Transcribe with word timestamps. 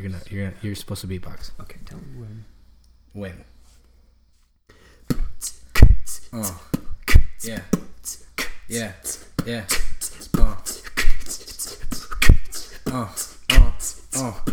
You're 0.00 0.10
gonna 0.10 0.22
you're 0.30 0.44
gonna, 0.46 0.56
you're 0.62 0.74
supposed 0.74 1.02
to 1.02 1.06
beatbox. 1.06 1.50
Okay, 1.60 1.76
tell 1.84 1.98
me 1.98 2.04
when. 2.16 2.44
When? 3.12 3.44
Oh. 6.32 6.62
Yeah. 7.42 7.60
Yeah. 8.66 8.92
Yeah. 9.44 9.64
Oh. 10.38 10.62
Oh. 12.86 13.14
Oh. 13.50 13.74
Oh. 14.16 14.44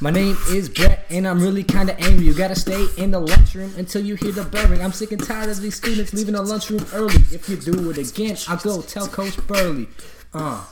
My 0.00 0.10
name 0.10 0.38
is 0.48 0.70
Brett, 0.70 1.04
and 1.10 1.28
I'm 1.28 1.40
really 1.40 1.64
kinda 1.64 1.94
angry. 2.00 2.24
You 2.24 2.32
gotta 2.32 2.56
stay 2.56 2.86
in 2.96 3.10
the 3.10 3.20
lunchroom 3.20 3.74
until 3.76 4.02
you 4.02 4.14
hear 4.14 4.32
the 4.32 4.44
bell 4.44 4.68
ring. 4.68 4.80
I'm 4.80 4.92
sick 4.92 5.12
and 5.12 5.22
tired 5.22 5.50
of 5.50 5.60
these 5.60 5.74
students 5.74 6.14
leaving 6.14 6.32
the 6.32 6.42
lunchroom 6.42 6.86
early. 6.94 7.16
If 7.30 7.46
you 7.50 7.56
do 7.56 7.90
it 7.90 7.98
again, 7.98 8.38
I'll 8.48 8.56
go 8.56 8.80
tell 8.80 9.06
Coach 9.06 9.36
Burley. 9.46 9.88
Uh. 10.32 10.64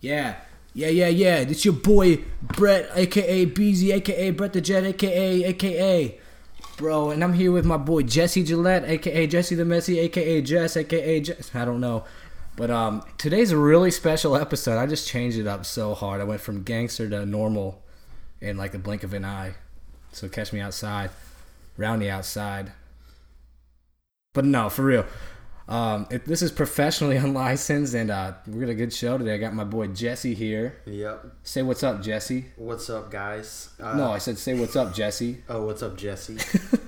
Yeah. 0.00 0.36
Yeah, 0.78 0.90
yeah, 0.90 1.08
yeah. 1.08 1.38
It's 1.38 1.64
your 1.64 1.74
boy 1.74 2.22
Brett, 2.40 2.88
aka 2.94 3.46
Beezy, 3.46 3.90
aka 3.90 4.30
Brett 4.30 4.52
the 4.52 4.60
Jet, 4.60 4.84
aka 4.84 5.42
aka 5.42 6.20
bro, 6.76 7.10
and 7.10 7.24
I'm 7.24 7.32
here 7.32 7.50
with 7.50 7.64
my 7.64 7.76
boy 7.76 8.02
Jesse 8.04 8.44
Gillette, 8.44 8.84
aka 8.84 9.26
Jesse 9.26 9.56
the 9.56 9.64
Messy, 9.64 9.98
aka 9.98 10.40
Jess, 10.40 10.76
aka 10.76 11.18
Jess. 11.18 11.50
I 11.52 11.64
don't 11.64 11.80
know, 11.80 12.04
but 12.54 12.70
um, 12.70 13.02
today's 13.18 13.50
a 13.50 13.56
really 13.56 13.90
special 13.90 14.36
episode. 14.36 14.78
I 14.78 14.86
just 14.86 15.08
changed 15.08 15.36
it 15.36 15.48
up 15.48 15.66
so 15.66 15.94
hard. 15.94 16.20
I 16.20 16.24
went 16.24 16.42
from 16.42 16.62
gangster 16.62 17.10
to 17.10 17.26
normal 17.26 17.82
in 18.40 18.56
like 18.56 18.70
the 18.70 18.78
blink 18.78 19.02
of 19.02 19.12
an 19.14 19.24
eye. 19.24 19.54
So 20.12 20.28
catch 20.28 20.52
me 20.52 20.60
outside, 20.60 21.10
round 21.76 22.04
outside. 22.04 22.70
But 24.32 24.44
no, 24.44 24.70
for 24.70 24.84
real. 24.84 25.06
Um, 25.68 26.06
it, 26.10 26.24
this 26.24 26.40
is 26.40 26.50
professionally 26.50 27.16
unlicensed, 27.26 27.92
and 27.94 28.10
uh, 28.10 28.32
we 28.46 28.60
got 28.60 28.70
a 28.70 28.74
good 28.74 28.92
show 28.92 29.18
today. 29.18 29.34
I 29.34 29.38
got 29.38 29.52
my 29.54 29.64
boy 29.64 29.88
Jesse 29.88 30.34
here. 30.34 30.78
Yep. 30.86 31.26
Say 31.42 31.62
what's 31.62 31.82
up, 31.82 32.02
Jesse. 32.02 32.46
What's 32.56 32.88
up, 32.88 33.10
guys? 33.10 33.68
Uh, 33.78 33.94
No, 33.94 34.10
I 34.10 34.18
said 34.18 34.38
say 34.38 34.58
what's 34.58 34.76
up, 34.76 34.94
Jesse. 34.94 35.42
Oh, 35.48 35.66
what's 35.66 35.82
up, 35.82 35.96
Jesse? 35.96 36.38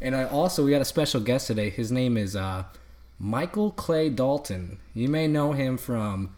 And 0.00 0.16
I 0.16 0.24
also 0.24 0.64
we 0.64 0.72
got 0.72 0.80
a 0.80 0.84
special 0.84 1.20
guest 1.20 1.46
today. 1.46 1.70
His 1.70 1.92
name 1.92 2.16
is 2.16 2.34
uh, 2.34 2.64
Michael 3.20 3.70
Clay 3.70 4.08
Dalton. 4.10 4.78
You 4.94 5.08
may 5.08 5.28
know 5.28 5.52
him 5.52 5.78
from 5.78 6.34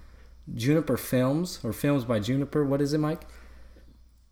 Juniper 0.55 0.99
Films 0.99 1.61
or 1.65 1.73
Films 1.73 2.05
by 2.05 2.21
Juniper. 2.21 2.63
What 2.63 2.83
is 2.83 2.93
it, 2.93 2.99
Mike? 2.99 3.23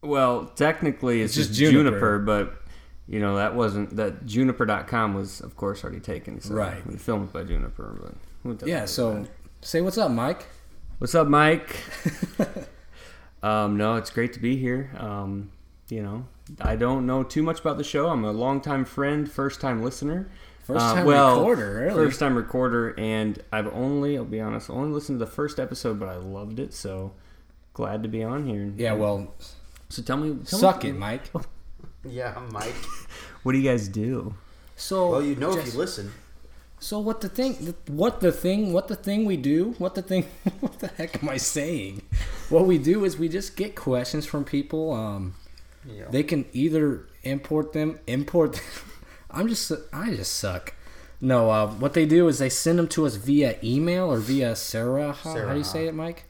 Well, 0.02 0.52
technically, 0.54 1.22
it's, 1.22 1.30
It's 1.34 1.48
just 1.48 1.58
just 1.58 1.72
Juniper. 1.72 1.90
Juniper. 1.90 2.18
but 2.18 2.61
you 3.08 3.20
know 3.20 3.36
that 3.36 3.54
wasn't 3.54 3.96
that 3.96 4.24
Juniper.com 4.26 5.14
was 5.14 5.40
of 5.40 5.56
course 5.56 5.82
already 5.84 6.00
taken. 6.00 6.40
So 6.40 6.54
Right. 6.54 6.86
We 6.86 6.96
filmed 6.96 7.32
by 7.32 7.44
Juniper, 7.44 8.14
but 8.44 8.66
Yeah. 8.66 8.84
So 8.86 9.26
say 9.60 9.80
what's 9.80 9.98
up, 9.98 10.10
Mike. 10.10 10.46
what's 10.98 11.14
up, 11.14 11.26
Mike? 11.28 11.76
um, 13.42 13.76
no, 13.76 13.96
it's 13.96 14.10
great 14.10 14.32
to 14.34 14.40
be 14.40 14.56
here. 14.56 14.90
Um, 14.98 15.50
you 15.88 16.02
know, 16.02 16.26
I 16.60 16.76
don't 16.76 17.06
know 17.06 17.22
too 17.22 17.42
much 17.42 17.60
about 17.60 17.76
the 17.78 17.84
show. 17.84 18.08
I'm 18.08 18.24
a 18.24 18.32
longtime 18.32 18.84
friend, 18.84 19.30
first 19.30 19.60
time 19.60 19.82
listener. 19.82 20.28
First 20.62 20.80
Uh, 20.84 20.94
time 20.94 21.06
well, 21.06 21.38
recorder, 21.40 21.74
really. 21.86 22.04
First 22.06 22.20
time 22.20 22.36
recorder, 22.36 22.94
and 22.98 23.42
I've 23.52 23.66
only, 23.74 24.16
I'll 24.16 24.24
be 24.24 24.40
honest, 24.40 24.70
only 24.70 24.90
listened 24.92 25.18
to 25.18 25.24
the 25.24 25.30
first 25.30 25.58
episode, 25.58 25.98
but 25.98 26.08
I 26.08 26.16
loved 26.16 26.60
it. 26.60 26.72
So 26.72 27.12
glad 27.74 28.04
to 28.04 28.08
be 28.08 28.22
on 28.22 28.46
here. 28.46 28.72
Yeah. 28.76 28.92
Well, 28.92 29.34
So 29.88 30.02
tell 30.02 30.16
me, 30.18 30.36
tell 30.46 30.58
suck 30.60 30.84
me, 30.84 30.90
it, 30.90 30.96
Mike. 30.96 31.22
yeah, 32.04 32.40
Mike. 32.50 32.74
What 33.42 33.52
do 33.52 33.58
you 33.58 33.68
guys 33.68 33.88
do? 33.88 34.34
So 34.76 35.10
Well, 35.10 35.22
you 35.22 35.36
know 35.36 35.56
if 35.56 35.66
you 35.72 35.78
listen. 35.78 36.12
So 36.78 36.98
what 36.98 37.20
the 37.20 37.28
thing? 37.28 37.74
What 37.86 38.20
the 38.20 38.32
thing? 38.32 38.72
What 38.72 38.88
the 38.88 38.96
thing 38.96 39.24
we 39.24 39.36
do? 39.36 39.74
What 39.78 39.94
the 39.94 40.02
thing? 40.02 40.24
What 40.60 40.78
the 40.80 40.88
heck 40.88 41.22
am 41.22 41.28
I 41.28 41.36
saying? 41.36 42.02
What 42.48 42.66
we 42.66 42.78
do 42.78 43.04
is 43.04 43.16
we 43.18 43.28
just 43.28 43.56
get 43.56 43.76
questions 43.76 44.26
from 44.26 44.44
people. 44.44 44.92
Um, 44.92 45.34
Yeah. 45.86 46.06
they 46.10 46.22
can 46.22 46.44
either 46.52 47.06
import 47.22 47.72
them, 47.72 47.98
import. 48.06 48.54
Them. 48.54 48.62
I'm 49.30 49.48
just, 49.48 49.70
I 49.92 50.10
just 50.14 50.34
suck. 50.34 50.74
No, 51.20 51.50
uh, 51.50 51.68
what 51.68 51.94
they 51.94 52.04
do 52.04 52.26
is 52.28 52.38
they 52.38 52.48
send 52.50 52.78
them 52.80 52.88
to 52.88 53.06
us 53.06 53.14
via 53.14 53.56
email 53.62 54.10
or 54.12 54.18
via 54.18 54.56
Sarah. 54.56 55.12
How, 55.12 55.34
how 55.38 55.52
do 55.52 55.58
you 55.58 55.64
say 55.64 55.86
it, 55.86 55.94
Mike? 55.94 56.24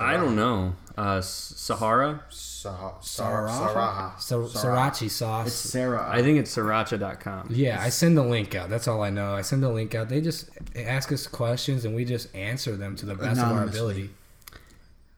I 0.00 0.14
don't 0.16 0.36
know. 0.36 0.74
Uh, 0.96 1.16
S- 1.18 1.52
Sahara. 1.56 2.22
Sa- 2.28 2.92
Saraha? 3.00 3.48
Saraha. 3.50 4.20
Sa- 4.20 4.36
Sriracha 4.36 5.08
sauce. 5.10 5.52
Sarah. 5.52 6.08
I 6.10 6.22
think 6.22 6.38
it's 6.38 6.54
Sriracha.com. 6.56 7.48
yeah, 7.50 7.80
I 7.80 7.88
send 7.88 8.16
the 8.16 8.22
link 8.24 8.54
out. 8.54 8.68
That's 8.68 8.88
all 8.88 9.02
I 9.02 9.10
know. 9.10 9.34
I 9.34 9.42
send 9.42 9.62
the 9.62 9.70
link 9.70 9.94
out. 9.94 10.08
They 10.08 10.20
just 10.20 10.50
ask 10.76 11.12
us 11.12 11.26
questions 11.26 11.84
and 11.84 11.94
we 11.94 12.04
just 12.04 12.34
answer 12.34 12.76
them 12.76 12.96
to 12.96 13.06
the 13.06 13.14
best 13.14 13.38
of 13.40 13.44
our 13.46 13.50
Anonymously. 13.52 13.78
ability. 13.78 14.10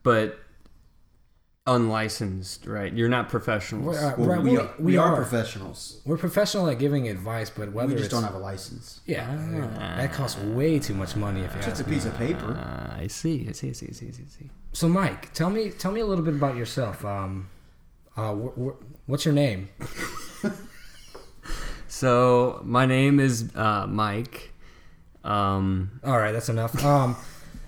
But 0.03 0.39
unlicensed, 1.67 2.65
right? 2.65 2.91
You're 2.91 3.09
not 3.09 3.29
professionals. 3.29 3.85
We're, 3.95 4.05
uh, 4.11 4.15
Well, 4.17 4.29
right, 4.29 4.41
we, 4.41 4.51
we, 4.51 4.57
are, 4.57 4.69
we 4.79 4.97
are 4.97 5.15
professionals. 5.15 6.01
We're 6.05 6.17
professional 6.17 6.67
at 6.69 6.79
giving 6.79 7.07
advice, 7.07 7.49
but 7.49 7.71
whether 7.71 7.89
We 7.89 7.93
just 7.93 8.05
it's 8.05 8.13
don't 8.13 8.23
have 8.23 8.33
a 8.33 8.39
license. 8.39 9.01
yeah, 9.05 9.25
that 9.97 10.11
costs 10.13 10.39
way 10.39 10.79
too 10.79 10.93
much 10.95 11.15
money. 11.15 11.41
If 11.41 11.51
you 11.53 11.57
It's 11.59 11.67
ask 11.67 11.85
a 11.85 11.89
me. 11.89 11.95
piece 11.95 12.05
of 12.05 12.15
paper. 12.17 12.51
Uh, 12.57 13.01
I 13.01 13.07
see. 13.07 13.45
I 13.47 13.51
see. 13.51 13.69
I 13.69 13.73
see. 13.73 13.87
I 13.89 13.91
see. 13.93 14.07
I 14.07 14.11
see. 14.11 14.23
I 14.23 14.29
see. 14.29 14.49
So, 14.73 14.87
Mike, 14.89 15.33
tell 15.33 15.49
me 15.49 15.69
tell 15.69 15.91
me 15.91 15.99
a 16.01 16.05
little 16.05 16.23
bit 16.23 16.33
about 16.33 16.55
yourself. 16.55 17.03
Um, 17.05 17.49
uh, 18.17 18.33
wh- 18.33 18.55
wh- 18.57 19.09
what's 19.09 19.25
your 19.25 19.33
name? 19.33 19.69
So 21.87 22.61
my 22.63 22.85
name 22.85 23.19
is 23.19 23.53
uh, 23.55 23.85
Mike. 23.85 24.53
Um, 25.23 25.99
All 26.03 26.17
right, 26.17 26.31
that's 26.31 26.49
enough. 26.49 26.83
Um, 26.83 27.15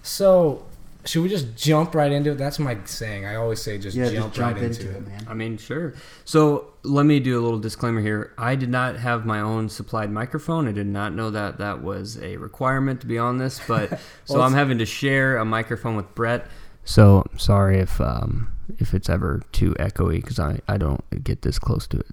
so 0.01 0.65
should 1.06 1.22
we 1.24 1.30
just 1.30 1.56
jump 1.56 1.96
right 1.96 2.12
into 2.12 2.31
it? 2.31 2.38
That's 2.38 2.59
my 2.59 2.78
saying. 2.86 3.25
I 3.25 3.36
always 3.36 3.62
say 3.62 3.78
just 3.78 3.96
Yeah, 3.96 4.06
jump, 4.09 4.34
just 4.34 4.36
jump 4.36 4.56
right 4.56 4.64
into 4.64 4.81
into, 4.88 4.97
it, 4.97 5.08
man. 5.08 5.25
I 5.30 5.34
mean, 5.34 5.58
sure. 5.58 5.94
So 6.25 6.74
let 6.84 7.06
me 7.06 7.19
do 7.19 7.40
a 7.40 7.41
little 7.41 7.59
disclaimer 7.59 8.02
here. 8.02 8.34
I 8.38 8.56
did 8.56 8.69
not 8.69 8.96
have 8.97 9.25
my 9.25 9.40
own 9.41 9.69
supplied 9.69 10.12
microphone. 10.12 10.68
I 10.68 10.72
did 10.72 10.88
not 10.88 11.14
know 11.14 11.30
that 11.31 11.58
that 11.58 11.81
was 11.84 12.18
a 12.22 12.38
requirement 12.38 13.02
to 13.02 13.08
be 13.08 13.18
on 13.18 13.38
this, 13.38 13.59
but 13.68 14.00
so 14.25 14.41
I'm 14.41 14.53
having 14.53 14.78
to 14.80 14.86
share 14.86 15.38
a 15.38 15.46
microphone 15.46 15.96
with 15.96 16.14
Brett. 16.16 16.47
So 16.86 17.25
I'm 17.31 17.40
sorry 17.40 17.80
if 17.80 18.00
um, 18.02 18.52
if 18.78 18.94
it's 18.94 19.09
ever 19.09 19.41
too 19.52 19.74
echoey 19.80 20.16
because 20.16 20.40
I, 20.40 20.59
I 20.68 20.78
don't 20.78 21.03
get 21.24 21.41
this 21.41 21.59
close 21.59 21.88
to 21.88 22.00
it. 22.00 22.08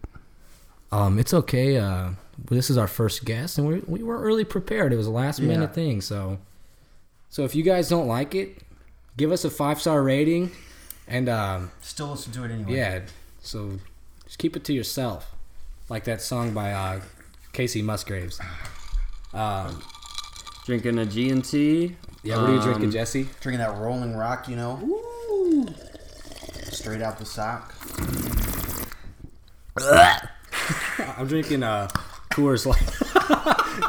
Um, 0.93 1.19
it's 1.19 1.33
okay. 1.35 1.77
Uh, 1.77 2.11
this 2.51 2.71
is 2.71 2.77
our 2.79 2.87
first 2.89 3.25
guest, 3.25 3.59
and 3.59 3.67
we 3.69 3.81
we 3.87 4.03
weren't 4.03 4.23
really 4.25 4.45
prepared. 4.45 4.93
It 4.93 4.97
was 4.97 5.07
a 5.07 5.11
last 5.13 5.41
minute 5.41 5.71
Yeah. 5.71 5.75
thing, 5.75 6.01
so 6.01 6.39
so 7.29 7.45
if 7.45 7.55
you 7.55 7.63
guys 7.63 7.89
don't 7.89 8.07
like 8.09 8.35
it, 8.35 8.59
give 9.17 9.33
us 9.33 9.45
a 9.45 9.51
five 9.51 9.81
star 9.81 10.03
rating, 10.03 10.51
and 11.09 11.29
um, 11.29 11.71
Still 11.81 12.11
listen 12.11 12.33
to 12.33 12.45
it 12.45 12.51
anyway. 12.51 12.75
Yeah, 12.77 13.01
so 13.41 13.79
just 14.25 14.39
keep 14.39 14.57
it 14.57 14.65
to 14.65 14.73
yourself, 14.73 15.35
like 15.89 16.05
that 16.05 16.21
song 16.23 16.53
by 16.55 16.73
uh, 16.73 17.01
Kacey 17.53 17.83
Musgraves. 17.83 18.41
Um, 19.33 19.83
Drinking 20.67 20.99
a 20.99 21.07
G&T. 21.07 21.97
yeah, 22.23 22.37
what 22.37 22.51
are 22.51 22.53
you 22.53 22.59
Um, 22.59 22.65
drinking, 22.65 22.91
Jesse? 22.93 23.29
Drinking 23.41 23.59
that 23.59 23.77
Rolling 23.79 24.17
Rock, 24.17 24.49
you 24.49 24.55
know. 24.57 24.79
Ooh. 24.83 25.67
Straight 26.71 27.03
out 27.03 27.19
the 27.19 27.25
sock. 27.27 27.75
I'm 31.19 31.27
drinking 31.27 31.63
uh, 31.63 31.89
Coors 32.31 32.65
Light. 32.67 32.79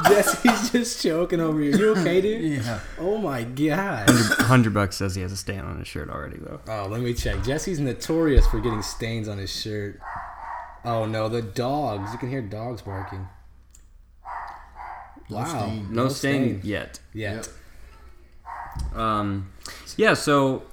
Jesse's 0.08 0.72
just 0.72 1.04
choking 1.04 1.40
over 1.40 1.60
here. 1.60 1.76
You 1.76 1.90
okay, 1.96 2.22
dude? 2.22 2.64
Yeah. 2.64 2.80
Oh 3.00 3.18
my 3.18 3.44
god. 3.44 4.10
Hundred 4.10 4.74
bucks 4.74 4.98
says 4.98 5.16
he 5.16 5.22
has 5.22 5.32
a 5.32 5.38
stain 5.38 5.60
on 5.60 5.78
his 5.78 5.88
shirt 5.88 6.10
already 6.10 6.38
though. 6.40 6.60
Oh, 6.68 6.88
let 6.90 7.02
me 7.02 7.14
check. 7.14 7.44
Jesse's 7.44 7.80
notorious 7.80 8.48
for 8.48 8.60
getting 8.60 8.82
stains 8.82 9.28
on 9.28 9.38
his 9.38 9.52
shirt. 9.54 10.00
Oh 10.84 11.06
no, 11.06 11.30
the 11.30 11.42
dogs. 11.42 12.12
You 12.14 12.18
can 12.18 12.30
hear 12.30 12.42
dogs 12.42 12.82
barking. 12.82 13.28
No 15.30 15.38
Wow. 15.38 15.46
stain. 15.46 15.88
No, 15.94 16.04
No 16.04 16.10
stain, 16.10 16.60
stain. 16.60 16.62
yet. 16.64 17.00
Yeah. 17.14 17.36
Yep. 18.92 18.98
Um, 18.98 19.52
yeah. 19.98 20.14
So 20.16 20.64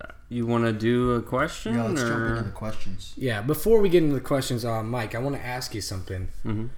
uh, 0.00 0.06
you 0.28 0.46
want 0.46 0.64
to 0.64 0.72
do 0.72 1.12
a 1.12 1.22
question? 1.22 1.74
Yeah, 1.74 1.84
let's 1.84 2.00
jump 2.00 2.30
into 2.30 2.42
the 2.42 2.50
questions. 2.50 3.12
Yeah, 3.16 3.42
before 3.42 3.80
we 3.80 3.88
get 3.88 4.02
into 4.02 4.14
the 4.14 4.20
questions, 4.20 4.64
uh, 4.64 4.82
Mike, 4.82 5.14
I 5.14 5.18
want 5.18 5.36
to 5.36 5.44
ask 5.44 5.74
you 5.74 5.80
something. 5.82 6.28
Mhm. 6.44 6.70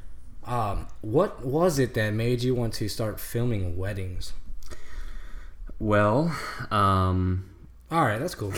Um, 0.51 0.89
what 1.01 1.47
was 1.47 1.79
it 1.79 1.95
that 1.95 2.13
made 2.13 2.43
you 2.43 2.57
want 2.57 2.75
to 2.75 2.89
start 2.89 3.21
filming 3.21 3.77
weddings? 3.77 4.33
Well, 5.79 6.37
um, 6.73 7.49
All 7.89 8.05
right, 8.05 8.19
that's 8.19 8.35
cool. 8.35 8.53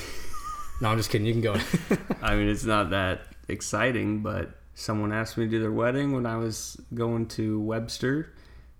No, 0.81 0.89
I'm 0.89 0.97
just 0.97 1.11
kidding. 1.11 1.27
You 1.27 1.35
can 1.35 1.43
go. 1.43 1.57
I 2.23 2.35
mean, 2.35 2.49
it's 2.49 2.65
not 2.65 2.91
that 2.91 3.21
exciting, 3.47 4.23
but 4.23 4.59
someone 4.75 5.13
asked 5.13 5.37
me 5.37 5.45
to 5.45 5.51
do 5.51 5.61
their 5.61 5.71
wedding 5.71 6.13
when 6.13 6.25
I 6.25 6.37
was 6.39 6.81
going 6.95 7.27
to 7.29 7.61
Webster 7.61 8.33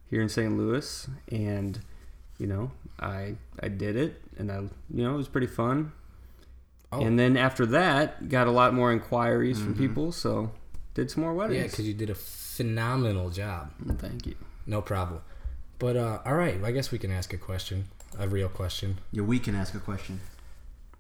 here 0.09 0.23
in 0.23 0.31
St. 0.31 0.57
Louis, 0.57 1.07
and 1.31 1.79
you 2.39 2.47
know, 2.47 2.73
I 2.99 3.37
I 3.63 3.69
did 3.69 3.95
it, 3.95 4.23
and 4.39 4.51
I 4.51 4.57
you 4.57 5.05
know 5.05 5.13
it 5.13 5.19
was 5.19 5.29
pretty 5.29 5.47
fun. 5.47 5.93
Oh. 6.91 7.03
And 7.03 7.19
then 7.19 7.37
after 7.37 7.67
that, 7.67 8.31
got 8.31 8.47
a 8.47 8.51
lot 8.51 8.73
more 8.73 8.91
inquiries 8.91 9.61
from 9.61 9.75
people, 9.77 10.13
so 10.13 10.51
did 10.95 11.11
some 11.11 11.23
more 11.23 11.35
weddings. 11.35 11.59
yeah, 11.59 11.67
because 11.69 11.87
you 11.87 11.95
did 11.95 12.11
a 12.11 12.15
phenomenal 12.57 13.31
job. 13.31 13.71
Thank 13.99 14.27
you. 14.27 14.35
No 14.67 14.83
problem. 14.83 15.23
But 15.79 15.97
uh, 15.97 16.19
all 16.25 16.35
right, 16.35 16.63
I 16.63 16.71
guess 16.71 16.91
we 16.93 16.99
can 16.99 17.11
ask 17.11 17.33
a 17.33 17.39
question, 17.39 17.87
a 18.19 18.29
real 18.29 18.49
question. 18.49 18.99
Yeah, 19.11 19.23
we 19.23 19.39
can 19.39 19.55
ask 19.55 19.75
a 19.75 19.79
question. 19.81 20.21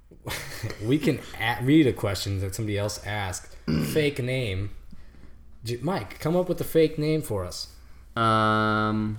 we 0.85 0.99
can 0.99 1.21
a 1.41 1.59
read 1.63 1.87
a 1.87 1.93
question 1.93 2.41
that 2.41 2.55
somebody 2.55 2.79
else 2.79 3.05
asked. 3.07 3.57
fake 3.93 4.19
name. 4.23 4.71
J- 5.65 5.79
Mike, 5.83 6.19
come 6.19 6.37
up 6.37 6.49
with 6.49 6.61
a 6.61 6.65
fake 6.65 6.99
name 6.99 7.23
for 7.23 7.45
us. 7.45 7.69
Um, 8.17 9.19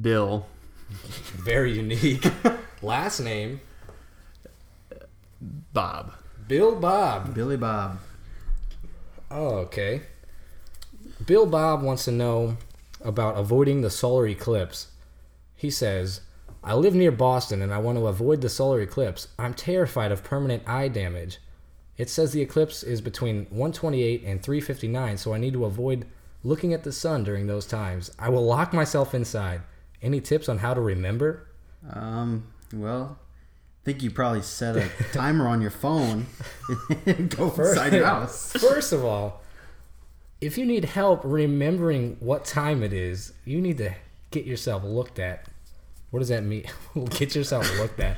Bill. 0.00 0.46
Very 0.90 1.72
unique. 1.72 2.24
Last 2.82 3.20
name 3.20 3.60
Bob. 5.40 6.12
Bill 6.46 6.74
Bob. 6.76 7.34
Billy 7.34 7.56
Bob. 7.56 7.98
Oh, 9.30 9.56
okay. 9.58 10.02
Bill 11.24 11.46
Bob 11.46 11.82
wants 11.82 12.04
to 12.06 12.12
know 12.12 12.56
about 13.02 13.38
avoiding 13.38 13.80
the 13.80 13.90
solar 13.90 14.26
eclipse. 14.26 14.88
He 15.54 15.70
says, 15.70 16.22
I 16.62 16.74
live 16.74 16.94
near 16.94 17.12
Boston 17.12 17.62
and 17.62 17.72
I 17.72 17.78
want 17.78 17.98
to 17.98 18.06
avoid 18.06 18.40
the 18.40 18.48
solar 18.48 18.80
eclipse. 18.80 19.28
I'm 19.38 19.54
terrified 19.54 20.12
of 20.12 20.24
permanent 20.24 20.68
eye 20.68 20.88
damage. 20.88 21.38
It 21.96 22.10
says 22.10 22.32
the 22.32 22.40
eclipse 22.40 22.82
is 22.82 23.00
between 23.00 23.46
128 23.50 24.24
and 24.24 24.42
359, 24.42 25.18
so 25.18 25.34
I 25.34 25.38
need 25.38 25.52
to 25.52 25.66
avoid 25.66 26.06
looking 26.42 26.72
at 26.72 26.82
the 26.82 26.92
sun 26.92 27.24
during 27.24 27.46
those 27.46 27.66
times. 27.66 28.10
I 28.18 28.30
will 28.30 28.44
lock 28.44 28.72
myself 28.72 29.14
inside. 29.14 29.62
Any 30.02 30.20
tips 30.20 30.48
on 30.48 30.58
how 30.58 30.72
to 30.72 30.80
remember? 30.80 31.46
Um, 31.92 32.52
well, 32.72 33.18
I 33.82 33.84
think 33.84 34.02
you 34.02 34.10
probably 34.10 34.42
set 34.42 34.76
a 34.76 34.90
timer 35.12 35.48
on 35.48 35.60
your 35.62 35.70
phone 35.70 36.26
and 37.06 37.34
go 37.34 37.50
inside 37.50 37.92
your 37.94 38.04
house. 38.06 38.52
First 38.52 38.92
of 38.92 39.04
all, 39.04 39.40
if 40.40 40.58
you 40.58 40.66
need 40.66 40.84
help 40.84 41.22
remembering 41.24 42.16
what 42.20 42.44
time 42.44 42.82
it 42.82 42.92
is, 42.92 43.32
you 43.44 43.60
need 43.60 43.78
to 43.78 43.94
get 44.30 44.44
yourself 44.44 44.84
looked 44.84 45.18
at. 45.18 45.46
What 46.10 46.20
does 46.20 46.28
that 46.28 46.44
mean? 46.44 46.64
get 47.10 47.34
yourself 47.34 47.70
looked 47.78 48.00
at. 48.00 48.16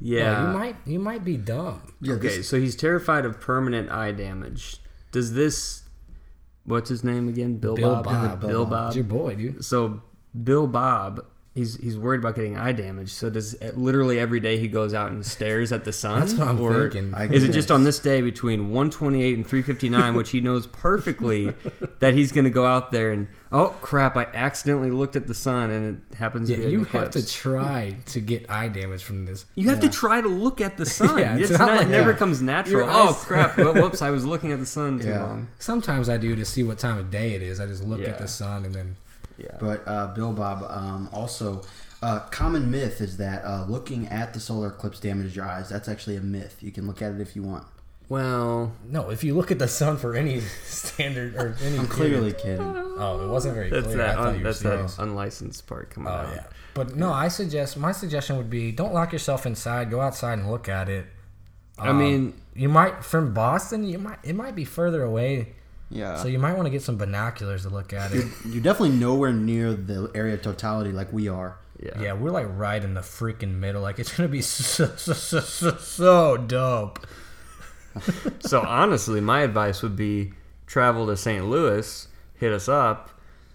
No, 0.00 0.16
Yeah. 0.16 0.46
you 0.52 0.58
might 0.58 0.76
you 0.84 0.98
might 0.98 1.24
be 1.24 1.36
dumb. 1.36 1.94
Yeah, 2.00 2.14
okay, 2.14 2.38
this- 2.38 2.48
so 2.48 2.58
he's 2.58 2.74
terrified 2.74 3.24
of 3.24 3.40
permanent 3.40 3.90
eye 3.90 4.12
damage. 4.12 4.78
Does 5.12 5.34
this? 5.34 5.82
What's 6.64 6.88
his 6.88 7.04
name 7.04 7.28
again? 7.28 7.58
Bill, 7.58 7.76
Bill 7.76 7.94
Bob. 7.96 8.04
Bob. 8.04 8.40
Bill, 8.40 8.48
Bill 8.50 8.66
Bob. 8.66 8.86
It's 8.88 8.96
your 8.96 9.04
boy, 9.04 9.34
dude. 9.36 9.64
So 9.64 10.02
Bill 10.42 10.66
Bob, 10.66 11.24
he's 11.54 11.76
he's 11.76 11.96
worried 11.96 12.18
about 12.18 12.34
getting 12.34 12.56
eye 12.56 12.72
damage. 12.72 13.10
So 13.12 13.30
does 13.30 13.56
literally 13.74 14.18
every 14.18 14.40
day 14.40 14.58
he 14.58 14.68
goes 14.68 14.92
out 14.94 15.10
and 15.12 15.24
stares 15.24 15.72
at 15.72 15.84
the 15.84 15.92
sun? 16.04 16.20
That's 16.20 16.34
what 16.34 16.48
I'm 16.48 16.60
or 16.60 16.90
thinking. 16.90 17.14
I 17.14 17.24
Is 17.26 17.42
it 17.44 17.46
guess. 17.48 17.54
just 17.54 17.70
on 17.70 17.84
this 17.84 17.98
day 17.98 18.20
between 18.20 18.70
128 18.70 19.34
and 19.36 19.46
359, 19.46 20.14
which 20.14 20.30
he 20.30 20.40
knows 20.40 20.66
perfectly 20.66 21.54
that 22.00 22.14
he's 22.14 22.32
going 22.32 22.44
to 22.44 22.50
go 22.50 22.66
out 22.66 22.90
there 22.92 23.12
and 23.12 23.28
oh 23.52 23.68
crap, 23.82 24.16
I 24.16 24.24
accidentally 24.34 24.90
looked 24.90 25.14
at 25.16 25.26
the 25.28 25.34
sun 25.34 25.70
and 25.70 26.02
it 26.10 26.16
happens 26.16 26.50
Yeah, 26.50 26.56
to 26.56 26.62
be 26.66 26.70
you 26.72 26.84
have 26.84 27.10
to 27.12 27.24
try 27.26 27.96
to 28.06 28.20
get 28.20 28.50
eye 28.50 28.68
damage 28.68 29.04
from 29.04 29.24
this. 29.26 29.46
You 29.54 29.68
have 29.70 29.80
to 29.80 29.88
try 29.88 30.20
to 30.20 30.28
look 30.28 30.60
at 30.60 30.76
the 30.76 30.86
sun. 30.86 31.18
Yeah, 31.24 31.36
it's 31.36 31.50
it's 31.50 31.58
not 31.60 31.66
not, 31.68 31.76
like 31.78 31.86
it 31.86 31.90
never 31.90 32.12
that. 32.12 32.18
comes 32.18 32.42
natural. 32.42 32.88
Oh 32.90 33.12
crap! 33.22 33.56
Whoops! 33.56 34.02
I 34.02 34.10
was 34.10 34.24
looking 34.26 34.50
at 34.52 34.58
the 34.58 34.66
sun 34.66 34.98
too 34.98 35.08
Yeah. 35.08 35.22
long. 35.22 35.48
Sometimes 35.60 36.08
I 36.08 36.16
do 36.16 36.34
to 36.34 36.44
see 36.44 36.62
what 36.64 36.78
time 36.78 36.98
of 36.98 37.10
day 37.10 37.34
it 37.34 37.42
is. 37.42 37.60
I 37.60 37.66
just 37.66 37.84
look 37.84 38.00
Yeah. 38.00 38.08
at 38.08 38.18
the 38.18 38.26
sun 38.26 38.64
and 38.64 38.74
then 38.74 38.96
Yeah. 39.38 39.56
But 39.60 39.82
uh, 39.86 40.08
Bill 40.14 40.32
Bob 40.32 40.64
um, 40.68 41.08
also 41.12 41.62
uh, 42.02 42.20
common 42.30 42.70
myth 42.70 43.00
is 43.00 43.16
that 43.16 43.44
uh, 43.44 43.64
looking 43.68 44.06
at 44.08 44.32
the 44.34 44.40
solar 44.40 44.68
eclipse 44.68 45.00
damages 45.00 45.34
your 45.34 45.46
eyes. 45.46 45.68
That's 45.68 45.88
actually 45.88 46.16
a 46.16 46.20
myth. 46.20 46.58
You 46.60 46.70
can 46.70 46.86
look 46.86 47.02
at 47.02 47.12
it 47.12 47.20
if 47.20 47.34
you 47.34 47.42
want. 47.42 47.64
Well, 48.08 48.72
no. 48.86 49.08
If 49.10 49.24
you 49.24 49.34
look 49.34 49.50
at 49.50 49.58
the 49.58 49.66
sun 49.68 49.96
for 49.96 50.14
any 50.14 50.40
standard 50.64 51.34
or 51.36 51.56
any, 51.64 51.78
I'm 51.78 51.86
clearly 51.86 52.32
kidding. 52.34 52.60
Oh, 52.60 53.24
it 53.24 53.28
wasn't 53.28 53.54
very 53.54 53.70
that's 53.70 53.86
clear. 53.86 53.96
that. 53.96 54.10
I 54.10 54.14
thought 54.14 54.26
Un, 54.28 54.32
you 54.34 54.44
were 54.44 54.52
that's 54.52 54.60
that 54.96 55.02
unlicensed 55.02 55.66
part 55.66 55.90
coming 55.90 56.12
Oh 56.12 56.16
out. 56.16 56.28
yeah, 56.34 56.44
but 56.74 56.94
no, 56.96 57.12
I 57.12 57.28
suggest 57.28 57.76
my 57.78 57.92
suggestion 57.92 58.36
would 58.36 58.50
be 58.50 58.70
don't 58.72 58.92
lock 58.92 59.12
yourself 59.12 59.46
inside. 59.46 59.90
Go 59.90 60.00
outside 60.00 60.38
and 60.38 60.50
look 60.50 60.68
at 60.68 60.88
it. 60.90 61.06
I 61.78 61.88
Um, 61.88 61.98
mean, 61.98 62.34
you 62.54 62.68
might 62.68 63.02
from 63.04 63.32
Boston. 63.34 63.84
You 63.84 63.98
might 63.98 64.18
it 64.22 64.34
might 64.36 64.54
be 64.54 64.66
further 64.66 65.02
away, 65.02 65.54
Yeah. 65.94 66.16
so 66.16 66.26
you 66.28 66.38
might 66.40 66.54
want 66.54 66.66
to 66.66 66.70
get 66.70 66.82
some 66.82 66.96
binoculars 66.96 67.62
to 67.62 67.68
look 67.68 67.92
at 67.92 68.12
it. 68.12 68.26
You're 68.44 68.62
definitely 68.62 68.96
nowhere 68.96 69.32
near 69.32 69.72
the 69.74 70.10
area 70.14 70.34
of 70.34 70.42
totality 70.42 70.90
like 70.92 71.12
we 71.12 71.28
are. 71.28 71.56
yeah. 71.80 72.00
yeah, 72.00 72.12
we're 72.14 72.30
like 72.30 72.46
right 72.50 72.82
in 72.82 72.94
the 72.94 73.00
freaking 73.00 73.54
middle. 73.60 73.80
Like 73.82 73.98
it's 74.00 74.14
gonna 74.16 74.28
be 74.28 74.42
so, 74.42 74.86
so, 74.96 75.12
so, 75.12 75.40
so, 75.40 75.76
so 75.76 76.36
dope. 76.36 77.06
So 78.40 78.60
honestly, 78.60 79.20
my 79.20 79.42
advice 79.42 79.80
would 79.82 79.94
be 79.94 80.32
travel 80.66 81.06
to 81.06 81.16
St. 81.16 81.44
Louis, 81.46 82.08
hit 82.34 82.52
us 82.52 82.68
up, 82.68 83.10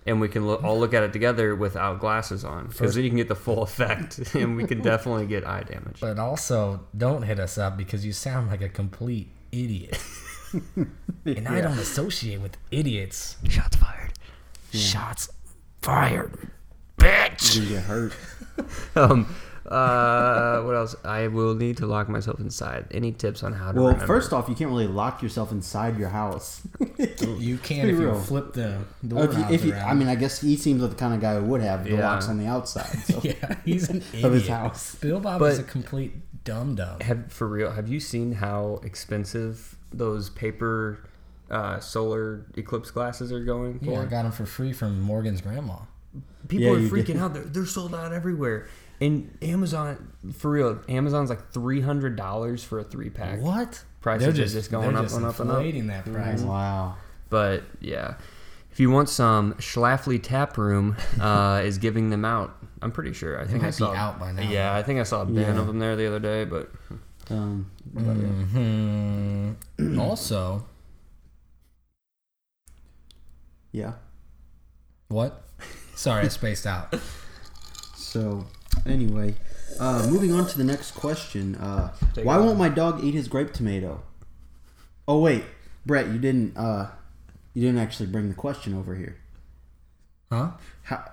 and 0.06 0.22
we 0.22 0.30
can 0.30 0.48
lo- 0.48 0.62
all 0.64 0.80
look 0.80 0.94
at 0.94 1.04
it 1.04 1.12
together 1.12 1.54
without 1.56 2.00
glasses 2.00 2.46
on, 2.46 2.68
because 2.68 2.96
then 2.96 3.04
you 3.04 3.10
can 3.10 3.18
get 3.18 3.28
the 3.28 3.36
full 3.36 3.64
effect, 3.64 4.18
and 4.36 4.56
we 4.56 4.64
can 4.66 4.82
definitely 4.82 5.28
get 5.28 5.46
eye 5.46 5.64
damage. 5.64 6.00
But 6.00 6.18
also, 6.20 6.86
don't 6.98 7.24
hit 7.24 7.38
us 7.40 7.58
up 7.58 7.76
because 7.76 8.06
you 8.06 8.14
sound 8.14 8.50
like 8.50 8.62
a 8.62 8.70
complete 8.70 9.28
idiot. 9.52 10.00
and 11.26 11.48
I 11.48 11.62
don't 11.62 11.78
associate 11.78 12.42
with 12.42 12.58
idiots. 12.72 13.38
Shots 13.48 13.76
fired. 13.78 14.12
Shots 14.74 15.30
fired. 15.82 16.50
Bitch. 16.98 17.56
You 17.56 17.70
get 17.70 17.84
hurt. 17.84 18.14
Um, 18.96 19.34
uh, 19.66 20.62
what 20.64 20.76
else? 20.76 20.94
I 21.06 21.28
will 21.28 21.56
need 21.56 21.78
to 21.78 21.86
lock 21.86 22.10
myself 22.10 22.40
inside. 22.42 22.88
Any 22.92 23.14
tips 23.14 23.42
on 23.42 23.54
how 23.54 23.72
to 23.72 23.78
Well, 23.80 23.88
remember? 23.94 24.06
first 24.06 24.34
off, 24.34 24.50
you 24.50 24.56
can't 24.56 24.70
really 24.70 24.88
lock 24.88 25.22
yourself 25.24 25.52
inside 25.54 25.98
your 25.98 26.10
house. 26.10 26.62
You 27.38 27.58
can 27.58 27.82
pretty 27.82 27.94
if 27.94 28.00
you 28.00 28.10
real. 28.10 28.20
flip 28.20 28.52
the 28.54 28.80
if 29.04 29.38
you, 29.38 29.46
if 29.50 29.64
you. 29.66 29.74
I 29.76 29.94
mean, 29.94 30.10
I 30.10 30.16
guess 30.16 30.42
he 30.42 30.58
seems 30.58 30.82
like 30.82 30.90
the 30.92 30.98
kind 30.98 31.14
of 31.14 31.22
guy 31.22 31.36
who 31.36 31.46
would 31.46 31.62
have 31.62 31.86
the 31.86 31.92
Yeah. 31.92 32.10
locks 32.10 32.28
on 32.28 32.38
the 32.38 32.48
outside. 32.48 32.98
So. 33.06 33.22
yeah, 33.24 33.56
he's 33.64 33.90
an 33.90 34.04
idiot. 34.12 34.26
Of 34.26 34.34
his 34.34 34.48
house. 34.50 34.96
Bill 34.96 35.22
Bob 35.22 35.40
But- 35.40 35.54
is 35.54 35.60
a 35.60 35.64
complete 35.64 36.44
dum 36.44 36.76
dum. 36.76 37.00
have 37.00 37.32
for 37.32 37.48
real? 37.48 37.72
Have 37.72 37.88
you 37.88 38.02
seen 38.02 38.34
how 38.34 38.82
expensive 38.84 39.78
those 39.92 40.30
paper 40.30 41.00
uh, 41.50 41.80
solar 41.80 42.46
eclipse 42.56 42.92
glasses 42.92 43.32
are 43.32 43.44
going 43.44 43.80
for? 43.80 43.86
Yeah, 43.92 44.02
I 44.02 44.06
got 44.06 44.26
him 44.26 44.32
for 44.32 44.46
free 44.46 44.72
from 44.74 45.02
Morgan's 45.02 45.42
grandma. 45.42 45.78
People 46.48 46.66
Yeah, 46.80 46.86
are 46.86 46.90
freaking 46.90 47.06
did. 47.08 47.18
out. 47.18 47.34
They're, 47.34 47.44
they're 47.44 47.66
sold 47.66 47.94
out 47.96 48.14
everywhere. 48.14 48.68
And 49.02 49.38
Amazon, 49.42 50.12
for 50.38 50.52
real, 50.52 50.80
Amazon's 50.90 51.30
like 51.30 51.52
three 51.52 51.80
hundred 51.82 52.16
dollars 52.16 52.64
for 52.64 52.80
a 52.80 52.84
three 52.84 53.10
pack. 53.10 53.40
What? 53.40 53.84
Prices 54.02 54.22
They're 54.26 54.30
are 54.30 54.34
just, 54.34 54.54
just 54.54 54.72
going 54.72 54.90
they're 54.90 54.98
up 54.98 55.06
just 55.06 55.16
and 55.18 55.26
up 55.26 55.40
and 55.40 55.50
up. 55.52 55.58
inflating 55.58 55.88
that 55.88 56.06
price. 56.06 56.42
Wow. 56.42 56.96
But 57.30 57.64
yeah, 57.80 58.16
if 58.72 58.80
you 58.80 58.90
want 58.90 59.08
some, 59.10 59.54
Schlafly 59.56 60.22
Tap 60.22 60.58
Room 60.58 60.98
uh, 61.20 61.62
is 61.66 61.78
giving 61.78 62.10
them 62.10 62.26
out. 62.26 62.56
I'm 62.82 62.92
pretty 62.92 63.14
sure. 63.14 63.40
I 63.40 63.46
think 63.46 63.60
I 63.60 63.68
might 63.68 63.68
be 63.68 63.72
saw 63.74 63.94
out 63.94 64.20
by 64.20 64.32
now. 64.32 64.42
Yeah, 64.50 64.74
I 64.74 64.84
think 64.84 65.00
I 65.00 65.04
saw 65.04 65.22
a 65.22 65.26
bin 65.26 65.36
Yeah. 65.36 65.60
of 65.60 65.68
them 65.68 65.80
there 65.80 65.96
the 65.96 66.08
other 66.08 66.20
day. 66.20 66.44
But 66.46 66.70
Um, 67.30 67.70
hmm 67.94 69.52
also, 70.00 70.66
yeah. 73.72 73.94
what? 75.10 75.44
Sorry, 75.96 76.26
I 76.26 76.30
spaced 76.30 76.66
out. 76.66 76.94
So, 78.10 78.44
anyway, 78.88 79.36
uh, 79.80 80.08
moving 80.10 80.34
on 80.34 80.48
to 80.48 80.58
the 80.58 80.64
next 80.64 80.92
question. 80.92 81.54
Uh, 81.58 81.94
why 82.24 82.38
won't 82.40 82.58
my 82.58 82.70
dog 82.70 83.04
eat 83.04 83.14
his 83.14 83.28
grape 83.28 83.54
tomato? 83.54 84.02
Oh 85.08 85.20
wait, 85.20 85.44
Brett, 85.86 86.08
you 86.08 86.18
didn't. 86.18 86.58
Uh, 86.58 86.88
you 87.54 87.62
didn't 87.62 87.80
actually 87.80 88.08
bring 88.08 88.28
the 88.28 88.34
question 88.34 88.74
over 88.74 88.96
here. 88.96 89.18
Huh? 90.32 90.52
How, 90.84 91.04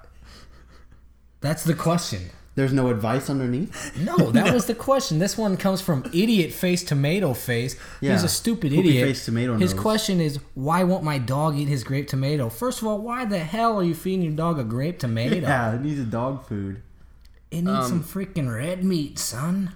That's 1.43 1.65
the 1.65 1.75
question. 1.75 2.31
There's 2.57 2.73
no 2.73 2.89
advice 2.89 3.29
underneath. 3.29 3.97
No, 3.99 4.17
that 4.33 4.53
was 4.53 4.65
the 4.65 4.75
question. 4.75 5.19
This 5.19 5.37
one 5.37 5.59
comes 5.59 5.83
from 5.83 6.05
idiot 6.07 6.53
face 6.53 6.83
tomato 6.83 7.35
face. 7.35 7.77
Yeah. 8.01 8.13
He's 8.13 8.25
a 8.25 8.29
stupid 8.29 8.73
Poopy 8.73 8.89
idiot. 8.89 9.07
face 9.09 9.27
tomato 9.27 9.59
his 9.59 9.75
nose. 9.75 9.81
question 9.81 10.21
is, 10.23 10.41
why 10.55 10.83
won't 10.83 11.05
my 11.05 11.19
dog 11.19 11.55
eat 11.57 11.69
his 11.69 11.85
grape 11.85 12.09
tomato? 12.09 12.49
First 12.49 12.81
of 12.81 12.89
all, 12.89 12.99
why 12.99 13.27
the 13.27 13.39
hell 13.39 13.79
are 13.79 13.85
you 13.85 13.95
feeding 13.95 14.23
your 14.23 14.33
dog 14.33 14.59
a 14.59 14.65
grape 14.65 14.99
tomato? 14.99 15.37
Yeah, 15.47 15.75
it 15.75 15.83
needs 15.83 16.01
a 16.01 16.05
dog 16.05 16.47
food. 16.47 16.83
It 17.51 17.63
needs 17.63 17.89
some 17.89 17.99
um, 17.99 18.05
freaking 18.05 18.53
red 18.53 18.83
meat, 18.83 19.19
son. 19.19 19.73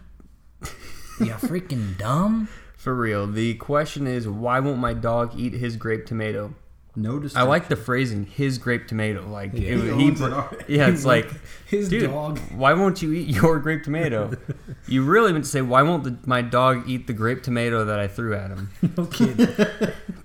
you 1.21 1.27
freaking 1.35 1.99
dumb. 1.99 2.49
for 2.77 2.95
real, 2.95 3.27
the 3.27 3.55
question 3.55 4.07
is, 4.07 4.27
why 4.27 4.59
won't 4.59 4.79
my 4.79 4.95
dog 4.95 5.35
eat 5.37 5.53
his 5.53 5.77
grape 5.77 6.07
tomato? 6.07 6.55
No 7.03 7.23
I 7.35 7.43
like 7.43 7.69
the 7.69 7.77
phrasing 7.77 8.27
"his 8.27 8.59
grape 8.59 8.87
tomato." 8.87 9.27
Like 9.29 9.53
Yeah. 9.55 9.71
it, 9.77 9.95
He 9.99 10.11
he, 10.11 10.25
it 10.25 10.65
yeah, 10.69 10.89
it's 10.89 11.05
like 11.05 11.31
His 11.67 11.89
dude, 11.89 12.11
dog. 12.11 12.39
Why 12.55 12.73
won't 12.75 13.01
you 13.01 13.13
eat 13.13 13.29
your 13.29 13.59
grape 13.61 13.85
tomato? 13.85 14.33
you 14.89 15.03
really 15.05 15.33
meant 15.33 15.45
to 15.45 15.51
say, 15.51 15.63
why 15.63 15.83
won't 15.83 16.03
the, 16.05 16.17
my 16.27 16.43
dog 16.43 16.89
eat 16.89 17.07
the 17.07 17.13
grape 17.13 17.43
tomato 17.45 17.85
that 17.85 18.01
I 18.01 18.09
threw 18.09 18.35
at 18.35 18.51
him? 18.51 18.71
No 18.97 19.07
kidding. 19.07 19.47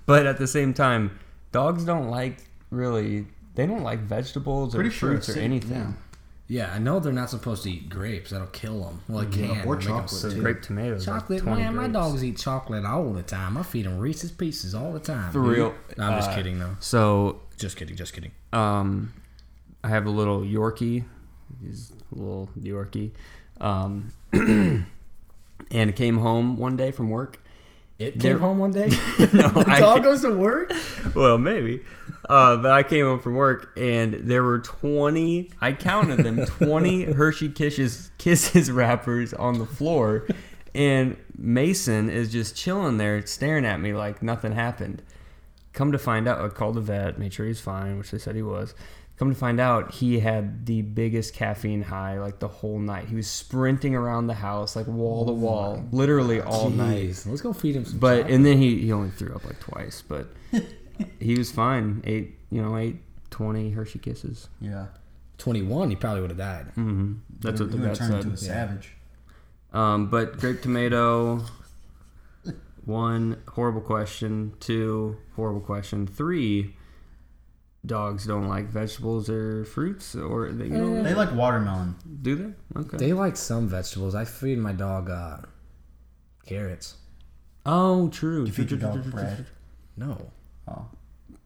But 0.06 0.26
at 0.26 0.38
the 0.38 0.46
same 0.46 0.74
time, 0.74 1.18
dogs 1.52 1.84
don't 1.84 2.08
like 2.10 2.38
really. 2.70 3.26
They 3.54 3.66
don't 3.66 3.82
like 3.82 4.00
vegetables 4.00 4.74
or 4.74 4.78
Pretty 4.78 4.90
sure 4.90 5.10
fruits 5.12 5.28
it's 5.30 5.38
or 5.38 5.40
anything. 5.40 5.70
yeah, 5.76 5.92
I 6.48 6.78
know 6.78 7.00
they're 7.00 7.12
not 7.12 7.28
supposed 7.30 7.64
to 7.64 7.70
eat 7.70 7.88
grapes. 7.88 8.30
That'll 8.30 8.46
kill 8.48 8.84
them. 8.84 9.00
Well, 9.08 9.20
it 9.24 9.34
Yeah, 9.36 9.46
can. 9.48 9.66
or 9.66 9.76
It'll 9.76 9.76
make 9.76 9.80
'em 9.82 9.86
chocolate, 9.88 10.10
So 10.10 10.28
sick. 10.28 10.36
too. 10.36 10.42
grape 10.42 10.62
tomatoes. 10.62 11.04
Chocolate, 11.04 11.42
20 11.42 11.62
man. 11.62 11.74
My 11.74 11.88
dogs 11.88 12.22
eat 12.22 12.36
chocolate 12.38 12.84
all 12.84 13.12
the 13.12 13.22
time. 13.24 13.56
I 13.56 13.62
feed 13.64 13.86
them 13.86 13.98
Reese's 13.98 14.30
Pieces 14.30 14.74
all 14.74 14.92
the 14.92 15.00
time. 15.00 15.32
For 15.32 15.40
dude. 15.40 15.48
real. 15.56 15.74
No, 15.98 16.04
I'm 16.04 16.18
just 16.18 16.30
Uh, 16.30 16.34
kidding, 16.36 16.58
though. 16.60 16.76
So 16.80 17.40
Just 17.58 17.76
kidding. 17.76 17.96
Just 17.96 18.12
kidding. 18.12 18.30
um, 18.52 19.12
I 19.82 19.88
have 19.88 20.06
a 20.06 20.10
little 20.10 20.40
Yorkie. 20.42 21.04
He's 21.60 21.92
a 22.12 22.14
little 22.14 22.50
Yorkie. 22.60 23.10
Um, 23.60 24.12
and 24.32 25.96
came 25.96 26.18
home 26.18 26.56
one 26.58 26.76
day 26.76 26.90
from 26.90 27.10
work. 27.10 27.38
It 27.98 28.20
came 28.20 28.38
home 28.38 28.58
one 28.58 28.72
day. 28.72 28.90
No, 29.32 29.48
the 29.48 29.64
I 29.66 29.80
dog 29.80 30.02
goes 30.02 30.22
to 30.22 30.34
work. 30.36 30.72
well, 31.14 31.38
maybe. 31.38 31.82
Uh, 32.28 32.56
but 32.56 32.72
I 32.72 32.82
came 32.82 33.06
home 33.06 33.20
from 33.20 33.34
work 33.34 33.72
and 33.76 34.14
there 34.14 34.42
were 34.42 34.58
20, 34.58 35.50
I 35.60 35.72
counted 35.72 36.18
them, 36.24 36.44
20 36.46 37.04
Hershey 37.12 37.48
Kisses, 37.50 38.10
Kisses 38.18 38.70
wrappers 38.70 39.32
on 39.32 39.58
the 39.58 39.66
floor. 39.66 40.26
And 40.74 41.16
Mason 41.38 42.10
is 42.10 42.30
just 42.30 42.54
chilling 42.56 42.98
there 42.98 43.24
staring 43.26 43.64
at 43.64 43.80
me 43.80 43.94
like 43.94 44.22
nothing 44.22 44.52
happened. 44.52 45.02
Come 45.72 45.92
to 45.92 45.98
find 45.98 46.26
out, 46.28 46.40
I 46.40 46.48
called 46.48 46.74
the 46.74 46.80
vet, 46.80 47.18
made 47.18 47.32
sure 47.32 47.46
he's 47.46 47.60
fine, 47.60 47.96
which 47.98 48.10
they 48.10 48.18
said 48.18 48.34
he 48.34 48.42
was. 48.42 48.74
Come 49.18 49.30
to 49.32 49.34
find 49.38 49.58
out, 49.58 49.94
he 49.94 50.18
had 50.20 50.66
the 50.66 50.82
biggest 50.82 51.32
caffeine 51.32 51.82
high 51.82 52.18
like 52.20 52.38
the 52.38 52.48
whole 52.48 52.78
night. 52.78 53.08
He 53.08 53.14
was 53.14 53.26
sprinting 53.26 53.94
around 53.94 54.26
the 54.26 54.34
house 54.34 54.76
like 54.76 54.86
wall 54.86 55.24
to 55.24 55.32
wall, 55.32 55.82
literally 55.90 56.40
all 56.42 56.68
night. 56.68 57.22
Let's 57.24 57.40
go 57.40 57.54
feed 57.54 57.76
him 57.76 57.86
some. 57.86 57.98
But 57.98 58.16
chocolate. 58.18 58.34
and 58.34 58.44
then 58.44 58.58
he, 58.58 58.78
he 58.82 58.92
only 58.92 59.08
threw 59.10 59.34
up 59.34 59.44
like 59.44 59.58
twice, 59.58 60.02
but 60.06 60.26
he 61.18 61.38
was 61.38 61.50
fine. 61.50 62.02
Ate 62.04 62.38
you 62.50 62.60
know 62.60 62.76
ate 62.76 62.96
twenty 63.30 63.70
Hershey 63.70 63.98
Kisses. 63.98 64.48
Yeah. 64.60 64.86
21, 65.38 65.90
he 65.90 65.96
probably 65.96 66.22
would 66.22 66.30
have 66.30 66.38
died. 66.38 66.66
hmm 66.74 67.14
That's 67.40 67.60
what 67.60 67.70
the 67.70 67.76
vet 67.76 67.96
turn 67.96 68.12
into 68.14 68.30
a 68.30 68.36
said. 68.38 68.46
savage. 68.48 68.92
Um, 69.72 70.08
but 70.08 70.38
grape 70.38 70.62
tomato. 70.62 71.42
One 72.86 73.42
horrible 73.48 73.80
question. 73.82 74.54
Two 74.60 75.16
horrible 75.36 75.60
question. 75.60 76.06
Three 76.06 76.74
dogs 77.86 78.26
don't 78.26 78.48
like 78.48 78.66
vegetables 78.66 79.28
or 79.30 79.64
fruits 79.64 80.14
or 80.14 80.50
they, 80.52 80.64
you 80.66 80.70
know 80.76 81.02
They 81.02 81.14
like 81.14 81.32
watermelon. 81.32 81.94
do 82.22 82.34
they? 82.36 82.80
Okay. 82.80 82.96
They 82.98 83.12
like 83.12 83.36
some 83.36 83.68
vegetables. 83.68 84.14
I 84.14 84.24
feed 84.24 84.58
my 84.58 84.72
dog 84.72 85.08
uh, 85.10 85.38
carrots. 86.46 86.94
oh, 87.64 88.08
true. 88.08 88.44
You 88.46 88.52
feed 88.52 88.70
your 88.70 88.80
dog 88.80 89.10
bread. 89.10 89.46
No, 89.96 90.30
Oh. 90.68 90.86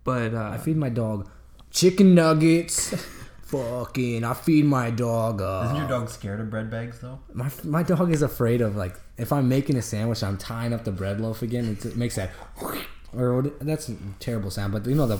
But 0.02 0.32
uh, 0.34 0.50
I 0.54 0.58
feed 0.58 0.76
my 0.76 0.88
dog 0.88 1.28
chicken 1.70 2.14
nuggets. 2.14 2.94
Fucking, 3.50 4.22
I 4.24 4.32
feed 4.34 4.64
my 4.64 4.90
dog. 4.90 5.42
Uh, 5.42 5.62
Isn't 5.64 5.76
your 5.76 5.88
dog 5.88 6.08
scared 6.08 6.40
of 6.40 6.48
bread 6.50 6.70
bags 6.70 7.00
though? 7.00 7.18
My 7.34 7.50
my 7.64 7.82
dog 7.82 8.10
is 8.12 8.22
afraid 8.22 8.60
of 8.60 8.76
like 8.76 8.94
if 9.18 9.32
I'm 9.32 9.48
making 9.48 9.76
a 9.76 9.82
sandwich, 9.82 10.22
I'm 10.22 10.38
tying 10.38 10.72
up 10.72 10.84
the 10.84 10.92
bread 10.92 11.20
loaf 11.20 11.42
again. 11.42 11.66
It, 11.76 11.84
it 11.84 11.96
makes 11.96 12.14
that 12.14 12.30
or 13.12 13.42
what- 13.42 13.58
that's 13.60 13.88
a 13.88 13.96
terrible 14.20 14.50
sound, 14.50 14.72
but 14.72 14.86
you 14.86 14.94
know 14.94 15.06
the 15.08 15.18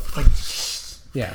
yeah, 1.12 1.34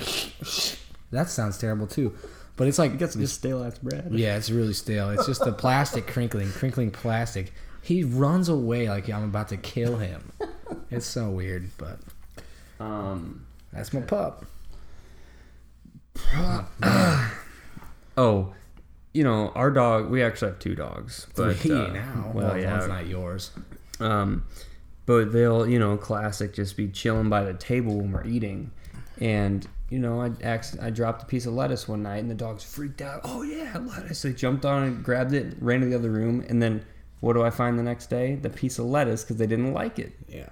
that 1.11 1.29
sounds 1.29 1.57
terrible 1.57 1.87
too. 1.87 2.13
But 2.57 2.67
it's 2.67 2.79
like 2.79 2.91
you 2.93 2.97
got 2.97 3.11
some 3.11 3.25
stale 3.27 3.63
ass 3.63 3.77
bread. 3.79 4.09
yeah, 4.13 4.37
it's 4.37 4.49
really 4.49 4.73
stale. 4.73 5.09
It's 5.09 5.25
just 5.25 5.43
the 5.43 5.51
plastic 5.51 6.07
crinkling, 6.07 6.49
crinkling 6.51 6.91
plastic. 6.91 7.51
He 7.81 8.03
runs 8.03 8.47
away 8.49 8.87
like 8.89 9.09
I'm 9.09 9.25
about 9.25 9.49
to 9.49 9.57
kill 9.57 9.97
him. 9.97 10.31
It's 10.89 11.05
so 11.05 11.29
weird, 11.29 11.69
but 11.77 11.99
Um. 12.79 13.45
that's 13.73 13.91
my 13.93 14.01
pup. 14.01 14.45
Oh, 18.17 18.53
you 19.13 19.23
know, 19.25 19.49
our 19.55 19.69
dog. 19.71 20.09
We 20.09 20.23
actually 20.23 20.51
have 20.51 20.59
two 20.59 20.73
dogs, 20.75 21.27
but 21.35 21.57
Three 21.57 21.71
uh, 21.73 21.87
now. 21.87 22.31
Well, 22.33 22.47
Well, 22.47 22.57
yeah. 22.57 22.71
one's 22.77 22.87
not 22.87 23.07
yours. 23.07 23.51
Um, 23.99 24.45
but 25.05 25.33
they'll, 25.33 25.67
you 25.67 25.79
know, 25.79 25.97
classic, 25.97 26.53
just 26.53 26.77
be 26.77 26.87
chilling 26.87 27.27
by 27.29 27.43
the 27.43 27.53
table 27.53 27.97
when 27.97 28.13
we're 28.13 28.25
eating, 28.25 28.71
and 29.21 29.67
you 29.89 29.99
know, 29.99 30.21
I 30.21 30.31
acc- 30.43 30.81
I 30.81 30.89
dropped 30.89 31.23
a 31.23 31.25
piece 31.25 31.45
of 31.45 31.53
lettuce 31.53 31.87
one 31.87 32.03
night, 32.03 32.17
and 32.17 32.29
the 32.29 32.35
dogs 32.35 32.63
freaked 32.63 33.01
out. 33.01 33.21
Oh 33.23 33.43
yeah, 33.43 33.77
lettuce! 33.77 34.21
They 34.21 34.33
jumped 34.33 34.65
on 34.65 34.83
it, 34.87 35.03
grabbed 35.03 35.33
it, 35.33 35.55
ran 35.59 35.81
to 35.81 35.85
the 35.87 35.95
other 35.95 36.09
room, 36.09 36.43
and 36.49 36.61
then 36.61 36.85
what 37.19 37.33
do 37.33 37.43
I 37.43 37.49
find 37.49 37.77
the 37.79 37.83
next 37.83 38.07
day? 38.09 38.35
The 38.35 38.49
piece 38.49 38.79
of 38.79 38.85
lettuce 38.85 39.23
because 39.23 39.37
they 39.37 39.47
didn't 39.47 39.73
like 39.73 39.99
it. 39.99 40.11
Yeah, 40.27 40.49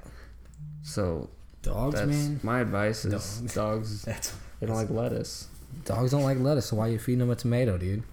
So 0.84 1.30
dogs, 1.62 1.96
that's 1.96 2.08
man. 2.08 2.40
my 2.44 2.60
advice: 2.60 3.06
is 3.06 3.12
Dogs. 3.12 3.54
dogs 3.56 4.02
That's 4.04 4.34
they 4.60 4.68
don't 4.68 4.76
like 4.76 4.90
lettuce. 4.90 5.48
Dogs 5.86 6.12
don't 6.12 6.24
like 6.24 6.40
lettuce, 6.40 6.68
so 6.68 6.76
why 6.78 6.88
are 6.88 6.92
you 6.92 7.00
feeding 7.00 7.20
them 7.20 7.30
a 7.32 7.36
tomato, 7.36 7.78
dude? 7.78 8.04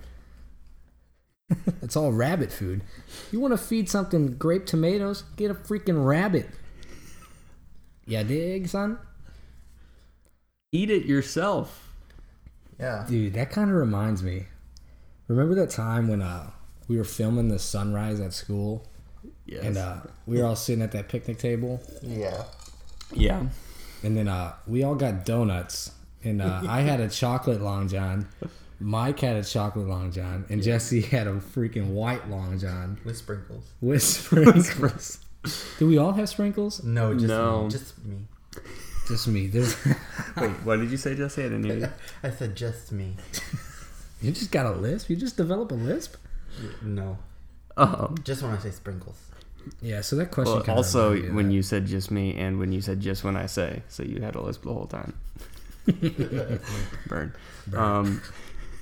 it's 1.82 1.96
all 1.96 2.12
rabbit 2.12 2.52
food. 2.52 2.80
You 3.32 3.40
want 3.40 3.52
to 3.52 3.58
feed 3.58 3.88
something 3.90 4.36
grape 4.36 4.66
tomatoes? 4.66 5.24
Get 5.36 5.50
a 5.50 5.54
freaking 5.54 6.04
rabbit. 6.06 6.48
Yeah, 8.06 8.22
dig, 8.22 8.68
son? 8.68 8.98
Eat 10.72 10.90
it 10.90 11.04
yourself. 11.04 11.88
Yeah. 12.78 13.04
Dude, 13.08 13.34
that 13.34 13.50
kind 13.50 13.70
of 13.70 13.76
reminds 13.76 14.22
me. 14.22 14.46
Remember 15.28 15.54
that 15.56 15.70
time 15.70 16.08
when 16.08 16.22
uh 16.22 16.50
we 16.88 16.96
were 16.96 17.04
filming 17.04 17.48
the 17.48 17.58
sunrise 17.58 18.20
at 18.20 18.32
school, 18.32 18.86
Yes. 19.46 19.64
and 19.64 19.76
uh 19.76 19.96
we 20.26 20.38
were 20.38 20.44
all 20.46 20.56
sitting 20.56 20.82
at 20.82 20.92
that 20.92 21.08
picnic 21.08 21.38
table, 21.38 21.80
Yeah. 22.02 22.44
yeah. 23.12 23.46
and 24.04 24.16
then 24.16 24.28
uh 24.28 24.54
we 24.66 24.82
all 24.84 24.94
got 24.94 25.24
donuts, 25.24 25.92
and 26.22 26.40
uh 26.40 26.62
I 26.68 26.82
had 26.82 27.00
a 27.00 27.08
chocolate 27.08 27.60
long 27.60 27.88
john. 27.88 28.28
Mike 28.78 29.20
had 29.20 29.36
a 29.36 29.44
chocolate 29.44 29.88
long 29.88 30.10
john, 30.12 30.46
and 30.48 30.62
Jesse 30.62 31.02
had 31.02 31.26
a 31.26 31.34
freaking 31.34 31.88
white 31.94 32.30
long 32.30 32.58
john. 32.58 32.98
With 33.04 33.16
sprinkles. 33.16 33.64
With 33.80 34.02
sprinkles. 34.02 35.18
Do 35.78 35.86
we 35.88 35.98
all 35.98 36.12
have 36.12 36.28
sprinkles? 36.28 36.82
No, 36.84 37.12
just 37.14 37.26
No. 37.26 37.64
me. 37.64 37.70
Just 37.70 38.04
me. 38.04 38.16
Just 39.10 39.26
me. 39.26 39.48
There's, 39.48 39.76
Wait, 40.36 40.50
what 40.62 40.78
did 40.78 40.88
you 40.88 40.96
say, 40.96 41.16
Jesse? 41.16 41.42
I 41.42 41.48
didn't 41.48 41.64
hear 41.64 41.78
you. 41.78 41.88
I 42.22 42.30
said 42.30 42.54
just 42.54 42.92
me. 42.92 43.16
you 44.22 44.30
just 44.30 44.52
got 44.52 44.66
a 44.66 44.70
lisp. 44.70 45.10
You 45.10 45.16
just 45.16 45.36
develop 45.36 45.72
a 45.72 45.74
lisp. 45.74 46.14
No. 46.80 47.18
Oh. 47.76 48.14
Just 48.22 48.44
when 48.44 48.52
I 48.52 48.58
say 48.58 48.70
sprinkles. 48.70 49.18
Yeah. 49.82 50.02
So 50.02 50.14
that 50.14 50.30
question. 50.30 50.54
Well, 50.54 50.62
kinda 50.62 50.76
also 50.76 51.08
reminded 51.08 51.22
me 51.22 51.28
of 51.28 51.34
when 51.34 51.48
that. 51.48 51.54
you 51.54 51.62
said 51.62 51.86
just 51.86 52.12
me 52.12 52.36
and 52.36 52.60
when 52.60 52.70
you 52.70 52.80
said 52.80 53.00
just 53.00 53.24
when 53.24 53.36
I 53.36 53.46
say, 53.46 53.82
so 53.88 54.04
you 54.04 54.20
had 54.22 54.36
a 54.36 54.40
lisp 54.40 54.62
the 54.62 54.72
whole 54.72 54.86
time. 54.86 55.14
Burn. 57.08 57.34
Um, 57.74 58.22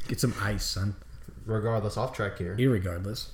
get 0.08 0.20
some 0.20 0.34
ice, 0.42 0.64
son. 0.64 0.94
Regardless, 1.46 1.96
off 1.96 2.12
track 2.12 2.36
here. 2.36 2.54
Irregardless. 2.58 3.28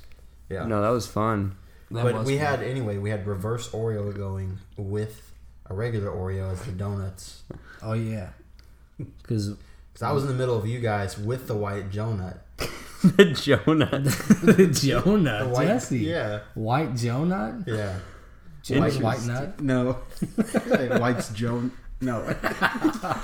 Yeah. 0.48 0.66
no, 0.66 0.80
that 0.80 0.90
was 0.90 1.08
fun. 1.08 1.56
but 1.90 2.24
we 2.24 2.36
had 2.36 2.62
anyway. 2.62 2.98
We 2.98 3.10
had 3.10 3.26
reverse 3.26 3.70
Oreo 3.70 4.14
going 4.16 4.60
with 4.76 5.33
a 5.66 5.74
regular 5.74 6.10
Oreo 6.10 6.52
as 6.52 6.62
the 6.62 6.72
donuts. 6.72 7.42
Oh 7.82 7.92
yeah. 7.94 8.30
Because 8.98 9.50
Because 9.92 10.02
I 10.02 10.12
was 10.12 10.22
in 10.24 10.28
the 10.28 10.34
middle 10.34 10.56
of 10.56 10.66
you 10.66 10.80
guys 10.80 11.18
with 11.18 11.46
the 11.46 11.54
white 11.54 11.90
donut. 11.90 12.38
the 13.02 13.24
Jonah. 13.26 13.98
the 14.42 14.66
Jonah, 14.66 15.44
The 15.44 15.48
white, 15.50 15.66
Jesse. 15.66 15.98
Yeah. 15.98 16.40
White 16.54 16.94
Jonah. 16.96 17.62
Yeah. 17.66 17.98
White, 18.70 18.94
white 19.00 19.22
nut. 19.26 19.60
No. 19.60 19.92
White's 20.98 21.28
Joan. 21.30 21.70
No. 22.00 22.20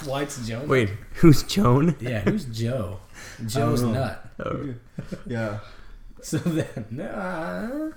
White's 0.04 0.46
Joan. 0.46 0.68
Wait, 0.68 0.90
who's 1.14 1.42
Joan? 1.44 1.96
Yeah. 1.98 2.20
Who's 2.20 2.44
Joe? 2.44 3.00
Joe's 3.46 3.82
know. 3.82 3.92
nut. 3.92 4.30
Oh, 4.44 4.74
Yeah. 5.26 5.60
So 6.22 6.36
then, 6.36 6.84
nah. 6.90 7.90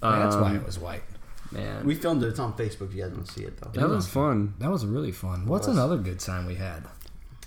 that's 0.00 0.34
why 0.36 0.50
Um, 0.50 0.56
it 0.56 0.66
was 0.66 0.78
white. 0.80 1.02
Man. 1.52 1.84
We 1.84 1.94
filmed 1.94 2.22
it. 2.22 2.28
It's 2.28 2.38
on 2.38 2.52
Facebook. 2.54 2.88
If 2.90 2.94
You 2.94 3.02
guys 3.04 3.12
don't 3.12 3.26
see 3.28 3.42
it 3.44 3.56
though. 3.60 3.70
that 3.80 3.88
was 3.88 4.06
fun. 4.08 4.54
That 4.58 4.70
was 4.70 4.84
really 4.86 5.12
fun. 5.12 5.46
What's 5.46 5.66
was. 5.66 5.76
another 5.76 5.96
good 5.98 6.20
time 6.20 6.46
we 6.46 6.54
had? 6.56 6.84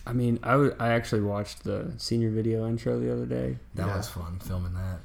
I 0.06 0.14
mean, 0.14 0.40
I 0.44 0.52
w- 0.54 0.76
I 0.80 0.90
actually 0.90 1.22
watched 1.22 1.64
the 1.64 1.94
senior 1.98 2.32
video 2.32 2.68
intro 2.68 3.00
the 3.00 3.12
other 3.14 3.26
day. 3.26 3.58
That 3.76 3.88
Yeah. 3.88 3.98
was 3.98 4.10
fun 4.10 4.40
filming 4.40 4.74
that. 4.74 5.00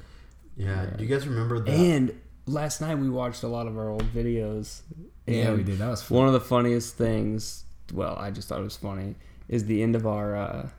Yeah. 0.55 0.87
Do 0.97 1.03
you 1.03 1.09
guys 1.09 1.27
remember 1.27 1.59
that? 1.59 1.69
And 1.69 2.19
last 2.47 2.81
night 2.81 2.97
we 2.97 3.09
watched 3.09 3.43
a 3.43 3.47
lot 3.47 3.67
of 3.67 3.77
our 3.77 3.89
old 3.89 4.11
videos. 4.13 4.81
Yeah, 5.27 5.53
we 5.53 5.61
did. 5.63 5.77
That 5.79 5.89
was 5.89 6.01
fun. 6.01 6.17
One 6.17 6.27
of 6.27 6.33
the 6.33 6.39
funniest 6.39 6.95
things, 6.95 7.63
well, 7.93 8.15
I 8.17 8.31
just 8.31 8.47
thought 8.47 8.59
it 8.59 8.63
was 8.63 8.77
funny, 8.77 9.15
is 9.49 9.65
the 9.65 9.83
end 9.83 9.95
of 9.95 10.07
our 10.07 10.35
uh, 10.35 10.69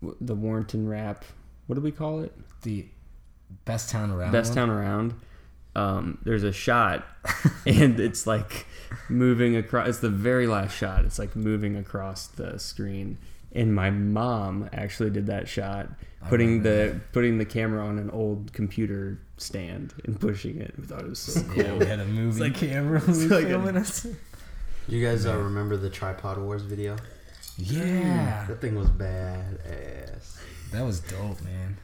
w- 0.00 0.16
the 0.20 0.34
Warrenton 0.34 0.88
rap. 0.88 1.24
What 1.68 1.76
do 1.76 1.80
we 1.80 1.92
call 1.92 2.20
it? 2.20 2.32
The 2.62 2.86
best 3.66 3.88
town 3.90 4.10
around. 4.10 4.32
Best 4.32 4.50
one? 4.50 4.56
town 4.68 4.70
around. 4.70 5.14
Um, 5.76 6.18
there's 6.24 6.44
a 6.44 6.52
shot, 6.52 7.04
and 7.66 7.98
it's 8.00 8.26
like 8.26 8.66
moving 9.08 9.56
across. 9.56 9.88
It's 9.88 9.98
the 9.98 10.08
very 10.10 10.46
last 10.46 10.76
shot. 10.76 11.04
It's 11.04 11.18
like 11.18 11.34
moving 11.34 11.76
across 11.76 12.26
the 12.28 12.58
screen. 12.58 13.18
And 13.56 13.72
my 13.74 13.90
mom 13.90 14.68
actually 14.72 15.10
did 15.10 15.26
that 15.26 15.48
shot, 15.48 15.88
putting 16.28 16.62
the 16.64 17.00
putting 17.12 17.38
the 17.38 17.44
camera 17.44 17.86
on 17.86 17.98
an 18.00 18.10
old 18.10 18.52
computer 18.52 19.20
stand 19.36 19.94
and 20.04 20.20
pushing 20.20 20.60
it. 20.60 20.74
We 20.76 20.86
thought 20.86 21.02
it 21.02 21.08
was 21.10 21.20
so 21.20 21.40
cool. 21.42 21.62
Yeah, 21.62 21.76
we 21.76 21.86
had 21.86 22.00
a 22.00 22.04
movie 22.04 22.40
like- 22.40 22.54
camera. 22.56 22.98
it's 23.06 23.24
like 23.30 23.44
a- 23.44 23.48
filming 23.50 23.76
us. 23.76 24.06
You 24.88 25.04
guys 25.06 25.24
uh, 25.24 25.36
remember 25.38 25.76
the 25.76 25.88
Tripod 25.88 26.36
Wars 26.38 26.62
video? 26.62 26.96
Yeah, 27.56 28.44
That 28.48 28.60
thing 28.60 28.74
was 28.74 28.90
badass. 28.90 30.36
that 30.72 30.82
was 30.84 30.98
dope, 31.00 31.40
man. 31.42 31.78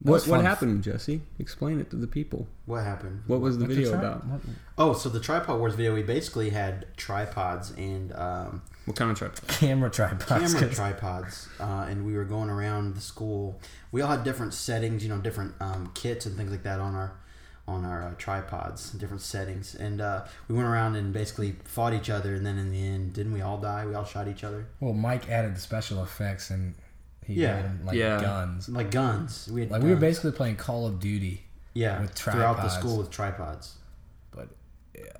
What 0.00 0.26
what 0.28 0.42
happened, 0.42 0.84
Jesse? 0.84 1.22
Explain 1.40 1.80
it 1.80 1.90
to 1.90 1.96
the 1.96 2.06
people. 2.06 2.46
What 2.66 2.84
happened? 2.84 3.22
What 3.26 3.40
was 3.40 3.58
the 3.58 3.64
What's 3.64 3.74
video 3.74 3.90
tri- 3.92 3.98
about? 4.00 4.26
what- 4.26 4.40
Oh, 4.78 4.92
so 4.92 5.08
the 5.08 5.18
tripod 5.18 5.58
wars 5.58 5.74
video, 5.74 5.92
we 5.94 6.02
basically 6.04 6.50
had 6.50 6.86
tripods 6.96 7.72
and 7.72 8.12
um, 8.12 8.62
What 8.84 8.96
kind 8.96 9.10
of 9.10 9.18
tripod? 9.18 9.48
Camera 9.48 9.90
tripods. 9.90 10.24
camera 10.54 10.60
'cause- 10.68 10.76
tripods, 10.76 11.48
uh, 11.58 11.86
and 11.88 12.06
we 12.06 12.14
were 12.14 12.24
going 12.24 12.48
around 12.48 12.94
the 12.94 13.00
school. 13.00 13.60
We 13.90 14.00
all 14.00 14.10
had 14.10 14.22
different 14.22 14.54
settings, 14.54 15.02
you 15.02 15.08
know, 15.08 15.18
different 15.18 15.54
um, 15.60 15.90
kits 15.94 16.26
and 16.26 16.36
things 16.36 16.52
like 16.52 16.62
that 16.62 16.78
on 16.78 16.94
our 16.94 17.12
on 17.66 17.84
our 17.84 18.02
uh, 18.02 18.14
tripods, 18.16 18.92
different 18.92 19.20
settings, 19.20 19.74
and 19.74 20.00
uh, 20.00 20.24
we 20.48 20.54
went 20.54 20.66
around 20.66 20.96
and 20.96 21.12
basically 21.12 21.56
fought 21.64 21.92
each 21.92 22.08
other. 22.08 22.34
And 22.34 22.46
then 22.46 22.56
in 22.56 22.70
the 22.70 22.82
end, 22.86 23.12
didn't 23.12 23.32
we 23.34 23.42
all 23.42 23.58
die? 23.58 23.84
We 23.84 23.92
all 23.94 24.06
shot 24.06 24.26
each 24.26 24.42
other, 24.42 24.68
Well, 24.80 24.94
Mike 24.94 25.28
added 25.28 25.54
the 25.54 25.60
special 25.60 26.02
effects 26.02 26.48
and 26.48 26.74
he 27.28 27.34
Yeah. 27.34 27.54
made 27.56 27.64
'em 27.66 27.80
like 27.84 27.96
Yeah. 27.96 28.20
guns. 28.20 28.68
like 28.68 28.90
guns. 28.90 29.48
We 29.52 29.60
had 29.60 29.70
Like 29.70 29.82
we 29.82 29.90
were 29.90 29.96
basically 29.96 30.32
playing 30.32 30.56
Call 30.56 30.86
of 30.86 30.98
Duty, 30.98 31.44
yeah 31.74 32.00
with 32.00 32.14
tripods. 32.16 32.34
throughout 32.42 32.56
the 32.62 32.68
school 32.70 32.98
with 32.98 33.10
tripods. 33.10 33.74
but 34.32 34.48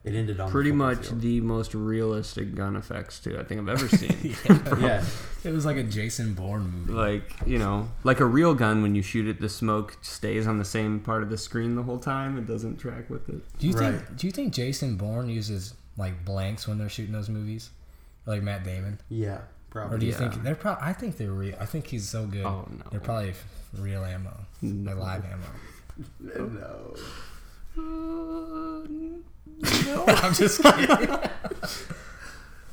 It 0.05 0.15
ended 0.15 0.41
on 0.41 0.51
Pretty 0.51 0.71
football 0.71 0.87
much 0.89 1.07
field. 1.09 1.21
the 1.21 1.41
most 1.43 1.75
realistic 1.75 2.55
gun 2.55 2.75
effects 2.75 3.21
too 3.21 3.39
I 3.39 3.45
think 3.45 3.61
I've 3.61 3.69
ever 3.69 3.89
seen. 3.97 4.35
yeah. 4.81 5.05
it 5.45 5.53
was 5.53 5.65
like 5.67 5.77
a 5.77 5.83
Jason 5.85 6.35
Bourne 6.35 6.69
movie. 6.87 6.93
like 6.93 7.31
you 7.47 7.59
know, 7.59 7.89
like 8.05 8.19
a 8.21 8.25
real 8.27 8.55
gun. 8.55 8.83
When 8.83 8.95
you 8.97 9.03
shoot 9.03 9.29
it, 9.29 9.41
the 9.41 9.49
smoke 9.49 9.97
stays 10.03 10.47
on 10.49 10.59
the 10.59 10.65
same 10.65 10.99
part 11.01 11.23
of 11.23 11.31
the 11.31 11.39
screen 11.39 11.75
the 11.77 11.83
whole 11.85 11.99
time. 12.01 12.37
It 12.39 12.47
doesn't 12.47 12.79
track 12.79 13.09
with 13.11 13.29
it. 13.29 13.43
Do 13.59 13.67
you 13.69 13.75
Right. 13.75 13.95
think? 14.01 14.17
Do 14.17 14.27
you 14.27 14.33
think 14.33 14.53
Jason 14.55 14.97
Bourne 14.97 15.29
uses 15.29 15.75
like 15.97 16.25
blanks 16.25 16.67
when 16.67 16.79
they're 16.79 16.89
shooting 16.89 17.13
those 17.13 17.29
movies, 17.29 17.71
like 18.27 18.43
Matt 18.43 18.65
Damon? 18.65 18.99
Yeah, 19.09 19.43
probably. 19.71 19.97
Or 19.97 19.99
do 19.99 20.07
you 20.07 20.13
Yeah. 20.13 20.19
think 20.19 20.43
they're 20.43 20.55
probably? 20.55 20.83
I 20.87 20.93
think 20.93 21.17
they're 21.17 21.31
real. 21.33 21.57
I 21.61 21.67
think 21.67 21.87
he's 21.87 22.09
so 22.09 22.27
good. 22.27 22.45
Oh, 22.45 22.67
no. 22.71 22.85
They're 22.91 23.01
probably 23.01 23.35
real 23.79 24.05
ammo, 24.05 24.35
No. 24.63 24.95
live 24.95 25.25
ammo. 25.25 25.47
no. 26.21 26.95
no 29.87 30.05
I'm 30.07 30.35
just 30.35 30.63
kidding. 30.63 31.09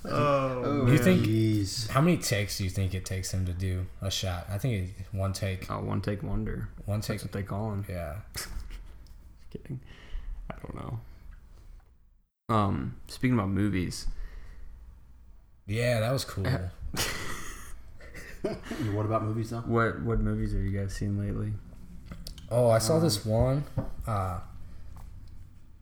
Oh, 0.07 0.85
Do 0.85 0.91
you 0.91 0.97
think-. 0.99 1.89
How 1.91 1.99
many 2.01 2.17
takes 2.17 2.57
do 2.59 2.63
you 2.63 2.69
think 2.69 2.93
it 2.93 3.05
takes 3.05 3.33
him 3.33 3.45
to 3.47 3.53
do 3.53 3.87
a 4.01 4.11
shot? 4.11 4.45
I 4.51 4.57
think 4.59 4.73
it, 4.99 5.05
one 5.11 5.33
take. 5.33 5.69
oh, 5.71 5.79
one 5.81 6.01
take 6.01 6.21
wonder. 6.21 6.69
One 6.85 7.01
take. 7.01 7.17
That's 7.21 7.23
what 7.23 7.31
they 7.31 7.41
call 7.43 7.71
him. 7.71 7.85
Yeah. 7.89 8.17
Just 8.35 8.49
Kidding. 9.51 9.79
I 10.51 10.55
don't 10.61 10.75
know. 10.75 10.99
Um, 12.55 12.95
speaking 13.07 13.33
about 13.33 13.49
movies, 13.49 14.05
Yeah, 15.65 15.99
that 16.01 16.11
was 16.11 16.23
cool. 16.25 16.45
What 18.93 19.05
about 19.05 19.23
movies 19.23 19.49
though? 19.49 19.59
what 19.61 20.01
what 20.01 20.19
movies 20.19 20.53
have 20.53 20.61
you 20.61 20.77
guys 20.77 20.93
seen 20.93 21.17
lately? 21.19 21.53
Oh, 22.51 22.69
I 22.69 22.77
saw 22.79 22.99
this 22.99 23.25
one. 23.25 23.63
Uh, 24.07 24.39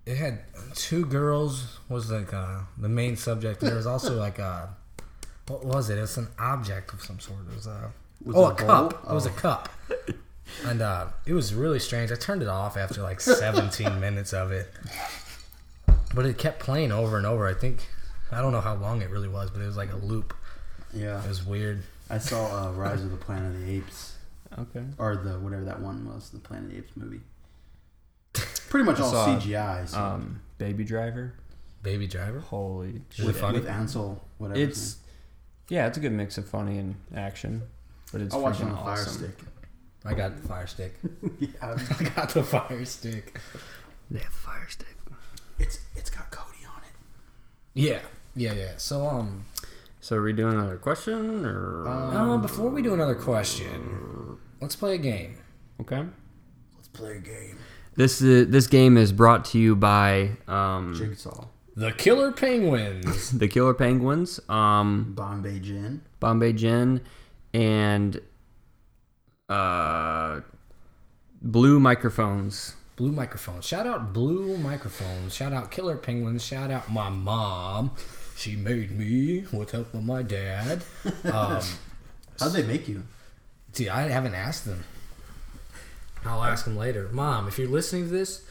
it 0.05 0.17
had 0.17 0.39
two 0.75 1.05
girls 1.05 1.79
was 1.89 2.11
like 2.11 2.33
uh, 2.33 2.59
the 2.77 2.89
main 2.89 3.15
subject. 3.15 3.61
There 3.61 3.75
was 3.75 3.85
also 3.87 4.15
like 4.17 4.39
a 4.39 4.69
what 5.47 5.65
was 5.65 5.89
it? 5.89 5.97
It 5.97 6.01
was 6.01 6.17
an 6.17 6.27
object 6.39 6.93
of 6.93 7.01
some 7.03 7.19
sort. 7.19 7.39
It 7.51 7.55
was 7.55 7.67
a 7.67 7.91
Was 8.23 8.35
oh 8.35 8.47
it 8.49 8.59
a 8.59 8.63
a 8.63 8.67
cup. 8.67 9.03
bowl? 9.03 9.11
It 9.11 9.15
was 9.15 9.25
a 9.25 9.29
Oh. 9.29 9.33
cup, 9.33 9.69
and 10.65 10.81
uh, 10.81 11.07
it 11.25 11.33
was 11.33 11.53
really 11.53 11.79
strange. 11.79 12.11
I 12.11 12.15
turned 12.15 12.41
it 12.41 12.47
off 12.47 12.77
after 12.77 13.01
like 13.01 13.19
17 13.21 13.99
minutes 13.99 14.33
of 14.33 14.51
it, 14.51 14.71
but 16.13 16.25
it 16.25 16.37
kept 16.37 16.59
playing 16.59 16.91
over 16.91 17.17
and 17.17 17.25
over. 17.25 17.47
I 17.47 17.53
think 17.53 17.87
I 18.31 18.41
don't 18.41 18.51
know 18.53 18.61
how 18.61 18.75
long 18.75 19.01
it 19.01 19.09
really 19.09 19.27
was, 19.29 19.49
but 19.51 19.61
it 19.61 19.65
was 19.65 19.77
like 19.77 19.91
a 19.91 19.97
loop. 19.97 20.33
Yeah, 20.93 21.21
It 21.23 21.27
was 21.27 21.43
weird. 21.45 21.83
I 22.13 22.17
saw 22.19 22.67
uh, 22.67 22.71
Rise 22.73 23.03
of 23.03 23.09
the 23.11 23.17
Planet 23.17 23.55
of 23.55 23.61
the 23.61 23.71
Apes, 23.71 24.15
Okay. 24.59 24.83
or 24.99 25.15
the 25.15 25.39
whatever 25.39 25.63
that 25.65 25.81
one 25.81 26.05
was, 26.05 26.29
the 26.29 26.37
Planet 26.39 26.65
of 26.65 26.71
the 26.71 26.77
Apes 26.77 26.91
movie. 26.95 27.21
Pretty 28.69 28.85
much 28.85 28.99
I 28.99 29.03
all 29.03 29.11
saw, 29.11 29.39
CGI. 29.39 29.87
So. 29.89 29.99
Um, 29.99 30.41
Baby 30.59 30.83
Driver. 30.83 31.33
Baby 31.81 32.05
Driver. 32.07 32.39
Holy 32.39 33.01
Is 33.11 33.19
it 33.19 33.25
with, 33.25 33.39
funny? 33.39 33.59
with 33.59 33.67
Ansel, 33.67 34.23
whatever. 34.37 34.59
his 34.59 34.69
It's 34.69 34.97
yeah, 35.69 35.87
it's 35.87 35.97
a 35.97 36.01
good 36.01 36.11
mix 36.11 36.37
of 36.37 36.47
funny 36.47 36.77
and 36.77 36.95
action, 37.15 37.63
but 38.11 38.21
it's 38.21 38.33
name. 38.33 38.41
I 38.41 38.43
watched 38.43 38.61
it 38.61 38.65
freaking 38.65 38.67
on 38.67 38.73
a 38.77 38.83
Fire 38.83 38.91
awesome. 38.93 39.13
Stick. 39.13 39.37
I 40.05 40.13
got 40.13 40.35
the 40.41 40.47
fire 40.47 40.67
stick. 40.67 40.93
yeah, 41.39 41.49
I 41.99 42.03
got 42.15 42.29
the 42.29 42.43
fire 42.43 42.85
stick. 42.85 43.39
They 44.11 44.19
have 44.19 44.33
fire 44.33 44.67
stick. 44.69 44.95
it's 45.57 45.79
it's 45.95 46.09
got 46.11 46.29
Kodi 46.29 46.67
on 46.69 46.81
it. 46.83 46.95
Yeah, 47.73 48.01
yeah, 48.35 48.53
yeah. 48.53 48.71
So 48.77 49.07
um, 49.07 49.45
So 50.03 50.17
are 50.17 50.21
we 50.21 50.33
doing 50.33 50.55
another 50.55 50.75
question 50.75 51.45
or 51.45 51.87
uh, 51.87 52.35
before 52.35 52.69
we 52.69 52.81
do 52.81 52.93
another 52.93 53.15
question, 53.15 54.37
let's 54.59 54.75
play 54.75 54.95
a 54.95 54.97
game. 54.97 55.37
okay? 55.79 56.03
Let's 56.75 56.89
play 56.89 57.15
a 57.15 57.19
game. 57.19 57.57
This 57.95 58.21
is, 58.21 58.49
this 58.49 58.67
game 58.67 58.97
is 58.97 59.13
brought 59.13 59.45
to 59.45 59.59
you 59.59 59.77
by 59.77 60.31
um, 60.45 60.93
Jigsaw, 60.93 61.45
The 61.77 61.93
Killer 61.93 62.33
Penguins. 62.33 63.31
the 63.39 63.47
Killer 63.47 63.73
Penguins, 63.73 64.41
um, 64.49 65.13
Bombay 65.15 65.61
Gin. 65.61 66.01
Bombay 66.19 66.51
Gin, 66.51 66.99
and 67.53 68.19
uh, 69.47 70.41
Blue 71.41 71.79
Microphones. 71.79 72.75
Blue 72.97 73.13
microphones. 73.13 73.65
Shout 73.65 73.87
out 73.87 74.11
Blue 74.11 74.57
microphones. 74.57 75.33
Shout 75.33 75.53
out 75.53 75.71
Killer 75.71 75.95
Penguins. 75.95 76.43
Shout 76.43 76.71
out 76.71 76.91
my 76.91 77.07
mom. 77.07 77.91
She 78.43 78.57
made 78.57 78.91
me 78.91 79.45
with 79.53 79.71
help 79.71 79.93
of 79.93 80.03
my 80.03 80.21
dad. 80.21 80.83
Um, 81.23 81.61
How'd 82.37 82.51
they 82.51 82.63
make 82.63 82.89
you? 82.89 83.03
see, 83.71 83.87
I 83.87 84.09
haven't 84.09 84.35
asked 84.35 84.65
them. 84.65 84.83
I'll 86.25 86.43
ask 86.43 86.65
them 86.65 86.75
later. 86.75 87.07
Mom, 87.13 87.47
if 87.47 87.57
you're 87.57 87.69
listening 87.69 88.03
to 88.05 88.09
this, 88.09 88.43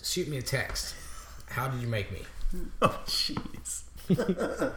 shoot 0.00 0.28
me 0.28 0.36
a 0.36 0.42
text. 0.42 0.94
How 1.48 1.66
did 1.66 1.80
you 1.80 1.88
make 1.88 2.12
me? 2.12 2.22
Oh, 2.82 3.00
jeez. 3.06 3.82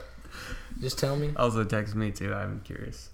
Just 0.81 0.97
tell 0.97 1.15
me. 1.15 1.33
Also 1.35 1.63
text 1.63 1.93
me 1.93 2.09
too. 2.09 2.33
I'm 2.33 2.61
curious. 2.61 3.09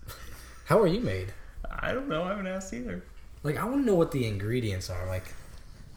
How 0.65 0.79
are 0.79 0.87
you 0.87 1.01
made? 1.01 1.33
I 1.69 1.91
don't 1.93 2.07
know. 2.07 2.23
I 2.23 2.29
haven't 2.29 2.47
asked 2.47 2.71
either. 2.73 3.03
Like, 3.43 3.57
I 3.57 3.65
want 3.65 3.81
to 3.81 3.85
know 3.85 3.95
what 3.95 4.11
the 4.11 4.25
ingredients 4.25 4.89
are. 4.89 5.05
Like, 5.07 5.33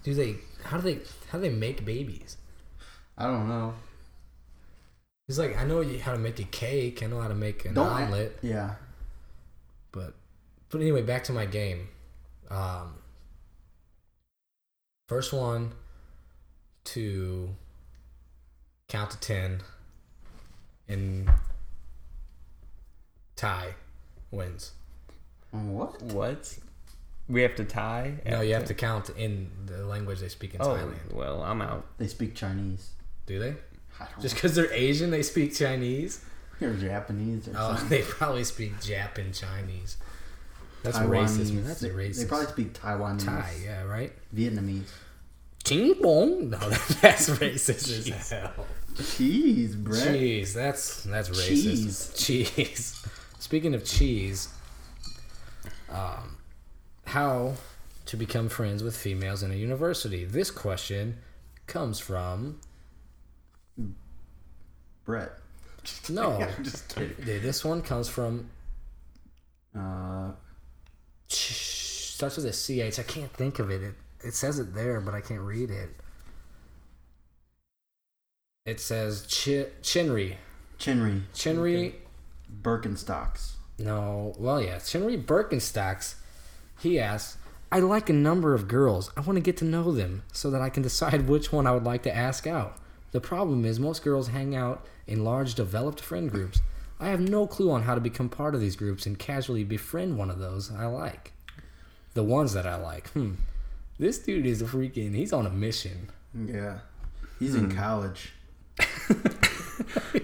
do 0.02 0.14
they? 0.14 0.36
How 0.64 0.78
do 0.78 0.82
they? 0.82 1.00
How 1.28 1.38
do 1.38 1.42
they 1.42 1.54
make 1.54 1.84
babies? 1.84 2.38
I 3.16 3.26
don't 3.26 3.48
know. 3.48 3.74
It's 5.28 5.38
like 5.38 5.56
I 5.56 5.64
know 5.64 5.80
you- 5.80 6.00
how 6.00 6.12
to 6.12 6.18
make 6.18 6.38
a 6.38 6.44
cake. 6.44 7.02
I 7.02 7.06
know 7.06 7.20
how 7.20 7.28
to 7.28 7.34
make 7.34 7.64
an 7.64 7.74
Don't 7.74 7.87
omelet. 7.87 8.38
Yeah. 8.42 8.74
But 9.92 10.14
but 10.70 10.80
anyway, 10.80 11.02
back 11.02 11.24
to 11.24 11.32
my 11.32 11.46
game. 11.46 11.88
Um, 12.50 12.96
first 15.08 15.32
one 15.32 15.72
to 16.84 17.54
count 18.88 19.10
to 19.12 19.20
ten 19.20 19.62
and 20.88 21.30
tie 23.37 23.74
wins. 24.30 24.72
What? 25.52 26.02
What? 26.02 26.58
We 27.28 27.40
have 27.42 27.54
to 27.56 27.64
tie. 27.64 28.20
No, 28.26 28.42
you 28.42 28.52
have 28.54 28.66
to 28.66 28.74
count 28.74 29.08
in 29.10 29.50
the 29.64 29.87
language 29.87 30.20
they 30.20 30.28
speak 30.28 30.54
in 30.54 30.60
Oh 30.60 30.66
Thailand. 30.74 31.12
well, 31.14 31.42
I'm 31.42 31.62
out. 31.62 31.87
They 31.96 32.08
speak 32.08 32.34
Chinese. 32.34 32.90
Do 33.24 33.38
they? 33.38 33.56
Just 34.20 34.35
because 34.35 34.54
they're 34.54 34.72
Asian, 34.72 35.11
they 35.11 35.22
speak 35.22 35.54
Chinese. 35.54 36.20
Or 36.61 36.72
Japanese 36.74 37.48
or 37.48 37.52
Oh, 37.57 37.68
something. 37.76 37.88
they 37.88 38.02
probably 38.02 38.44
speak 38.44 38.76
Jap 38.80 39.18
and 39.18 39.35
Chinese. 39.35 39.96
That's 40.83 40.98
racist, 40.98 41.52
man. 41.52 41.64
That's 41.64 41.80
They- 41.80 41.90
racist. 41.90 42.18
They 42.20 42.24
probably 42.26 42.46
speak 42.48 42.72
Taiwanese. 42.74 43.24
Thai, 43.24 43.52
yeah, 43.64 43.83
right? 43.83 44.12
Vietnamese. 44.35 44.85
Ching 45.64 45.94
bong. 46.00 46.50
No, 46.50 46.59
that's 47.00 47.28
racist 47.30 48.11
as 48.12 48.30
hell. 48.30 48.66
Cheese, 49.16 49.74
Brett. 49.76 50.07
Cheese. 50.14 50.54
That's 50.54 51.02
that's 51.04 51.30
racist. 51.30 52.16
Cheese. 52.24 53.02
Speaking 53.38 53.74
of 53.74 53.85
cheese, 53.85 54.48
um, 55.90 56.37
how 57.07 57.54
to 58.07 58.16
become 58.16 58.48
friends 58.48 58.83
with 58.83 58.96
females 58.96 59.42
in 59.42 59.50
a 59.50 59.54
university? 59.54 60.24
This 60.24 60.50
question 60.50 61.18
comes 61.66 61.98
from 61.98 62.61
Brett. 65.04 65.32
no. 66.08 66.32
I'm 66.58 66.64
just 66.64 66.94
kidding. 66.94 67.14
Dude, 67.24 67.42
This 67.42 67.64
one 67.64 67.82
comes 67.82 68.08
from 68.08 68.50
Uh, 69.76 70.32
starts 71.28 72.36
with 72.36 72.46
a 72.46 72.52
ch. 72.52 72.98
I 72.98 73.02
can't 73.02 73.32
think 73.32 73.58
of 73.58 73.70
it. 73.70 73.82
It 73.82 73.94
it 74.22 74.34
says 74.34 74.58
it 74.58 74.74
there, 74.74 75.00
but 75.00 75.14
I 75.14 75.20
can't 75.20 75.40
read 75.42 75.70
it. 75.70 75.90
It 78.66 78.80
says 78.80 79.26
Ch- 79.26 79.68
Chinri. 79.82 80.36
Chinry. 80.78 81.22
Chinri. 81.34 81.94
Birkenstocks. 82.62 83.52
No, 83.78 84.32
well, 84.38 84.62
yeah, 84.62 84.76
Chinri 84.76 85.22
Birkenstocks. 85.22 86.14
He 86.80 86.98
asks, 86.98 87.36
I 87.70 87.80
like 87.80 88.08
a 88.08 88.12
number 88.14 88.54
of 88.54 88.68
girls. 88.68 89.10
I 89.16 89.20
want 89.20 89.36
to 89.36 89.40
get 89.42 89.56
to 89.58 89.64
know 89.64 89.92
them 89.92 90.22
so 90.32 90.50
that 90.50 90.62
I 90.62 90.70
can 90.70 90.82
decide 90.82 91.28
which 91.28 91.52
one 91.52 91.66
I 91.66 91.72
would 91.72 91.84
like 91.84 92.02
to 92.04 92.14
ask 92.16 92.46
out. 92.46 92.78
The 93.14 93.20
problem 93.20 93.64
is, 93.64 93.79
most 93.79 94.03
girls 94.03 94.27
hang 94.29 94.57
out 94.57 94.85
in 95.07 95.22
large, 95.22 95.55
developed 95.55 96.00
friend 96.00 96.29
groups. 96.29 96.61
I 96.98 97.09
have 97.09 97.20
no 97.20 97.46
clue 97.46 97.70
on 97.70 97.83
how 97.83 97.94
to 97.94 98.00
become 98.00 98.29
part 98.29 98.57
of 98.57 98.61
these 98.61 98.74
groups 98.74 99.07
and 99.07 99.16
casually 99.16 99.62
befriend 99.62 100.18
one 100.18 100.31
of 100.31 100.40
those 100.40 100.72
I 100.72 100.87
like. 100.87 101.33
the 102.14 102.24
ones 102.24 102.55
that 102.55 102.66
I 102.66 102.74
like. 102.77 103.09
Hmm. 103.11 103.35
This 104.00 104.18
dude 104.18 104.46
is 104.46 104.61
a 104.62 104.64
freaking. 104.64 105.14
He's 105.14 105.33
on 105.33 105.46
a 105.46 105.50
mission. 105.50 106.11
Yeah. 106.35 106.79
He's 107.38 107.55
in 107.55 107.70
college. 107.74 108.33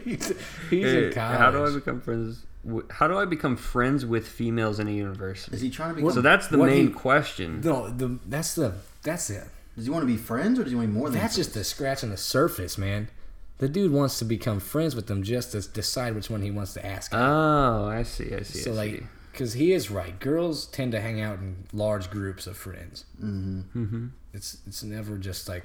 he's 0.05 0.33
he's 0.71 0.85
Hey, 0.85 1.07
in 1.07 1.13
college. 1.13 1.39
How 1.39 1.51
do 1.53 1.65
I 1.65 1.73
become 1.75 2.01
friends? 2.01 2.45
wi- 2.65 2.87
How 2.91 3.07
do 3.09 3.17
I 3.19 3.25
become 3.25 3.57
friends 3.57 4.05
with 4.07 4.27
females 4.27 4.79
in 4.81 4.89
a 4.89 4.93
university? 4.93 5.55
Is 5.55 5.61
he 5.63 5.71
trying 5.71 5.91
to 5.91 5.95
become? 5.97 6.11
So 6.13 6.21
that's 6.23 6.49
the 6.49 6.59
main 6.59 6.89
he- 6.89 6.93
question. 6.93 7.61
No, 7.61 7.89
the 7.89 8.19
that's 8.27 8.55
the 8.55 8.75
that's 9.03 9.31
it. 9.31 9.45
Does 9.81 9.87
he 9.87 9.91
want 9.91 10.03
to 10.03 10.07
be 10.07 10.19
friends 10.19 10.59
or 10.59 10.63
does 10.65 10.73
he 10.73 10.77
want 10.77 10.91
more 10.91 11.09
than? 11.09 11.19
That's 11.19 11.37
just 11.37 11.55
the 11.55 11.65
scratch 11.65 12.05
on 12.05 12.11
the 12.11 12.19
surface, 12.19 12.77
man. 12.77 13.09
The 13.57 13.69
dude 13.69 13.93
wants 13.93 14.19
to 14.19 14.27
become 14.27 14.61
friends 14.61 14.95
with 14.95 15.07
them 15.07 15.23
just 15.23 15.53
to 15.53 15.61
decide 15.63 16.15
which 16.15 16.29
one 16.29 16.43
he 16.43 16.51
wants 16.51 16.75
to 16.75 16.85
ask. 16.85 17.13
Oh, 17.15 17.87
I 17.89 18.03
see. 18.03 18.35
I 18.35 18.43
see. 18.43 18.59
so 18.61 18.73
I 18.73 18.75
like, 18.75 19.05
because 19.33 19.55
he 19.55 19.73
is 19.73 19.91
right. 19.91 20.19
Girls 20.21 20.67
tend 20.67 20.93
to 20.93 21.01
hang 21.01 21.21
out 21.23 21.39
in 21.39 21.65
large 21.73 22.11
groups 22.11 22.47
of 22.47 22.59
friends. 22.59 23.07
Mm-hmm. 23.23 23.61
Mm-hmm. 23.85 24.07
It's 24.35 24.59
it's 24.67 24.83
never 24.83 25.17
just 25.17 25.49
like 25.49 25.65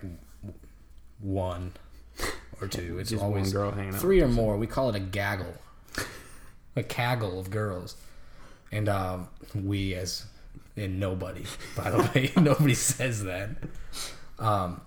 one 1.19 1.73
or 2.61 2.67
two. 2.67 2.99
It's 2.99 3.09
Just 3.09 3.21
always 3.23 3.53
one 3.53 3.63
girl 3.63 3.71
hanging 3.71 3.93
out. 3.93 3.99
three 3.99 4.21
or 4.21 4.27
more. 4.27 4.55
We 4.57 4.67
call 4.67 4.89
it 4.89 4.95
a 4.95 4.99
gaggle, 4.99 5.53
a 6.75 6.83
caggle 6.83 7.39
of 7.39 7.49
girls, 7.49 7.95
and 8.71 8.87
um, 8.89 9.27
we 9.53 9.93
as 9.95 10.25
in 10.75 10.99
nobody. 10.99 11.43
By 11.75 11.91
the 11.91 11.97
way, 11.99 12.31
nobody 12.41 12.73
says 12.73 13.23
that. 13.23 13.49
Um, 14.39 14.81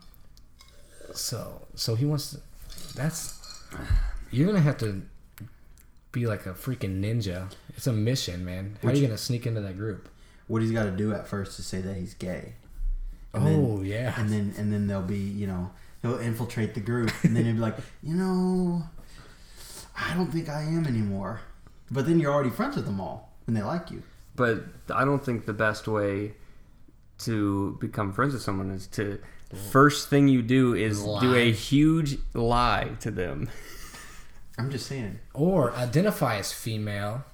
so 1.14 1.62
so 1.74 1.94
he 1.94 2.04
wants 2.04 2.30
to. 2.32 2.40
That's 2.96 3.38
you're 4.30 4.46
gonna 4.46 4.60
have 4.60 4.78
to 4.78 5.02
be 6.12 6.26
like 6.26 6.46
a 6.46 6.52
freaking 6.54 7.00
ninja. 7.00 7.52
It's 7.76 7.86
a 7.86 7.92
mission, 7.92 8.44
man. 8.44 8.78
How 8.82 8.88
are 8.88 8.94
you 8.94 9.02
gonna 9.06 9.18
sneak 9.18 9.46
into 9.46 9.60
that 9.60 9.76
group? 9.76 10.08
what 10.48 10.62
he's 10.62 10.72
got 10.72 10.84
to 10.84 10.90
do 10.90 11.12
at 11.12 11.28
first 11.28 11.56
to 11.56 11.62
say 11.62 11.82
that 11.82 11.94
he's 11.94 12.14
gay. 12.14 12.54
And 13.34 13.46
then- 13.46 13.54
oh 13.70 13.82
yeah. 13.82 14.18
and 14.18 14.30
then 14.32 14.54
and 14.56 14.72
then 14.72 14.86
they'll 14.86 15.02
be 15.02 15.18
you 15.18 15.46
know 15.46 15.70
he'll 16.00 16.18
infiltrate 16.18 16.72
the 16.74 16.80
group 16.80 17.12
and 17.22 17.36
then 17.36 17.44
he'll 17.44 17.52
be 17.54 17.60
like 17.60 17.76
you 18.02 18.14
know 18.14 18.82
i 19.94 20.14
don't 20.14 20.32
think 20.32 20.48
i 20.48 20.62
am 20.62 20.86
anymore 20.86 21.40
but 21.90 22.06
then 22.06 22.18
you're 22.18 22.32
already 22.32 22.48
friends 22.48 22.76
with 22.76 22.86
them 22.86 23.00
all 23.00 23.30
and 23.46 23.54
they 23.54 23.62
like 23.62 23.90
you 23.90 24.02
But 24.38 24.64
I 24.94 25.04
don't 25.04 25.22
think 25.22 25.44
the 25.44 25.52
best 25.52 25.86
way 25.88 26.32
to 27.18 27.76
become 27.80 28.12
friends 28.12 28.32
with 28.32 28.42
someone 28.42 28.70
is 28.70 28.86
to 28.86 29.18
first 29.70 30.08
thing 30.08 30.28
you 30.28 30.40
do 30.42 30.74
is 30.74 31.02
do 31.02 31.34
a 31.34 31.50
huge 31.52 32.18
lie 32.34 32.90
to 33.00 33.10
them. 33.10 33.50
i'm 34.58 34.70
just 34.70 34.86
saying 34.86 35.18
Or 35.34 35.72
identify 35.72 36.36
as 36.38 36.52
female, 36.52 37.24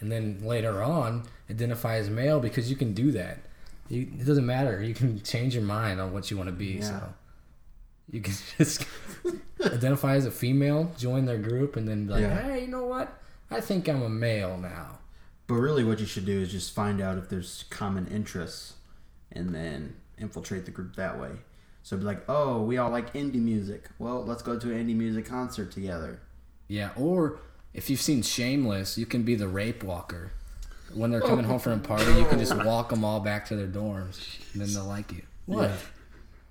and 0.00 0.10
then 0.12 0.40
later 0.42 0.82
on 0.82 1.24
identify 1.50 1.96
as 1.96 2.08
male 2.10 2.40
because 2.40 2.70
you 2.70 2.76
can 2.76 2.92
do 2.94 3.10
that. 3.12 3.38
You, 3.88 4.02
it 4.02 4.26
doesn't 4.26 4.44
matter. 4.46 4.82
You 4.82 4.94
can 4.94 5.20
change 5.22 5.54
your 5.54 5.64
mind 5.64 6.00
on 6.00 6.12
what 6.12 6.30
you 6.30 6.36
want 6.36 6.48
to 6.48 6.52
be. 6.54 6.74
Yeah. 6.74 6.82
So 6.82 7.02
you 8.10 8.20
can 8.20 8.34
just 8.58 8.84
identify 9.64 10.14
as 10.16 10.26
a 10.26 10.30
female, 10.30 10.92
join 10.98 11.24
their 11.24 11.38
group, 11.38 11.76
and 11.76 11.88
then 11.88 12.06
be 12.06 12.12
like, 12.12 12.22
Yeah. 12.22 12.42
hey, 12.42 12.60
you 12.62 12.68
know 12.68 12.84
what? 12.86 13.16
I 13.50 13.60
think 13.60 13.88
I'm 13.88 14.02
a 14.02 14.08
male 14.08 14.56
now. 14.58 14.97
But 15.48 15.54
really 15.56 15.82
what 15.82 15.98
you 15.98 16.06
should 16.06 16.24
do 16.24 16.40
is 16.40 16.52
just 16.52 16.72
find 16.74 17.00
out 17.00 17.18
if 17.18 17.28
there's 17.28 17.64
common 17.70 18.06
interests 18.06 18.74
and 19.32 19.52
then 19.54 19.96
infiltrate 20.18 20.64
the 20.64 20.70
group 20.70 20.94
that 20.96 21.18
way 21.20 21.30
so 21.82 21.96
be 21.96 22.04
like 22.04 22.22
oh 22.28 22.62
we 22.62 22.76
all 22.78 22.90
like 22.90 23.12
indie 23.14 23.34
music 23.40 23.88
well 23.98 24.24
let's 24.24 24.42
go 24.42 24.58
to 24.58 24.72
an 24.72 24.86
indie 24.86 24.94
music 24.96 25.26
concert 25.26 25.70
together 25.72 26.20
Yeah. 26.68 26.90
Or 26.96 27.38
if 27.74 27.88
you've 27.90 28.00
seen 28.00 28.22
Shameless, 28.22 28.96
you 28.98 29.06
can 29.06 29.22
be 29.22 29.34
the 29.34 29.46
rape 29.48 29.82
walker. 29.84 30.32
When 30.94 31.10
they're 31.10 31.20
coming 31.20 31.44
home 31.44 31.58
from 31.60 31.72
a 31.72 31.78
party, 31.78 32.10
you 32.12 32.24
can 32.26 32.38
just 32.38 32.54
walk 32.64 32.88
them 32.90 33.04
all 33.04 33.20
back 33.20 33.46
to 33.48 33.56
their 33.56 33.66
dorms, 33.68 34.18
and 34.52 34.62
then 34.62 34.72
they'll 34.72 34.84
like 34.86 35.12
you. 35.12 35.22
What? 35.46 35.68
Yeah. 35.70 35.76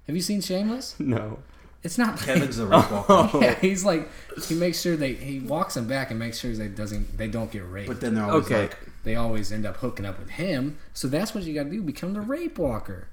Have 0.08 0.16
you 0.16 0.22
seen 0.22 0.42
Shameless? 0.42 0.96
No. 1.00 1.40
It's 1.84 1.98
not 1.98 2.20
kevin's 2.20 2.58
the 2.62 2.66
rape 2.68 2.92
walker 2.92 3.40
yeah, 3.42 3.56
he's 3.60 3.86
like 3.86 4.10
he 4.48 4.56
makes 4.56 4.82
sure 4.82 4.96
they 4.98 5.14
he 5.14 5.40
walks 5.40 5.76
them 5.76 5.88
back 5.88 6.10
and 6.12 6.20
makes 6.20 6.40
sure 6.40 6.52
they 6.54 6.68
doesn't 6.68 7.18
they 7.18 7.28
don't 7.28 7.52
get 7.52 7.64
raped. 7.70 7.88
but 7.88 8.02
then 8.02 8.16
they're 8.16 8.26
always 8.26 8.46
Okay. 8.46 8.62
like 8.64 8.78
they 9.04 9.16
always 9.16 9.52
end 9.52 9.66
up 9.66 9.78
hooking 9.78 10.06
up 10.06 10.20
with 10.20 10.30
him. 10.32 10.78
So 10.94 11.08
that's 11.08 11.34
what 11.34 11.44
you 11.44 11.54
got 11.54 11.64
to 11.64 11.70
do: 11.70 11.82
become 11.82 12.14
the 12.14 12.22
rape 12.22 12.58
walker. 12.58 13.08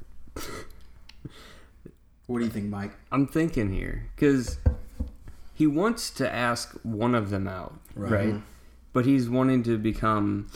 what 2.26 2.38
do 2.38 2.44
you 2.44 2.50
think 2.50 2.66
mike 2.66 2.92
I'm 3.12 3.26
thinking 3.26 3.72
here 3.72 4.08
because 4.16 4.58
he 5.54 5.66
wants 5.66 6.10
to 6.10 6.28
ask 6.32 6.72
one 6.82 7.14
of 7.14 7.30
them 7.30 7.46
out, 7.46 7.78
Right. 7.94 8.10
right? 8.32 8.42
But 8.92 9.06
he's 9.06 9.28
wanting 9.28 9.62
to 9.64 9.78
become 9.78 10.48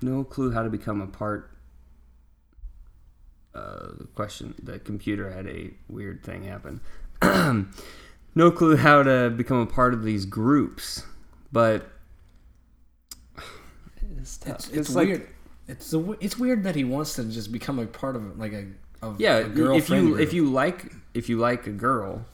no 0.00 0.24
clue 0.24 0.52
how 0.52 0.62
to 0.62 0.70
become 0.70 1.00
a 1.02 1.06
part. 1.06 1.50
Uh, 3.54 3.88
the 3.98 4.06
question: 4.14 4.54
The 4.62 4.78
computer 4.78 5.30
had 5.30 5.46
a 5.46 5.70
weird 5.88 6.22
thing 6.22 6.44
happen. 6.44 6.80
no 8.34 8.50
clue 8.50 8.76
how 8.76 9.02
to 9.02 9.30
become 9.30 9.58
a 9.58 9.66
part 9.66 9.94
of 9.94 10.02
these 10.04 10.26
groups, 10.26 11.04
but 11.50 11.88
it's 14.26 14.36
tough. 14.38 14.56
It's, 14.56 14.68
it's, 14.70 14.94
like- 14.94 15.08
weird. 15.08 15.28
It's 15.68 15.92
it's 16.20 16.38
weird 16.38 16.62
that 16.64 16.74
he 16.76 16.84
wants 16.84 17.14
to 17.14 17.24
just 17.24 17.50
become 17.50 17.78
a 17.80 17.86
part 17.86 18.14
of 18.16 18.38
like 18.38 18.52
a 18.52 18.66
of 19.02 19.20
yeah 19.20 19.38
a 19.38 19.48
girl 19.48 19.76
if 19.76 19.88
you 19.90 20.00
group. 20.00 20.20
if 20.20 20.32
you 20.32 20.48
like 20.50 20.92
if 21.12 21.28
you 21.28 21.38
like 21.38 21.66
a 21.66 21.72
girl 21.72 22.24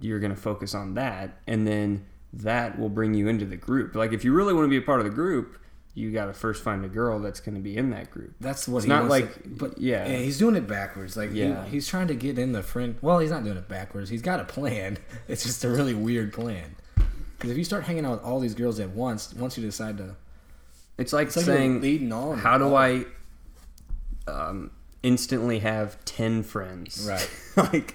you're 0.00 0.20
gonna 0.20 0.36
focus 0.36 0.74
on 0.74 0.94
that 0.94 1.38
and 1.46 1.66
then 1.66 2.04
that 2.32 2.78
will 2.78 2.88
bring 2.88 3.12
you 3.14 3.26
into 3.28 3.44
the 3.44 3.56
group 3.56 3.94
like 3.96 4.12
if 4.12 4.24
you 4.24 4.32
really 4.32 4.52
want 4.54 4.64
to 4.64 4.68
be 4.68 4.76
a 4.76 4.82
part 4.82 5.00
of 5.00 5.04
the 5.04 5.10
group 5.10 5.58
you 5.94 6.10
got 6.12 6.26
to 6.26 6.32
first 6.32 6.62
find 6.62 6.84
a 6.84 6.88
girl 6.88 7.18
that's 7.20 7.38
going 7.40 7.54
to 7.54 7.60
be 7.60 7.76
in 7.76 7.90
that 7.90 8.10
group 8.10 8.34
That's 8.40 8.66
what 8.68 8.78
It's 8.78 8.86
not 8.86 9.08
like- 9.08 9.42
to- 9.42 9.48
but 9.48 9.78
yeah. 9.78 10.08
yeah, 10.08 10.18
he's 10.18 10.38
doing 10.38 10.56
it 10.56 10.66
backwards. 10.66 11.16
Like 11.16 11.30
Yeah. 11.32 11.64
he, 11.64 11.70
he's 11.72 11.86
trying 11.86 12.08
to 12.08 12.14
get 12.16 12.36
in 12.36 12.50
the 12.50 12.64
friend. 12.64 12.96
Well, 13.00 13.20
he's 13.20 13.30
not 13.30 13.44
doing 13.44 13.56
it 13.56 13.68
backwards. 13.68 14.10
He's 14.10 14.20
got 14.22 14.40
a 14.40 14.44
plan. 14.44 14.98
It's 15.28 15.44
just 15.44 15.62
a 15.64 15.68
really 15.68 15.94
weird 15.94 16.32
plan. 16.32 16.74
Because 17.36 17.50
if 17.52 17.56
you 17.58 17.62
start 17.62 17.84
hanging 17.84 18.04
out 18.04 18.10
with 18.12 18.22
all 18.24 18.40
these 18.40 18.54
girls 18.54 18.80
at 18.80 18.90
once, 18.90 19.32
once 19.34 19.56
you 19.56 19.64
decide 19.64 19.98
to, 19.98 20.16
it's 20.98 21.12
like 21.12 21.28
it's 21.28 21.36
like 21.36 21.46
saying 21.46 21.80
leading 21.80 22.12
on. 22.12 22.38
how 22.38 22.56
do 22.58 22.74
i 22.74 23.04
um, 24.26 24.70
instantly 25.02 25.58
have 25.58 26.02
10 26.04 26.42
friends 26.42 27.06
Right. 27.08 27.30
like 27.72 27.94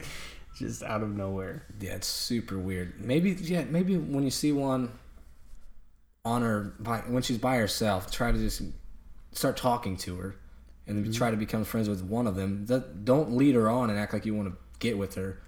just 0.58 0.84
out 0.84 1.02
of 1.02 1.10
nowhere 1.16 1.64
Yeah, 1.80 1.96
it's 1.96 2.08
super 2.08 2.58
weird. 2.60 3.00
Maybe 3.00 3.32
yeah, 3.32 3.64
maybe 3.64 3.98
when 3.98 4.24
you 4.24 4.30
see 4.30 4.52
one 4.52 4.92
on 6.26 6.42
her 6.42 6.74
by 6.80 7.00
when 7.08 7.24
she's 7.24 7.38
by 7.38 7.56
herself, 7.58 8.12
try 8.12 8.32
to 8.32 8.38
just 8.38 8.62
start 9.32 9.56
talking 9.56 9.96
to 9.98 10.18
her, 10.18 10.36
and 10.86 11.04
then 11.04 11.14
try 11.14 11.32
to 11.32 11.38
become 11.38 11.64
friends 11.64 11.88
with 11.88 12.04
one 12.04 12.28
of 12.28 12.36
them. 12.36 12.66
That- 12.66 13.06
Don't 13.06 13.32
lead 13.38 13.56
her 13.56 13.70
on 13.70 13.90
and 13.90 13.98
act 13.98 14.12
like 14.14 14.26
you 14.26 14.36
want 14.36 14.50
to 14.50 14.58
get 14.80 14.98
with 14.98 15.16
her. 15.16 15.40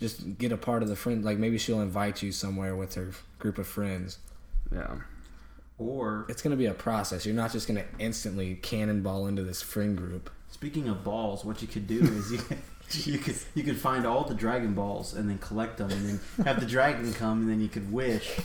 Just 0.00 0.38
get 0.38 0.52
a 0.52 0.56
part 0.56 0.82
of 0.82 0.88
the 0.88 0.96
friend. 0.96 1.22
Like 1.24 1.36
maybe 1.38 1.58
she'll 1.58 1.80
invite 1.82 2.22
you 2.22 2.32
somewhere 2.32 2.74
with 2.74 2.94
her 2.94 3.10
group 3.38 3.58
of 3.58 3.66
friends. 3.68 4.18
yeah 4.72 4.96
or 5.78 6.26
It's 6.28 6.42
gonna 6.42 6.56
be 6.56 6.66
a 6.66 6.74
process. 6.74 7.26
You're 7.26 7.34
not 7.34 7.52
just 7.52 7.66
gonna 7.68 7.84
instantly 7.98 8.56
cannonball 8.56 9.26
into 9.26 9.42
this 9.42 9.62
friend 9.62 9.96
group. 9.96 10.30
Speaking 10.50 10.88
of 10.88 11.04
balls, 11.04 11.44
what 11.44 11.60
you 11.62 11.68
could 11.68 11.86
do 11.86 12.00
is 12.00 12.32
you 12.32 12.40
you 13.12 13.18
could 13.18 13.36
you 13.54 13.62
could 13.62 13.76
find 13.78 14.06
all 14.06 14.24
the 14.24 14.34
dragon 14.34 14.72
balls 14.74 15.12
and 15.14 15.28
then 15.28 15.38
collect 15.38 15.76
them 15.78 15.90
and 15.90 16.08
then 16.08 16.20
have 16.46 16.60
the 16.60 16.66
dragon 16.66 17.12
come 17.12 17.42
and 17.42 17.50
then 17.50 17.60
you 17.60 17.68
could 17.68 17.92
wish 17.92 18.38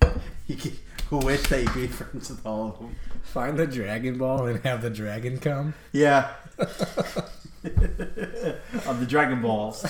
you 0.46 0.56
could 0.56 0.78
wish 1.10 1.42
that 1.48 1.62
you 1.62 1.68
could 1.68 1.82
be 1.82 1.86
friends 1.88 2.30
with 2.30 2.44
all 2.46 2.68
of 2.70 2.78
them. 2.78 2.96
Find 3.22 3.58
the 3.58 3.66
Dragon 3.66 4.18
Ball 4.18 4.46
and 4.46 4.64
have 4.64 4.82
the 4.82 4.90
dragon 4.90 5.38
come. 5.38 5.74
Yeah. 5.92 6.30
of 8.86 9.00
the 9.00 9.06
dragon 9.06 9.42
balls, 9.42 9.84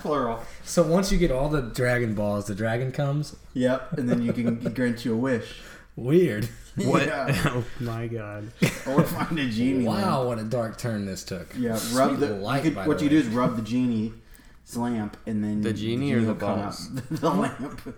plural. 0.00 0.40
So 0.64 0.82
once 0.82 1.10
you 1.12 1.18
get 1.18 1.30
all 1.30 1.48
the 1.48 1.62
Dragon 1.62 2.14
Balls, 2.14 2.46
the 2.46 2.54
dragon 2.54 2.92
comes. 2.92 3.36
Yep, 3.54 3.98
and 3.98 4.08
then 4.08 4.22
you 4.22 4.32
can 4.32 4.60
grant 4.72 5.04
you 5.04 5.14
a 5.14 5.16
wish. 5.16 5.60
Weird. 5.96 6.48
what 6.76 7.06
Yeah. 7.06 7.40
oh 7.54 7.64
my 7.80 8.06
god 8.08 8.50
Or 8.86 9.02
find 9.04 9.38
a 9.38 9.48
genie. 9.48 9.86
lamp. 9.86 10.04
Wow, 10.06 10.26
what 10.26 10.38
a 10.38 10.44
dark 10.44 10.76
turn 10.78 11.06
this 11.06 11.22
took. 11.24 11.54
Yeah, 11.56 11.76
Sweet 11.76 11.98
rub 11.98 12.18
the. 12.18 12.30
light, 12.30 12.64
you 12.64 12.70
could- 12.70 12.74
by 12.76 12.88
what 12.88 12.98
the 12.98 13.04
you 13.04 13.10
way. 13.10 13.22
do 13.22 13.28
is 13.28 13.34
rub 13.34 13.56
the 13.56 13.62
genie's 13.62 14.12
lamp, 14.74 15.16
and 15.26 15.44
then 15.44 15.60
The 15.60 15.72
genie 15.72 16.12
or 16.14 16.20
will 16.20 16.26
the 16.26 16.34
come 16.34 16.60
balls? 16.60 16.90
out. 16.96 17.02
the 17.10 17.30
lamp. 17.30 17.94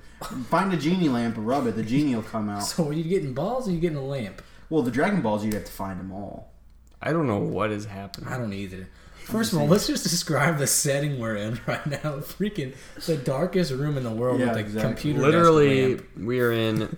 Find 0.48 0.72
a 0.72 0.76
genie 0.76 1.08
lamp 1.08 1.36
and 1.38 1.46
rub 1.46 1.66
it. 1.66 1.76
The 1.76 1.82
genie 1.82 2.14
will 2.14 2.22
come 2.22 2.48
out. 2.50 2.64
So 2.64 2.88
are 2.88 2.92
you 2.92 3.04
getting 3.04 3.32
balls 3.34 3.66
or 3.66 3.70
are 3.70 3.74
you 3.74 3.80
getting 3.80 3.96
a 3.98 4.04
lamp? 4.04 4.42
Well, 4.68 4.82
the 4.82 4.90
Dragon 4.90 5.22
Balls, 5.22 5.44
you'd 5.44 5.54
have 5.54 5.64
to 5.64 5.72
find 5.72 5.98
them 6.00 6.10
all. 6.12 6.52
i 7.00 7.12
don't 7.12 7.26
know 7.28 7.38
what 7.38 7.70
is 7.70 7.84
happening 7.86 8.28
I 8.28 8.36
don't 8.36 8.52
either. 8.52 8.88
First 9.24 9.52
of 9.52 9.58
all, 9.60 9.66
let's 9.66 9.86
just 9.86 10.02
describe 10.04 10.58
the 10.58 10.66
setting 10.66 11.18
we're 11.18 11.36
in 11.36 11.58
right 11.66 11.84
now. 11.86 12.18
Freaking 12.20 12.74
the 13.06 13.16
darkest 13.16 13.72
room 13.72 13.96
in 13.96 14.04
the 14.04 14.10
world 14.10 14.38
Yeah, 14.40 14.48
with 14.48 14.56
a 14.56 14.60
exactly. 14.60 14.90
computer. 14.92 15.18
desk 15.20 15.26
literally 15.32 15.94
lamp. 15.94 16.06
we 16.18 16.40
are 16.40 16.52
in 16.52 16.96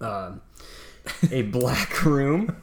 uh, 0.00 0.32
a 1.30 1.42
black 1.42 2.04
room 2.04 2.56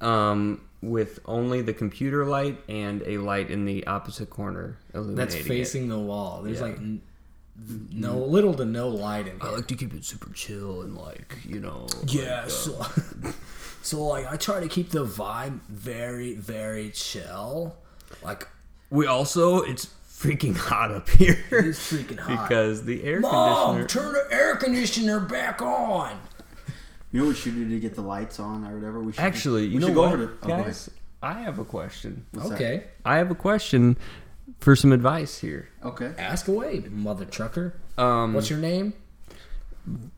um, 0.00 0.60
with 0.82 1.20
only 1.26 1.60
the 1.62 1.72
computer 1.74 2.24
light 2.24 2.58
and 2.68 3.02
a 3.06 3.18
light 3.18 3.50
in 3.50 3.64
the 3.64 3.86
opposite 3.86 4.30
corner 4.30 4.78
illuminating 4.94 5.16
that's 5.16 5.34
it. 5.34 5.44
facing 5.44 5.88
the 5.88 5.98
wall. 5.98 6.42
There's 6.42 6.58
Yeah. 6.60 6.66
like 6.66 6.76
n- 6.76 7.02
no 7.92 8.16
little 8.18 8.54
to 8.54 8.64
no 8.64 8.88
light 8.88 9.26
in 9.26 9.36
I 9.42 9.50
like 9.50 9.66
to 9.66 9.74
keep 9.74 9.92
it 9.92 10.04
super 10.04 10.32
chill 10.32 10.80
and 10.82 10.96
like 10.96 11.36
you 11.46 11.60
know. 11.60 11.86
Yeah, 12.06 12.36
like, 12.42 12.46
uh, 12.46 12.48
so, 12.48 12.86
So 13.82 14.02
like 14.04 14.30
I 14.30 14.36
try 14.36 14.60
to 14.60 14.68
keep 14.68 14.90
the 14.90 15.04
vibe 15.04 15.60
very 15.68 16.34
very 16.34 16.90
chill. 16.90 17.76
Like 18.22 18.48
We 18.88 19.06
also 19.06 19.60
it's 19.62 19.88
freaking 20.10 20.56
hot 20.56 20.90
up 20.90 21.08
here. 21.10 21.36
it's 21.50 21.92
freaking 21.92 22.18
hot. 22.18 22.48
because 22.48 22.84
the 22.84 23.02
air 23.04 23.20
Mom, 23.20 23.76
conditioner. 23.76 24.02
turn 24.04 24.12
the 24.14 24.34
air 24.34 24.56
conditioner 24.56 25.20
back 25.20 25.60
on. 25.60 26.18
You 27.12 27.20
know 27.20 27.26
what 27.26 27.30
we 27.34 27.40
should 27.40 27.54
do 27.54 27.68
to 27.68 27.80
get 27.80 27.94
the 27.94 28.02
lights 28.02 28.38
on 28.38 28.64
or 28.66 28.76
whatever? 28.76 29.00
We 29.00 29.12
should 29.12 29.20
Actually, 29.20 29.64
you 29.66 29.74
we 29.74 29.78
know 29.78 29.86
should 29.88 29.94
go 29.94 30.02
what, 30.02 30.12
over 30.14 30.26
to- 30.26 30.32
oh, 30.42 30.46
go 30.46 30.62
guys? 30.64 30.90
I 31.22 31.34
have 31.42 31.58
a 31.58 31.64
question. 31.64 32.26
What's 32.32 32.48
that? 32.50 32.54
okay, 32.54 32.84
I 33.04 33.16
have 33.16 33.30
a 33.30 33.34
question 33.34 33.96
for 34.60 34.74
some 34.76 34.92
advice 34.92 35.38
here. 35.38 35.68
Okay. 35.84 36.12
ask 36.18 36.46
away, 36.48 36.84
mother 36.90 37.24
trucker. 37.24 37.74
Um, 37.98 38.32
What's 38.34 38.48
your 38.50 38.58
name? 38.60 38.92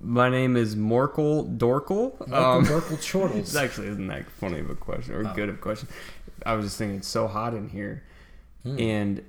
my 0.01 0.29
name 0.29 0.57
is 0.57 0.77
Morkel 0.77 1.57
Dorkel. 1.57 2.19
Michael 2.29 2.35
Um, 2.45 2.65
Merkel 2.65 2.97
This 2.97 3.07
Chortles. 3.11 3.57
actually 3.63 3.87
isn't 3.89 4.07
that 4.09 4.29
funny 4.31 4.59
of 4.61 4.69
a 4.71 4.75
question 4.75 5.15
or 5.15 5.27
Oh. 5.29 5.33
good 5.35 5.49
of 5.49 5.55
a 5.55 5.59
question. 5.59 5.89
I 6.45 6.55
was 6.55 6.67
just 6.67 6.77
thinking 6.79 6.99
it's 6.99 7.09
so 7.09 7.27
hot 7.27 7.55
in 7.55 7.69
here, 7.69 8.03
Hmm. 8.65 8.79
and 8.79 9.23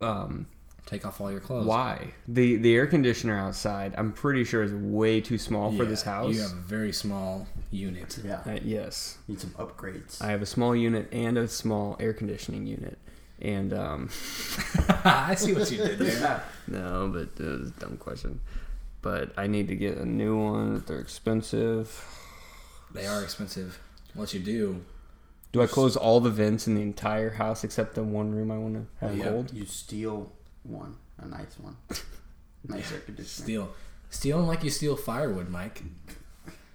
um, 0.00 0.46
Take 0.86 1.06
off 1.06 1.20
all 1.20 1.30
your 1.30 1.40
clothes. 1.40 1.64
why 1.66 2.08
the 2.28 2.56
the 2.56 2.74
air 2.74 2.86
conditioner 2.86 3.38
outside? 3.38 3.94
I'm 3.96 4.12
pretty 4.12 4.44
sure 4.44 4.62
is 4.62 4.72
way 4.74 5.20
too 5.20 5.38
small 5.38 5.70
for 5.70 5.84
Yeah, 5.84 5.88
this 5.88 6.02
house. 6.02 6.34
You 6.34 6.42
have 6.42 6.52
a 6.52 6.56
very 6.56 6.92
small 6.92 7.46
unit. 7.70 8.18
Yeah. 8.24 8.40
Uh, 8.44 8.58
yes, 8.62 9.18
Need 9.28 9.40
some 9.40 9.50
upgrades. 9.50 10.20
I 10.20 10.26
have 10.32 10.42
a 10.42 10.46
small 10.46 10.74
unit 10.76 11.08
and 11.12 11.38
a 11.38 11.46
small 11.48 11.96
air 12.00 12.12
conditioning 12.12 12.66
unit, 12.66 12.98
and 13.40 13.72
um, 13.72 14.10
I 15.04 15.34
see 15.36 15.52
what 15.54 15.70
you 15.70 15.78
did 15.78 15.98
there. 15.98 16.42
no, 16.66 17.10
but 17.12 17.42
it 17.42 17.48
was 17.60 17.68
a 17.70 17.80
dumb 17.80 17.96
question. 17.96 18.40
But 19.02 19.32
I 19.36 19.46
need 19.46 19.68
to 19.68 19.76
get 19.76 19.96
a 19.98 20.04
new 20.04 20.36
one. 20.36 20.84
They're 20.86 21.00
expensive. 21.00 22.04
They 22.92 23.06
are 23.06 23.22
expensive. 23.22 23.78
What 24.14 24.34
you 24.34 24.40
do? 24.40 24.82
Do 25.52 25.60
I 25.62 25.66
close 25.66 25.96
all 25.96 26.20
the 26.20 26.30
vents 26.30 26.66
in 26.66 26.74
the 26.74 26.82
entire 26.82 27.30
house 27.30 27.64
except 27.64 27.94
the 27.94 28.02
one 28.02 28.32
room 28.34 28.50
I 28.50 28.58
want 28.58 28.74
to 28.74 29.06
have 29.06 29.16
Yeah. 29.16 29.24
cold? 29.24 29.52
You 29.52 29.66
steal 29.66 30.32
one, 30.64 30.96
a 31.18 31.26
nice 31.26 31.56
one, 31.60 31.76
nice 32.68 32.92
air 32.92 33.00
conditioner. 33.00 33.44
Steal. 33.44 33.68
Steal 34.10 34.38
'em 34.40 34.46
like 34.46 34.62
you 34.62 34.70
steal 34.70 34.96
firewood, 34.96 35.48
Mike. 35.48 35.82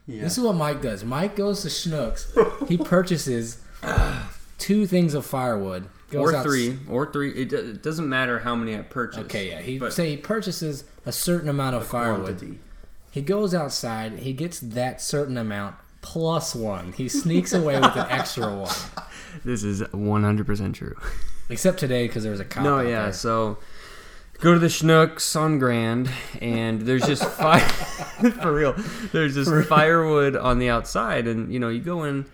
Yeah. 0.08 0.24
This 0.24 0.38
is 0.38 0.44
what 0.44 0.56
Mike 0.56 0.82
does. 0.82 1.04
Mike 1.04 1.36
goes 1.36 1.62
to 1.64 1.68
Schnucks. 1.68 2.68
he 2.68 2.78
purchases 2.94 3.60
two 4.58 4.86
things 4.88 5.14
of 5.14 5.26
firewood. 5.26 5.88
Goes 6.10 6.32
Or 6.32 6.36
out- 6.38 6.44
three, 6.46 6.80
or 6.90 7.12
three. 7.12 7.32
It, 7.32 7.52
it 7.52 7.84
doesn't 7.84 8.08
matter 8.08 8.40
how 8.40 8.56
many 8.56 8.76
I 8.76 8.82
purchase. 8.82 9.26
Okay, 9.26 9.50
yeah. 9.50 9.62
He 9.62 9.78
But- 9.78 9.92
say 9.94 10.12
he 10.12 10.18
purchases 10.18 10.86
a 11.06 11.12
certain 11.12 11.50
amount 11.50 11.76
of 11.76 11.86
firewood. 11.86 12.38
Quantity. 12.38 12.60
He 13.12 13.22
goes 13.22 13.54
outside. 13.54 14.20
He 14.20 14.32
gets 14.34 14.60
that 14.62 15.02
certain 15.02 15.38
amount 15.38 15.76
plus 16.02 16.56
one. 16.56 16.94
He 16.94 17.10
sneaks 17.10 17.52
away 17.54 17.76
with 17.80 17.96
an 17.98 18.08
extra 18.10 18.46
one. 18.56 18.74
This 19.44 19.64
is 19.64 19.82
100% 19.82 20.74
true. 20.74 20.96
Except 21.50 21.78
today 21.80 22.08
because 22.08 22.24
there 22.24 22.32
was 22.32 22.40
a 22.42 22.46
cop. 22.46 22.64
no, 22.64 22.78
out 22.80 22.86
yeah. 22.88 23.04
there. 23.04 23.14
So 23.14 23.58
go 24.40 24.54
to 24.54 24.60
the 24.60 24.68
Schnucks 24.68 25.40
on 25.40 25.60
Grand, 25.60 26.10
and 26.42 26.82
there's 26.82 27.06
just 27.06 27.26
fire 27.38 27.60
for 28.42 28.54
real. 28.54 28.74
There's 29.12 29.36
just 29.36 29.68
firewood 29.68 30.36
on 30.36 30.60
the 30.60 30.70
outside, 30.70 31.28
and 31.28 31.52
you 31.52 31.60
know 31.60 31.70
you 31.70 31.82
go 31.82 32.04
in, 32.04 32.26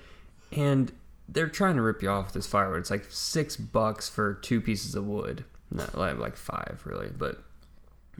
and 0.51 0.91
they're 1.27 1.47
trying 1.47 1.75
to 1.75 1.81
rip 1.81 2.01
you 2.01 2.09
off 2.09 2.25
with 2.25 2.33
this 2.35 2.47
firewood. 2.47 2.79
It's 2.79 2.91
like 2.91 3.05
six 3.09 3.55
bucks 3.55 4.09
for 4.09 4.35
two 4.35 4.61
pieces 4.61 4.95
of 4.95 5.05
wood. 5.05 5.45
Not 5.71 5.97
like 5.97 6.17
like 6.17 6.35
five 6.35 6.81
really, 6.85 7.09
but 7.15 7.43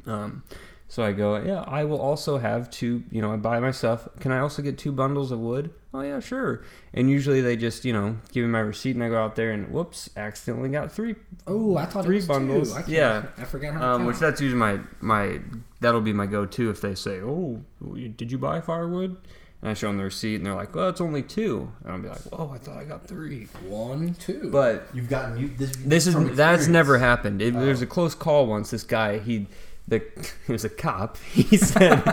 um. 0.05 0.43
So 0.87 1.03
I 1.03 1.11
go, 1.11 1.37
yeah, 1.37 1.61
I 1.65 1.85
will 1.85 1.99
also 1.99 2.37
have 2.37 2.69
two, 2.69 3.03
you 3.09 3.19
know, 3.21 3.33
I 3.33 3.37
buy 3.37 3.59
my 3.59 3.71
stuff. 3.71 4.07
Can 4.19 4.31
I 4.31 4.39
also 4.39 4.61
get 4.61 4.77
two 4.77 4.91
bundles 4.91 5.31
of 5.31 5.39
wood? 5.39 5.71
Oh, 5.91 6.01
yeah, 6.01 6.19
sure. 6.19 6.63
And 6.93 7.09
usually 7.09 7.41
they 7.41 7.55
just, 7.55 7.83
you 7.83 7.93
know, 7.93 8.17
give 8.31 8.43
me 8.43 8.49
my 8.49 8.59
receipt 8.59 8.95
and 8.95 9.03
I 9.03 9.09
go 9.09 9.17
out 9.23 9.35
there 9.35 9.51
and 9.51 9.71
whoops, 9.71 10.09
accidentally 10.15 10.69
got 10.69 10.91
three 10.91 11.15
Oh, 11.47 11.77
I 11.77 11.85
thought 11.85 12.05
Three 12.05 12.17
it 12.17 12.19
was 12.19 12.27
bundles. 12.27 12.87
Yeah. 12.87 13.23
I 13.37 13.43
forgot 13.43 13.73
how 13.73 13.79
to 13.79 13.87
um, 13.87 14.05
which 14.05 14.19
that's 14.19 14.39
usually 14.39 14.59
my 14.59 14.79
my 15.01 15.39
that'll 15.81 16.01
be 16.01 16.13
my 16.13 16.25
go-to 16.25 16.69
if 16.69 16.79
they 16.81 16.95
say, 16.95 17.19
"Oh, 17.21 17.61
did 17.93 18.31
you 18.31 18.37
buy 18.37 18.61
firewood?" 18.61 19.17
And 19.61 19.69
I 19.71 19.73
show 19.73 19.87
them 19.87 19.97
the 19.97 20.03
receipt, 20.05 20.35
and 20.35 20.45
they're 20.45 20.55
like, 20.55 20.73
"Well, 20.75 20.89
it's 20.89 21.01
only 21.01 21.21
two. 21.21 21.71
And 21.83 21.91
I'll 21.93 21.99
be 21.99 22.07
like, 22.09 22.21
"Oh, 22.31 22.51
I 22.53 22.57
thought 22.57 22.77
I 22.77 22.85
got 22.85 23.05
three. 23.07 23.45
one, 23.67 24.13
two. 24.15 24.49
But 24.51 24.87
You've 24.93 25.09
gotten 25.09 25.37
you 25.37 25.49
this. 25.57 25.75
this 25.77 26.07
is 26.07 26.35
that's 26.35 26.67
never 26.67 26.97
happened. 26.99 27.41
It, 27.41 27.53
There's 27.53 27.81
a 27.81 27.87
close 27.87 28.15
call 28.15 28.45
once. 28.45 28.71
This 28.71 28.83
guy, 28.83 29.19
he 29.19 29.47
the 29.87 30.01
he 30.47 30.51
was 30.51 30.63
a 30.65 30.69
cop. 30.69 31.17
He 31.33 31.57
said, 31.57 32.03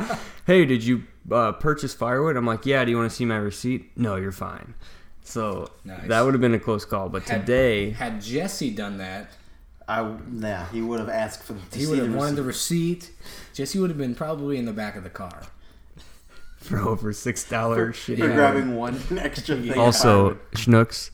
"Hey, 0.47 0.65
did 0.65 0.85
you 0.85 1.05
uh, 1.31 1.53
purchase 1.53 1.95
firewood?" 1.95 2.37
I'm 2.37 2.47
like, 2.47 2.67
"Yeah." 2.67 2.85
Do 2.85 2.91
you 2.91 2.97
want 2.97 3.11
to 3.11 3.17
see 3.17 3.25
my 3.25 3.37
receipt? 3.37 3.91
No, 3.97 4.17
you're 4.17 4.33
fine. 4.33 4.75
So 5.23 5.71
Nice. 5.85 6.09
that 6.09 6.23
would 6.23 6.35
have 6.35 6.41
been 6.41 6.55
a 6.55 6.59
close 6.59 6.85
call. 6.85 7.09
But 7.09 7.23
Had- 7.25 7.43
today, 7.43 7.91
had 7.91 8.21
Jesse 8.21 8.71
done 8.71 8.99
that, 8.99 9.31
I 9.89 10.17
yeah. 10.33 10.69
He 10.71 10.83
would 10.83 10.99
have 10.99 11.09
asked 11.09 11.43
for 11.45 11.53
the. 11.53 11.79
he 11.79 11.87
would 11.87 11.99
have 11.99 12.15
wanted 12.15 12.37
the 12.37 12.43
receipt. 12.43 13.01
receipt. 13.11 13.55
Jesse 13.55 13.79
would 13.79 13.91
have 13.91 13.99
been 13.99 14.15
probably 14.15 14.57
in 14.59 14.65
the 14.65 14.73
back 14.73 14.97
of 14.97 15.05
the 15.05 15.11
car. 15.11 15.43
for 16.57 16.79
over 16.79 17.13
six 17.13 17.49
dollars, 17.49 17.97
for 17.99 18.13
shitty 18.13 18.35
grabbing 18.35 18.75
one 18.75 19.01
extra 19.19 19.57
thing. 19.57 19.79
Also, 19.79 20.31
firewood. 20.31 20.41
Schnucks, 20.53 21.11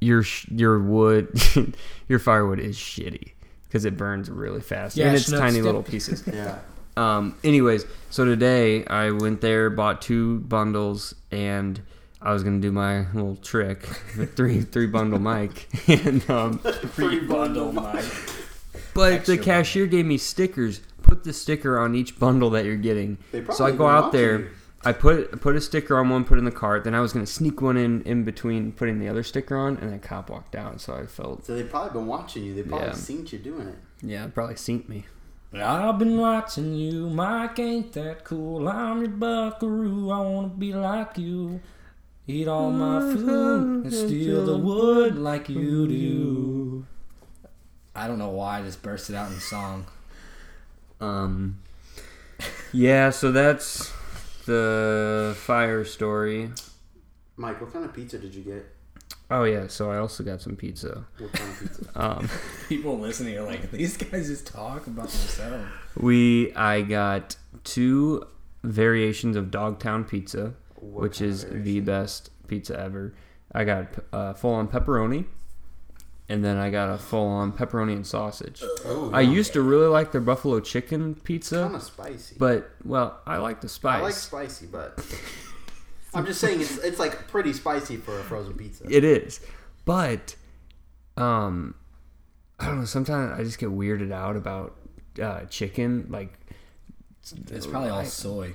your 0.00 0.24
your 0.50 0.78
wood, 0.80 1.74
your 2.08 2.18
firewood 2.18 2.58
is 2.60 2.76
shitty 2.76 3.32
because 3.76 3.84
it 3.84 3.98
burns 3.98 4.30
really 4.30 4.62
fast 4.62 4.96
Yeah, 4.96 5.08
and 5.08 5.16
it's 5.16 5.30
tiny 5.30 5.60
little 5.60 5.82
pieces. 5.82 6.22
yeah. 6.32 6.60
Um, 6.96 7.36
anyways, 7.44 7.84
so 8.08 8.24
today 8.24 8.86
I 8.86 9.10
went 9.10 9.42
there, 9.42 9.68
bought 9.68 10.00
two 10.00 10.38
bundles, 10.40 11.14
and 11.30 11.78
I 12.22 12.32
was 12.32 12.42
gonna 12.42 12.60
do 12.60 12.72
my 12.72 13.00
little 13.12 13.36
trick, 13.36 13.82
the 14.16 14.26
three 14.36 14.62
three 14.62 14.86
bundle 14.86 15.18
mic, 15.18 15.68
and 15.88 16.28
um, 16.30 16.58
Free 16.58 17.20
bundle, 17.20 17.70
Mike. 17.70 18.02
but 18.94 19.12
Extra 19.12 19.36
the 19.36 19.42
cashier 19.42 19.86
gave 19.86 20.06
me 20.06 20.16
stickers. 20.16 20.80
Put 21.02 21.22
the 21.24 21.34
sticker 21.34 21.78
on 21.78 21.94
each 21.94 22.18
bundle 22.18 22.48
that 22.50 22.64
you're 22.64 22.76
getting. 22.76 23.18
They 23.30 23.44
So 23.52 23.66
I 23.66 23.72
go 23.72 23.86
out 23.86 24.10
there. 24.10 24.38
you. 24.38 24.50
I 24.86 24.92
put 24.92 25.40
put 25.40 25.56
a 25.56 25.60
sticker 25.60 25.98
on 25.98 26.08
one, 26.10 26.24
put 26.24 26.36
it 26.36 26.40
in 26.40 26.44
the 26.44 26.50
cart. 26.50 26.84
Then 26.84 26.94
I 26.94 27.00
was 27.00 27.12
gonna 27.12 27.26
sneak 27.26 27.60
one 27.60 27.76
in 27.76 28.02
in 28.02 28.24
between 28.24 28.72
putting 28.72 28.98
the 29.00 29.08
other 29.08 29.22
sticker 29.22 29.56
on, 29.56 29.76
and 29.78 29.90
then 29.92 29.98
cop 30.00 30.30
walked 30.30 30.54
out. 30.54 30.80
So 30.80 30.94
I 30.94 31.06
felt 31.06 31.44
So 31.44 31.54
they've 31.54 31.68
probably 31.68 31.92
been 31.98 32.06
watching 32.06 32.44
you. 32.44 32.54
They 32.54 32.62
probably 32.62 32.86
Yeah. 32.88 32.92
seen 32.94 33.26
you 33.30 33.38
doing 33.38 33.68
it. 33.68 33.78
yeah, 34.02 34.26
probably 34.28 34.56
seen 34.56 34.84
me. 34.88 35.06
I've 35.54 35.98
been 35.98 36.18
watching 36.18 36.74
you, 36.74 37.08
Mike. 37.08 37.58
Ain't 37.58 37.92
that 37.94 38.24
cool? 38.24 38.68
I'm 38.68 39.00
your 39.00 39.08
buckaroo. 39.10 40.10
I 40.10 40.20
wanna 40.20 40.48
be 40.48 40.72
like 40.74 41.16
you. 41.18 41.60
Eat 42.28 42.48
all 42.48 42.70
my 42.72 43.00
food 43.00 43.84
and 43.84 43.92
steal 43.92 44.44
the 44.44 44.58
wood 44.58 45.16
like 45.16 45.48
you 45.48 45.86
do. 45.86 46.86
I 47.94 48.06
don't 48.08 48.18
know 48.18 48.30
why 48.30 48.58
I 48.58 48.62
just 48.62 48.82
bursted 48.82 49.14
out 49.14 49.30
in 49.30 49.38
song. 49.38 49.86
Um, 51.00 51.58
yeah, 52.72 53.10
so 53.10 53.30
that's 53.32 53.92
the 54.46 55.34
fire 55.38 55.84
story. 55.84 56.50
Mike, 57.36 57.60
what 57.60 57.72
kind 57.72 57.84
of 57.84 57.92
pizza 57.92 58.18
did 58.18 58.34
you 58.34 58.42
get? 58.42 58.66
Oh 59.30 59.44
yeah, 59.44 59.66
so 59.66 59.90
I 59.90 59.98
also 59.98 60.22
got 60.24 60.40
some 60.40 60.56
pizza. 60.56 61.04
What 61.18 61.32
kind 61.32 61.50
of 61.50 61.60
pizza? 61.60 61.82
Um, 61.96 62.28
People 62.68 62.98
listening 62.98 63.36
are 63.38 63.42
like, 63.42 63.70
these 63.70 63.96
guys 63.96 64.28
just 64.28 64.46
talk 64.46 64.86
about 64.86 65.08
themselves. 65.08 65.64
we 65.96 66.52
I 66.54 66.82
got 66.82 67.36
two 67.64 68.26
variations 68.62 69.36
of 69.36 69.50
Dogtown 69.50 70.04
pizza, 70.04 70.54
What 70.76 71.02
which 71.02 71.18
kind 71.18 71.30
of 71.30 71.34
is 71.34 71.46
the 71.64 71.80
best 71.80 72.30
pizza 72.48 72.78
ever. 72.78 73.14
I 73.52 73.64
got 73.64 73.86
uh, 74.12 74.34
full 74.34 74.54
on 74.54 74.68
pepperoni, 74.68 75.24
and 76.28 76.44
then 76.44 76.56
I 76.56 76.70
got 76.70 76.90
a 76.90 76.98
full 76.98 77.26
on 77.26 77.52
pepperoni 77.52 77.92
and 77.92 78.06
sausage. 78.06 78.62
Oh, 78.84 79.10
I 79.12 79.20
used 79.20 79.52
to 79.52 79.62
really 79.62 79.86
like 79.86 80.12
their 80.12 80.20
buffalo 80.20 80.60
chicken 80.60 81.14
pizza. 81.14 81.62
kind 81.62 81.76
of 81.76 81.82
spicy. 81.82 82.36
but 82.38 82.70
well, 82.84 83.20
I 83.26 83.36
like 83.38 83.60
the 83.60 83.68
spice. 83.68 84.00
I 84.00 84.02
like 84.02 84.14
spicy, 84.14 84.66
but 84.66 84.98
I'm 86.14 86.26
just 86.26 86.40
saying 86.40 86.60
it's 86.60 86.78
it's 86.78 86.98
like 86.98 87.28
pretty 87.28 87.52
spicy 87.52 87.96
for 87.96 88.18
a 88.18 88.22
frozen 88.24 88.54
pizza. 88.54 88.84
It 88.88 89.04
is, 89.04 89.40
but 89.84 90.34
um, 91.16 91.74
I 92.58 92.66
don't 92.66 92.80
know. 92.80 92.84
Sometimes 92.86 93.38
I 93.38 93.42
just 93.44 93.58
get 93.58 93.70
weirded 93.70 94.12
out 94.12 94.36
about 94.36 94.76
uh, 95.22 95.44
chicken. 95.44 96.06
Like 96.10 96.32
It's 97.50 97.66
probably 97.66 97.90
all 97.90 98.04
soy. 98.04 98.54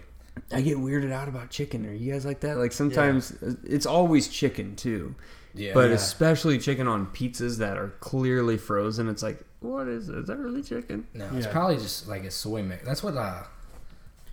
I 0.52 0.62
get 0.62 0.78
weirded 0.78 1.12
out 1.12 1.28
about 1.28 1.50
chicken. 1.50 1.86
Are 1.86 1.94
you 1.94 2.12
guys 2.12 2.26
like 2.26 2.40
that? 2.42 2.58
Like 2.58 2.72
sometimes 2.72 3.32
it's 3.64 3.86
always 3.86 4.28
chicken 4.28 4.76
too, 4.76 5.16
Yeah. 5.54 5.74
but 5.74 5.90
Yeah. 5.90 5.96
especially 5.96 6.58
chicken 6.60 6.88
on 6.88 7.08
pizzas 7.08 7.58
that 7.58 7.78
are 7.78 7.90
clearly 8.00 8.58
frozen. 8.58 9.08
It's 9.10 9.24
like, 9.24 9.44
what 9.60 9.88
is 9.88 10.10
it? 10.10 10.18
Is 10.18 10.28
that 10.28 10.38
really 10.38 10.64
chicken? 10.64 11.08
no, 11.14 11.30
it's 11.34 11.48
probably 11.48 11.78
just 11.78 12.08
like 12.08 12.24
a 12.24 12.32
soy 12.32 12.64
mix. 12.64 12.86
That's 12.86 13.04
what 13.04 13.16
uh, 13.18 13.44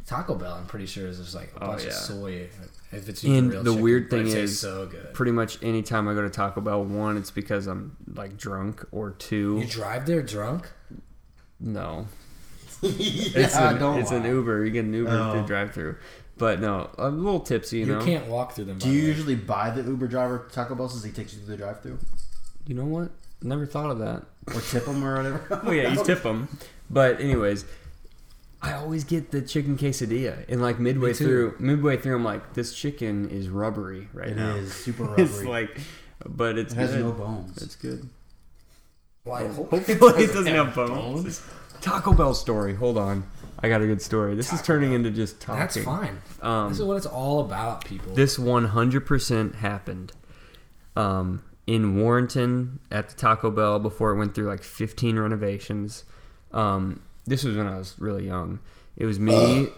Taco 0.06 0.34
Bell, 0.36 0.54
I'm 0.54 0.66
pretty 0.66 0.86
sure, 0.86 1.06
is 1.06 1.18
just 1.18 1.34
like 1.34 1.52
a 1.56 1.64
Oh, 1.64 1.66
bunch 1.68 1.82
yeah. 1.82 1.88
of 1.88 1.94
soy. 1.94 2.48
If 2.90 3.08
it's 3.10 3.22
And 3.24 3.50
real 3.50 3.62
the 3.62 3.70
chicken, 3.72 3.82
weird 3.82 4.10
thing 4.10 4.24
tastes 4.24 4.36
is- 4.36 4.60
so 4.60 4.86
good. 4.86 5.12
Pretty 5.12 5.32
much 5.32 5.62
anytime 5.62 6.08
I 6.08 6.14
go 6.14 6.22
to 6.22 6.30
Taco 6.30 6.60
Bell, 6.62 6.82
one, 6.84 7.18
it's 7.18 7.30
because 7.30 7.66
I'm 7.66 7.96
like 8.14 8.38
drunk, 8.38 8.84
or 8.92 9.10
two, 9.10 9.58
You 9.60 9.66
drive 9.66 10.06
there 10.06 10.22
drunk? 10.22 10.70
no, 11.60 12.06
yeah, 12.82 12.90
it's, 13.44 13.56
an, 13.56 13.78
don't 13.78 13.98
it's 13.98 14.12
an. 14.12 14.24
Uber. 14.24 14.64
You 14.64 14.70
get 14.70 14.84
an 14.84 14.94
Uber 14.94 15.10
Oh. 15.10 15.32
through 15.32 15.46
drive 15.46 15.72
through. 15.74 15.96
But 16.38 16.60
no, 16.60 16.90
I'm 16.98 17.14
a 17.18 17.22
little 17.22 17.40
tipsy, 17.40 17.78
you, 17.80 17.86
You 17.86 17.92
know. 17.96 18.04
can't 18.04 18.26
walk 18.26 18.52
through 18.54 18.66
them. 18.66 18.78
Do 18.78 18.88
you 18.90 19.02
usually 19.02 19.34
buy 19.34 19.70
the 19.70 19.82
Uber 19.82 20.06
driver 20.08 20.48
Taco 20.52 20.74
Bell 20.74 20.88
since 20.88 21.02
he 21.04 21.10
takes 21.10 21.32
you 21.34 21.40
through 21.40 21.56
the 21.56 21.62
drive-through, 21.62 21.98
You 22.66 22.74
know 22.74 22.84
what? 22.84 23.10
Never 23.42 23.66
thought 23.66 23.90
of 23.90 23.98
that. 23.98 24.22
or 24.54 24.60
tip 24.60 24.86
him 24.86 25.04
or 25.04 25.16
whatever? 25.16 25.60
Oh 25.66 25.70
yeah, 25.72 25.92
you 25.92 26.04
tip 26.04 26.22
them. 26.22 26.48
But 26.90 27.20
anyways, 27.20 27.64
I 28.62 28.72
always 28.72 29.04
get 29.04 29.30
the 29.30 29.42
chicken 29.42 29.76
quesadilla, 29.76 30.44
and 30.48 30.60
like 30.62 30.78
midway 30.80 31.12
through, 31.12 31.54
midway 31.58 31.96
through, 31.96 32.16
I'm 32.16 32.24
like, 32.24 32.54
this 32.54 32.72
chicken 32.74 33.28
is 33.30 33.48
rubbery 33.48 34.08
right 34.12 34.28
It 34.30 34.36
now. 34.36 34.54
is 34.56 34.72
super 34.72 35.04
rubbery. 35.04 35.24
It's 35.24 35.44
like, 35.44 35.78
but 36.26 36.58
it's 36.58 36.72
it 36.72 36.76
has 36.76 36.90
good. 36.92 37.00
no 37.04 37.12
bones. 37.12 37.62
It's 37.62 37.76
good. 37.76 38.08
Why? 39.24 39.46
Hopefully, 39.46 40.24
it 40.24 40.32
doesn't 40.32 40.46
have 40.54 40.74
bones. 40.74 41.42
Taco 41.80 42.12
Bell 42.12 42.34
story. 42.34 42.74
Hold 42.74 42.98
on, 42.98 43.24
I 43.60 43.68
got 43.68 43.82
a 43.82 43.86
good 43.86 44.02
story. 44.02 44.34
This 44.34 44.52
is 44.52 44.62
turning 44.62 44.92
into 44.92 45.10
just 45.10 45.40
talking. 45.40 45.60
That's 45.60 45.76
fine. 45.78 46.18
Um, 46.42 46.68
this 46.70 46.78
is 46.78 46.84
what 46.84 46.96
it's 46.96 47.06
all 47.06 47.40
about, 47.40 47.84
people. 47.84 48.14
This 48.14 48.38
100% 48.38 49.54
happened 49.56 50.12
um, 50.96 51.42
in 51.66 51.96
Warrenton 51.96 52.80
at 52.90 53.08
the 53.08 53.16
Taco 53.16 53.50
Bell 53.50 53.78
before 53.78 54.12
it 54.12 54.16
went 54.16 54.34
through 54.34 54.46
like 54.46 54.62
15 54.62 55.18
renovations. 55.18 56.04
Um, 56.52 57.02
this 57.26 57.44
was 57.44 57.56
when 57.56 57.66
I 57.66 57.78
was 57.78 57.94
really 57.98 58.26
young. 58.26 58.60
It 58.96 59.06
was 59.06 59.18
me. 59.18 59.68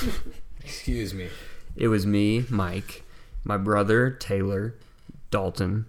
Excuse 0.64 1.14
me. 1.14 1.28
It 1.76 1.88
was 1.88 2.06
me, 2.06 2.44
Mike, 2.50 3.04
my 3.44 3.56
brother 3.56 4.10
Taylor, 4.10 4.74
Dalton, 5.30 5.86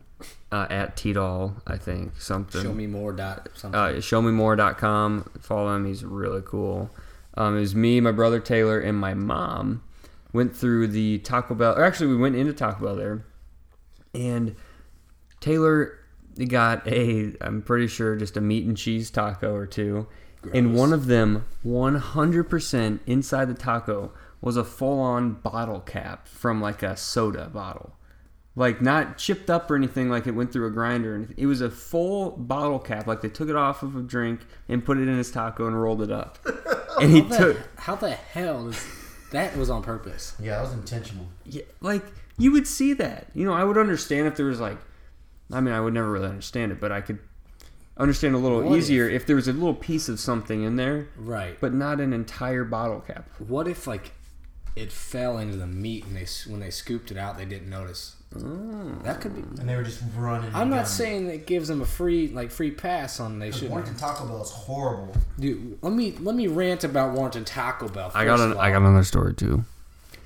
uh, 0.51 0.67
at 0.69 0.95
T-Doll, 0.95 1.55
I 1.65 1.77
think 1.77 2.19
something. 2.19 2.61
Show 2.61 2.73
me 2.73 2.87
more 2.87 3.13
dot 3.13 3.49
something. 3.53 3.79
uh, 3.79 3.87
showmemore.com. 3.95 5.31
Follow 5.39 5.75
him. 5.75 5.85
He's 5.85 6.03
really 6.03 6.41
cool. 6.43 6.89
Um, 7.35 7.57
it 7.57 7.61
was 7.61 7.75
me, 7.75 7.99
my 8.01 8.11
brother 8.11 8.39
Taylor, 8.39 8.79
and 8.79 8.97
my 8.97 9.13
mom 9.13 9.83
went 10.33 10.55
through 10.55 10.87
the 10.87 11.19
Taco 11.19 11.55
Bell. 11.55 11.77
Or 11.77 11.83
actually, 11.83 12.07
we 12.07 12.17
went 12.17 12.35
into 12.35 12.53
Taco 12.53 12.85
Bell 12.85 12.95
there, 12.95 13.25
and 14.13 14.55
Taylor 15.39 15.97
got 16.47 16.87
a. 16.87 17.33
I'm 17.41 17.61
pretty 17.61 17.87
sure 17.87 18.15
just 18.15 18.37
a 18.37 18.41
meat 18.41 18.65
and 18.65 18.77
cheese 18.77 19.09
taco 19.09 19.53
or 19.53 19.65
two, 19.65 20.07
and 20.53 20.75
one 20.75 20.93
of 20.93 21.07
them, 21.07 21.45
100% 21.65 22.99
inside 23.05 23.45
the 23.45 23.53
taco 23.53 24.11
was 24.41 24.57
a 24.57 24.63
full-on 24.63 25.33
bottle 25.33 25.79
cap 25.79 26.27
from 26.27 26.59
like 26.59 26.81
a 26.81 26.97
soda 26.97 27.49
bottle 27.53 27.95
like 28.55 28.81
not 28.81 29.17
chipped 29.17 29.49
up 29.49 29.71
or 29.71 29.75
anything 29.75 30.09
like 30.09 30.27
it 30.27 30.31
went 30.31 30.51
through 30.51 30.67
a 30.67 30.71
grinder 30.71 31.15
and. 31.15 31.33
It 31.37 31.45
was 31.45 31.61
a 31.61 31.69
full 31.69 32.31
bottle 32.31 32.79
cap, 32.79 33.07
like 33.07 33.21
they 33.21 33.29
took 33.29 33.49
it 33.49 33.55
off 33.55 33.83
of 33.83 33.95
a 33.95 34.01
drink 34.01 34.41
and 34.67 34.83
put 34.83 34.97
it 34.97 35.07
in 35.07 35.17
his 35.17 35.31
taco 35.31 35.67
and 35.67 35.81
rolled 35.81 36.01
it 36.01 36.11
up. 36.11 36.37
and 37.01 37.11
he 37.11 37.21
how, 37.21 37.37
took 37.37 37.57
the, 37.57 37.81
how 37.81 37.95
the 37.95 38.11
hell 38.11 38.67
is 38.67 38.85
that 39.31 39.55
was 39.55 39.69
on 39.69 39.81
purpose? 39.83 40.35
Yeah, 40.39 40.57
that 40.57 40.63
was 40.63 40.73
intentional. 40.73 41.27
yeah, 41.45 41.63
like 41.79 42.03
you 42.37 42.51
would 42.51 42.67
see 42.67 42.93
that. 42.93 43.27
You 43.33 43.45
know, 43.45 43.53
I 43.53 43.63
would 43.63 43.77
understand 43.77 44.27
if 44.27 44.35
there 44.35 44.47
was 44.47 44.59
like 44.59 44.77
I 45.53 45.59
mean, 45.61 45.73
I 45.73 45.81
would 45.81 45.93
never 45.93 46.09
really 46.11 46.27
understand 46.29 46.71
it, 46.71 46.79
but 46.79 46.91
I 46.91 47.01
could 47.01 47.19
understand 47.97 48.35
a 48.35 48.37
little 48.37 48.61
What 48.63 48.77
easier 48.77 49.07
if 49.09 49.25
there 49.25 49.35
was 49.35 49.47
a 49.47 49.53
little 49.53 49.73
piece 49.75 50.09
of 50.09 50.19
something 50.19 50.63
in 50.63 50.75
there, 50.75 51.09
Right. 51.17 51.59
but 51.59 51.73
not 51.73 51.99
an 51.99 52.13
entire 52.13 52.63
bottle 52.63 53.01
cap. 53.01 53.29
What 53.39 53.67
if 53.67 53.85
like 53.87 54.13
it 54.75 54.91
fell 54.91 55.37
into 55.37 55.57
the 55.57 55.67
meat 55.67 56.05
and 56.05 56.15
they 56.15 56.25
when 56.49 56.59
they 56.61 56.69
scooped 56.69 57.11
it 57.11 57.17
out 57.17 57.37
they 57.37 57.45
didn't 57.45 57.69
notice? 57.69 58.15
Mm. 58.35 59.03
That 59.03 59.19
could 59.19 59.35
be. 59.35 59.41
And 59.59 59.67
they 59.67 59.75
were 59.75 59.83
just 59.83 60.01
running. 60.15 60.49
I'm 60.53 60.69
not 60.69 60.87
saying 60.87 61.27
it 61.27 61.45
gives 61.45 61.67
them 61.67 61.81
a 61.81 61.85
free 61.85 62.29
like 62.29 62.49
free 62.51 62.71
pass 62.71 63.19
on 63.19 63.39
they 63.39 63.51
should. 63.51 63.69
Warrenton 63.69 63.95
Taco 63.95 64.25
Bell 64.25 64.41
is 64.41 64.51
horrible. 64.51 65.13
Dude, 65.39 65.77
let 65.81 65.93
me 65.93 66.11
let 66.19 66.35
me 66.35 66.47
rant 66.47 66.83
about 66.83 67.13
Warrenton 67.13 67.43
Taco 67.43 67.89
Bell. 67.89 68.11
I 68.13 68.23
got 68.25 68.39
an, 68.39 68.51
of 68.53 68.57
I 68.57 68.71
got 68.71 68.77
another 68.77 69.03
story 69.03 69.33
too. 69.33 69.65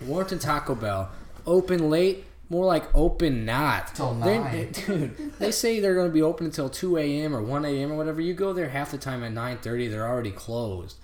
Warrenton 0.02 0.40
Taco 0.40 0.76
Bell 0.76 1.10
open 1.48 1.90
late, 1.90 2.26
more 2.50 2.66
like 2.66 2.84
open 2.96 3.44
not. 3.46 3.96
Till 3.96 4.14
They- 4.14 4.70
dude, 4.86 5.34
they 5.40 5.52
say 5.52 5.80
they're 5.80 5.96
going 5.96 6.10
to 6.10 6.14
be 6.14 6.22
open 6.22 6.46
until 6.46 6.70
two 6.70 6.98
a.m. 6.98 7.36
or 7.36 7.42
one 7.42 7.66
a.m. 7.66 7.92
or 7.92 7.96
whatever. 7.98 8.22
You 8.22 8.34
go 8.36 8.54
there 8.54 8.70
half 8.70 8.92
the 8.92 8.98
time 9.00 9.24
at 9.24 9.32
nine 9.32 9.58
thirty, 9.58 9.88
they're 9.88 10.08
already 10.08 10.32
closed. 10.32 10.98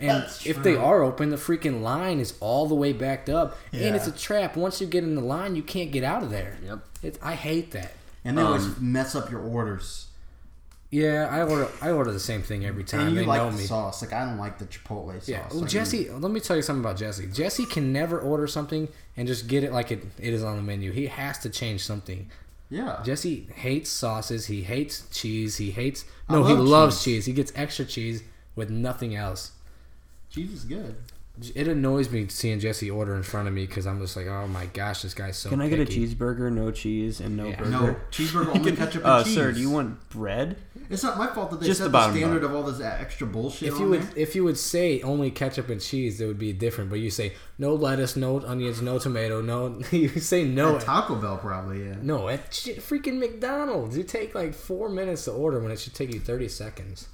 And 0.00 0.22
That's 0.22 0.46
if 0.46 0.62
they 0.62 0.76
are 0.76 1.02
open, 1.02 1.28
the 1.30 1.36
freaking 1.36 1.82
line 1.82 2.20
is 2.20 2.34
all 2.40 2.66
the 2.66 2.74
way 2.74 2.92
backed 2.92 3.28
up, 3.28 3.58
and 3.72 3.94
it's 3.94 4.06
a 4.06 4.12
trap. 4.12 4.56
Once 4.56 4.80
you 4.80 4.86
get 4.86 5.04
in 5.04 5.14
the 5.14 5.20
line, 5.20 5.56
you 5.56 5.62
can't 5.62 5.92
get 5.92 6.02
out 6.04 6.22
of 6.22 6.30
there. 6.30 6.56
Yep. 6.64 6.78
It, 7.02 7.18
I 7.22 7.34
hate 7.34 7.72
that. 7.72 7.92
And 8.24 8.36
they 8.38 8.42
always 8.42 8.64
Um, 8.64 8.76
mess 8.80 9.14
up 9.14 9.30
your 9.30 9.40
orders. 9.42 10.06
Yeah, 10.90 11.28
I 11.30 11.42
order 11.42 11.68
I 11.80 11.90
order 11.90 12.10
the 12.12 12.18
same 12.18 12.42
thing 12.42 12.64
every 12.66 12.82
time. 12.82 13.00
And 13.00 13.10
you 13.10 13.20
they 13.20 13.26
like 13.26 13.40
know 13.42 13.50
the 13.50 13.58
me. 13.58 13.62
sauce. 13.64 14.02
Like 14.02 14.12
I 14.12 14.24
don't 14.24 14.38
like 14.38 14.58
the 14.58 14.64
chipotle 14.64 15.12
sauce. 15.14 15.28
Yeah. 15.28 15.46
Well, 15.50 15.60
Like, 15.60 15.70
Jesse, 15.70 16.10
let 16.10 16.32
me 16.32 16.40
tell 16.40 16.56
you 16.56 16.62
something 16.62 16.82
about 16.84 16.96
Jesse. 16.96 17.26
Jesse 17.28 17.64
can 17.64 17.92
never 17.92 18.18
order 18.18 18.46
something 18.48 18.88
and 19.16 19.28
just 19.28 19.46
get 19.46 19.62
it 19.62 19.72
like 19.72 19.92
it, 19.92 20.02
it 20.18 20.32
is 20.34 20.42
on 20.42 20.56
the 20.56 20.62
menu. 20.62 20.90
He 20.90 21.06
has 21.06 21.38
to 21.40 21.48
change 21.48 21.84
something. 21.84 22.28
Yeah. 22.70 23.00
Jesse 23.04 23.46
hates 23.54 23.88
sauces. 23.90 24.46
He 24.46 24.62
hates 24.62 25.06
cheese. 25.12 25.58
He 25.58 25.70
hates. 25.70 26.04
I 26.28 26.32
No, 26.34 26.44
he 26.44 26.54
loves 26.54 26.96
cheese. 26.96 27.04
cheese. 27.04 27.26
He 27.26 27.32
gets 27.34 27.52
extra 27.54 27.84
cheese 27.84 28.22
with 28.56 28.70
nothing 28.70 29.14
else. 29.14 29.52
Cheese 30.30 30.52
is 30.52 30.64
good. 30.64 30.96
It 31.54 31.68
annoys 31.68 32.10
me 32.10 32.26
seeing 32.28 32.60
Jesse 32.60 32.90
order 32.90 33.14
in 33.14 33.22
front 33.22 33.48
of 33.48 33.54
me 33.54 33.64
because 33.64 33.86
I'm 33.86 33.98
just 33.98 34.14
like, 34.14 34.26
oh 34.26 34.46
my 34.48 34.66
gosh, 34.66 35.00
this 35.02 35.14
guy's 35.14 35.38
so. 35.38 35.48
Can 35.48 35.62
I 35.62 35.68
get 35.70 35.80
a 35.80 35.86
cheeseburger, 35.86 36.52
no 36.52 36.70
cheese, 36.70 37.18
and 37.20 37.34
no 37.36 37.46
Yeah. 37.48 37.56
burger? 37.56 37.70
No 37.70 37.96
cheeseburger 38.10 38.48
only 38.56 38.72
ketchup 38.76 39.02
and 39.04 39.06
Uh, 39.06 39.24
cheese. 39.24 39.34
sir, 39.36 39.52
do 39.52 39.60
you 39.60 39.70
want 39.70 40.10
bread? 40.10 40.56
It's 40.90 41.02
not 41.02 41.16
my 41.16 41.28
fault 41.28 41.50
that 41.52 41.60
they 41.60 41.66
Just 41.66 41.78
set 41.80 41.92
the 41.92 41.98
the, 41.98 42.10
standard 42.10 42.42
part. 42.42 42.44
of 42.44 42.54
all 42.54 42.62
this 42.70 42.80
extra 42.82 43.26
bullshit 43.26 43.68
If 43.68 43.74
on 43.76 43.80
you 43.80 43.88
would, 43.88 44.02
there. 44.02 44.12
if 44.16 44.34
you 44.34 44.44
would 44.44 44.58
say 44.58 45.00
only 45.00 45.30
ketchup 45.30 45.70
and 45.70 45.80
cheese, 45.80 46.20
it 46.20 46.26
would 46.26 46.38
be 46.38 46.52
different. 46.52 46.90
But 46.90 46.98
you 46.98 47.10
say 47.10 47.32
no 47.58 47.74
lettuce, 47.74 48.16
no 48.16 48.40
onions, 48.40 48.82
no 48.82 48.98
tomato, 48.98 49.40
no. 49.40 49.80
You 49.92 50.08
say 50.20 50.44
no. 50.44 50.76
At 50.76 50.82
Taco 50.82 51.14
Bell, 51.14 51.38
probably. 51.38 51.86
Yeah. 51.86 51.94
No, 52.02 52.28
at 52.28 52.50
freaking 52.50 53.18
McDonald's, 53.18 53.96
you 53.96 54.02
take 54.04 54.34
like 54.34 54.52
four 54.52 54.90
minutes 54.90 55.24
to 55.24 55.30
order 55.32 55.58
when 55.60 55.70
it 55.72 55.78
should 55.80 55.94
take 55.94 56.12
you 56.12 56.20
thirty 56.20 56.48
seconds. 56.48 57.06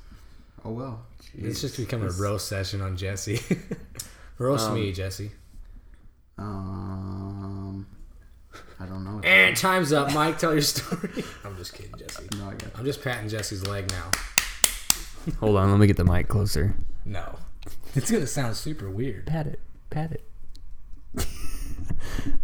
Oh 0.65 0.71
well. 0.71 1.05
It's 1.39 1.61
just 1.61 1.77
become 1.77 2.03
a 2.03 2.11
roast 2.11 2.49
session 2.49 2.81
on 2.81 2.97
Jesse. 2.97 3.41
roast 4.39 4.69
Um, 4.69 4.75
me, 4.75 4.93
Jesse. 4.93 5.31
Um. 6.39 7.87
I 8.79 8.85
don't 8.85 9.05
know. 9.05 9.21
And 9.25 9.57
time's 9.57 9.93
up, 9.93 10.13
Mike. 10.13 10.39
Tell 10.39 10.53
your 10.53 10.63
story. 10.63 11.25
I'm 11.45 11.57
just 11.57 11.73
kidding, 11.75 11.95
Jesse. 11.99 12.29
No, 12.39 12.49
I 12.49 12.55
got 12.55 12.71
I'm 12.79 12.85
just 12.85 13.03
patting 13.03 13.29
Jesse's 13.29 13.67
leg 13.67 13.91
now. 13.91 14.11
Hold 15.41 15.57
on, 15.57 15.71
let 15.71 15.81
me 15.81 15.87
get 15.87 15.97
the 15.97 16.05
mic 16.05 16.29
closer. 16.29 16.75
No, 17.05 17.39
it's 17.95 18.11
gonna 18.11 18.27
sound 18.27 18.55
super 18.57 18.91
weird. 18.91 19.27
Pat 19.27 19.47
it. 19.47 19.61
Pat 19.91 20.13
it. 20.13 20.25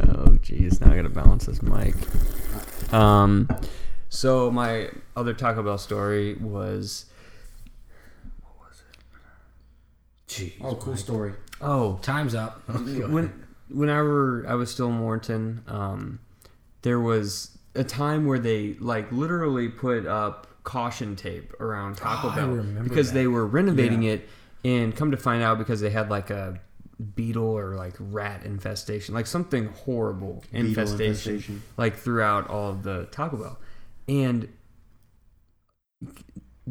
oh, 0.01 0.37
jeez. 0.41 0.81
Now 0.81 0.93
I 0.93 0.97
gotta 0.97 1.09
balance 1.11 1.47
this 1.47 1.63
mic. 1.63 1.95
Um, 2.93 3.49
so 4.09 4.51
my 4.51 4.89
other 5.17 5.35
Taco 5.35 5.63
Bell 5.63 5.79
story 5.79 6.35
was. 6.35 7.07
Jeez. 10.33 10.53
Oh, 10.63 10.75
cool 10.77 10.97
story. 10.97 11.35
Oh, 11.61 11.99
Time's 12.03 12.35
up. 12.35 12.63
when 12.69 13.33
whenever 13.69 14.45
I 14.49 14.55
was 14.55 14.71
still 14.71 14.89
in 14.89 15.01
Warrenton, 15.01 15.63
um, 15.67 16.21
there 16.83 17.01
was 17.01 17.57
a 17.75 17.85
time 17.85 18.27
where 18.27 18.39
they 18.39 18.75
like 18.81 19.11
literally 19.13 19.69
put 19.69 20.07
up 20.07 20.47
caution 20.65 21.17
tape 21.17 21.53
around 21.61 21.97
Taco 21.97 22.29
Oh, 22.31 22.35
Bell 22.35 22.83
because 22.85 23.09
that. 23.13 23.15
they 23.15 23.27
were 23.27 23.47
renovating 23.47 24.03
it, 24.05 24.29
and 24.65 24.95
come 24.95 25.11
to 25.11 25.17
find 25.17 25.43
out 25.43 25.59
because 25.59 25.81
they 25.81 25.91
had 25.91 26.11
like 26.11 26.31
a 26.31 26.61
beetle 27.17 27.45
or 27.59 27.75
like 27.75 27.95
rat 27.99 28.45
infestation, 28.45 29.15
like 29.15 29.27
something 29.27 29.67
horrible 29.69 30.45
infestation, 30.53 31.07
infestation. 31.35 31.63
like 31.77 31.97
throughout 31.97 32.49
all 32.49 32.71
of 32.71 32.83
the 32.83 33.07
Taco 33.11 33.37
Bell, 33.37 33.59
and 34.09 34.49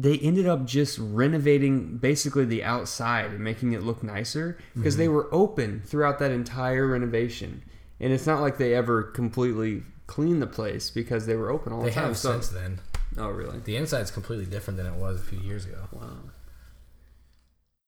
they 0.02 0.18
ended 0.18 0.48
up 0.48 0.64
just 0.64 0.98
renovating 0.98 1.96
basically 1.96 2.44
the 2.44 2.64
outside 2.64 3.26
and 3.26 3.38
making 3.38 3.72
it 3.72 3.84
look 3.84 4.02
nicer 4.02 4.58
because 4.74 4.96
they 4.96 5.04
mm-hmm. 5.04 5.14
were 5.14 5.28
open 5.32 5.80
throughout 5.86 6.18
that 6.18 6.32
entire 6.32 6.88
renovation. 6.88 7.62
And 8.00 8.12
it's 8.12 8.26
not 8.26 8.40
like 8.40 8.58
they 8.58 8.74
ever 8.74 9.04
completely 9.04 9.84
cleaned 10.08 10.42
the 10.42 10.48
place 10.48 10.90
because 10.90 11.26
they 11.26 11.36
were 11.36 11.50
open 11.50 11.72
all 11.72 11.82
They 11.82 11.90
the 11.90 11.94
time. 11.94 12.02
They 12.02 12.08
have 12.08 12.18
So- 12.18 12.32
since 12.32 12.48
then. 12.48 12.80
oh, 13.16 13.28
really? 13.28 13.60
The 13.60 13.76
inside's 13.76 14.10
completely 14.10 14.46
different 14.46 14.76
than 14.76 14.86
it 14.86 14.94
was 14.94 15.20
a 15.20 15.24
few 15.24 15.38
years 15.38 15.66
ago. 15.66 15.86
Wow. 15.92 16.18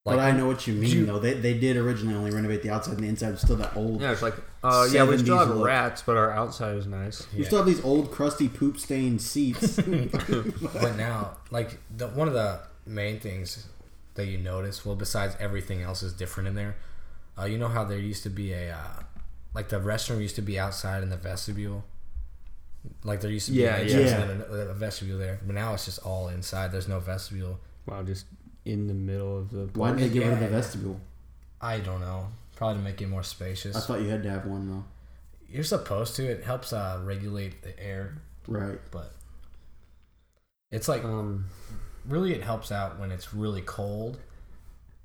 But 0.05 0.19
I 0.19 0.33
know 0.33 0.47
what 0.47 0.67
you 0.67 0.75
mean, 0.75 0.91
you- 0.91 1.07
though. 1.07 1.19
They, 1.19 1.33
they 1.35 1.55
did 1.59 1.77
originally 1.79 2.15
only 2.15 2.31
renovate 2.31 2.63
the 2.63 2.69
outside, 2.71 2.95
and 2.95 3.05
the 3.05 3.09
inside 3.09 3.31
was 3.31 3.41
still 3.41 3.57
that 3.57 3.75
old. 3.75 4.03
Yeah, 4.03 4.13
it's 4.13 4.21
like, 4.23 4.35
uh, 4.63 4.87
yeah, 4.93 5.05
we 5.05 5.17
still 5.17 5.39
have 5.39 5.49
look. 5.49 5.67
rats, 5.67 6.03
but 6.03 6.17
our 6.19 6.31
outside 6.31 6.77
is 6.77 6.87
nice. 6.87 7.27
We 7.37 7.45
still 7.45 7.59
have 7.59 7.67
these 7.67 7.83
old, 7.83 8.11
crusty, 8.11 8.49
poop 8.49 8.79
stained 8.79 9.23
seats. 9.23 9.77
but 9.83 10.97
now, 10.97 11.39
like 11.51 11.79
the 11.97 12.09
one 12.09 12.29
of 12.29 12.35
the 12.35 12.61
main 12.87 13.19
things 13.19 13.67
that 14.15 14.27
you 14.27 14.37
notice, 14.39 14.85
well, 14.85 14.95
besides 14.95 15.37
everything 15.41 15.81
else 15.83 16.03
is 16.03 16.13
different 16.13 16.49
in 16.49 16.55
there. 16.55 16.77
Uh, 17.39 17.47
you 17.47 17.57
know 17.59 17.69
how 17.69 17.83
there 17.83 17.99
used 17.99 18.23
to 18.25 18.31
be 18.31 18.53
a, 18.53 18.73
uh, 18.73 19.03
like 19.55 19.71
the 19.71 19.81
restroom 19.81 20.21
used 20.21 20.37
to 20.37 20.43
be 20.43 20.59
outside 20.59 21.03
in 21.03 21.09
the 21.09 21.17
vestibule. 21.17 21.83
Like 23.03 23.23
there 23.23 23.31
used 23.31 23.47
to 23.47 23.53
be 23.53 23.61
Yeah, 23.63 23.77
an 23.77 23.89
yeah. 23.89 24.27
a, 24.51 24.55
a 24.69 24.75
vestibule 24.75 25.19
there, 25.19 25.41
but 25.45 25.55
now 25.55 25.73
it's 25.73 25.87
just 25.87 25.99
all 26.05 26.29
inside. 26.29 26.71
There's 26.73 26.87
no 26.89 27.01
vestibule. 27.01 27.59
Wow, 27.87 28.03
just 28.03 28.27
in 28.65 28.87
the 28.87 28.95
middle 28.95 29.39
of 29.39 29.51
the. 29.51 29.69
Why 29.79 29.91
did 29.93 29.99
they 30.01 30.09
get 30.09 30.25
rid 30.25 30.33
of 30.35 30.41
the 30.41 30.49
vestibule? 30.49 31.01
I 31.61 31.79
don't 31.81 32.01
know. 32.01 32.29
Probably 32.57 32.79
to 32.79 32.85
make 32.85 33.01
it 33.03 33.09
more 33.09 33.23
spacious. 33.23 33.75
I 33.77 33.81
thought 33.81 34.01
you 34.01 34.09
had 34.09 34.23
to 34.23 34.31
have 34.31 34.47
one 34.47 34.69
though. 34.69 34.85
You're 35.49 35.65
supposed 35.65 36.17
to. 36.17 36.25
It 36.25 36.45
helps 36.45 36.73
uh, 36.73 37.01
regulate 37.05 37.63
the 37.63 37.79
air, 37.83 38.17
Right. 38.49 38.79
but 38.91 39.13
it's 40.71 40.89
like 40.89 41.05
Um, 41.05 41.47
really 42.07 42.33
it 42.33 42.43
helps 42.43 42.71
out 42.73 42.99
when 42.99 43.11
it's 43.13 43.33
really 43.35 43.63
cold. 43.63 44.19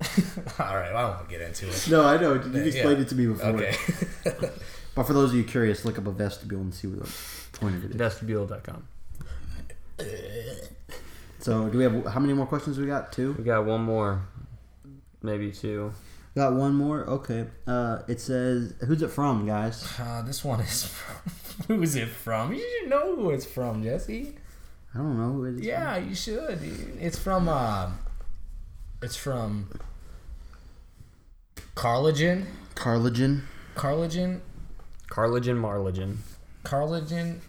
All 0.58 0.76
right, 0.76 0.92
I 0.92 1.04
won't 1.04 1.28
get 1.28 1.40
into 1.42 1.68
it. 1.68 1.86
No, 1.90 2.04
I 2.04 2.16
know. 2.16 2.34
You 2.34 2.50
Yeah. 2.52 2.60
explained 2.62 3.00
it 3.02 3.08
to 3.10 3.14
me 3.14 3.26
before. 3.26 3.48
Okay. 3.50 3.76
But 4.92 5.04
for 5.06 5.12
those 5.12 5.30
of 5.30 5.36
you 5.36 5.44
curious, 5.44 5.84
look 5.84 5.98
up 5.98 6.06
a 6.08 6.10
vestibule 6.10 6.60
and 6.62 6.74
see 6.74 6.88
what 6.88 7.06
the 7.06 7.58
point 7.58 7.76
of 7.76 7.84
it 7.84 7.90
is. 7.92 7.96
vestibule.com. 7.96 8.88
So, 11.40 11.68
do 11.68 11.78
we 11.78 11.84
have 11.84 12.04
how 12.06 12.20
many 12.20 12.34
more 12.34 12.46
questions 12.46 12.78
we 12.78 12.86
got? 12.86 13.12
Two. 13.12 13.32
We 13.32 13.44
got 13.44 13.64
one 13.64 13.82
more, 13.82 14.28
maybe 15.22 15.50
two. 15.52 15.92
Got 16.36 16.52
one 16.52 16.74
more. 16.74 17.04
Okay. 17.08 17.46
Uh, 17.66 18.00
it 18.08 18.20
says, 18.20 18.74
"Who's 18.86 19.00
it 19.02 19.10
from, 19.10 19.46
guys?" 19.46 19.86
Uh, 19.98 20.22
this 20.22 20.44
one 20.44 20.60
is 20.60 20.84
from. 20.84 21.16
Who's 21.68 21.96
it 21.96 22.08
from? 22.08 22.52
You 22.52 22.60
should 22.80 22.90
know 22.90 23.16
who 23.16 23.30
it's 23.30 23.46
from, 23.46 23.82
Jesse. 23.82 24.34
I 24.94 24.98
don't 24.98 25.16
know 25.18 25.32
who 25.32 25.44
it 25.46 25.54
is. 25.56 25.60
Yeah, 25.62 25.96
you 25.96 26.14
should. 26.14 26.60
It's 27.00 27.18
from. 27.18 27.48
Uh, 27.48 27.90
it's 29.02 29.16
from. 29.16 29.70
Carlogen. 31.74 32.46
Carlogen. 32.74 33.42
Carlogen. 33.74 34.40
Carlogen 35.08 35.56
Marlogen. 35.56 36.18
Carlogen. 36.64 37.40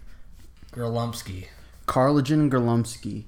Gerlumsky. 0.71 1.47
Carlogen 1.87 2.49
Gerlumsky. 2.49 3.25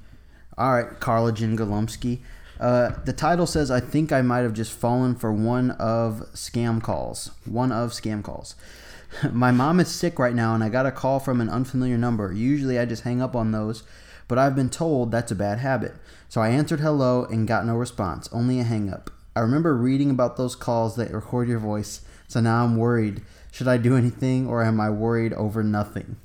All 0.57 0.73
right, 0.73 0.99
Carlogen 0.99 1.57
Gerlumsky. 1.57 2.19
Uh, 2.59 2.91
the 3.05 3.13
title 3.13 3.47
says, 3.47 3.71
"I 3.71 3.79
think 3.79 4.11
I 4.11 4.21
might 4.21 4.41
have 4.41 4.53
just 4.53 4.71
fallen 4.71 5.15
for 5.15 5.33
one 5.33 5.71
of 5.71 6.23
scam 6.33 6.81
calls. 6.81 7.31
One 7.45 7.71
of 7.71 7.91
scam 7.91 8.23
calls. 8.23 8.55
My 9.31 9.51
mom 9.51 9.79
is 9.79 9.89
sick 9.89 10.19
right 10.19 10.35
now, 10.35 10.53
and 10.53 10.63
I 10.63 10.69
got 10.69 10.85
a 10.85 10.91
call 10.91 11.19
from 11.19 11.41
an 11.41 11.49
unfamiliar 11.49 11.97
number. 11.97 12.31
Usually, 12.31 12.77
I 12.79 12.85
just 12.85 13.03
hang 13.03 13.21
up 13.21 13.35
on 13.35 13.51
those, 13.51 13.83
but 14.27 14.37
I've 14.37 14.55
been 14.55 14.69
told 14.69 15.11
that's 15.11 15.31
a 15.31 15.35
bad 15.35 15.59
habit. 15.59 15.95
So 16.29 16.41
I 16.41 16.49
answered 16.49 16.79
hello 16.79 17.25
and 17.25 17.47
got 17.47 17.65
no 17.65 17.75
response, 17.75 18.29
only 18.31 18.59
a 18.59 18.63
hang 18.63 18.91
up. 18.91 19.09
I 19.35 19.39
remember 19.41 19.75
reading 19.75 20.09
about 20.09 20.37
those 20.37 20.55
calls 20.55 20.95
that 20.95 21.11
record 21.11 21.47
your 21.47 21.59
voice, 21.59 22.01
so 22.27 22.39
now 22.39 22.63
I'm 22.63 22.77
worried. 22.77 23.21
Should 23.51 23.67
I 23.67 23.77
do 23.77 23.95
anything, 23.95 24.47
or 24.47 24.63
am 24.63 24.79
I 24.79 24.89
worried 24.89 25.33
over 25.33 25.63
nothing?" 25.63 26.17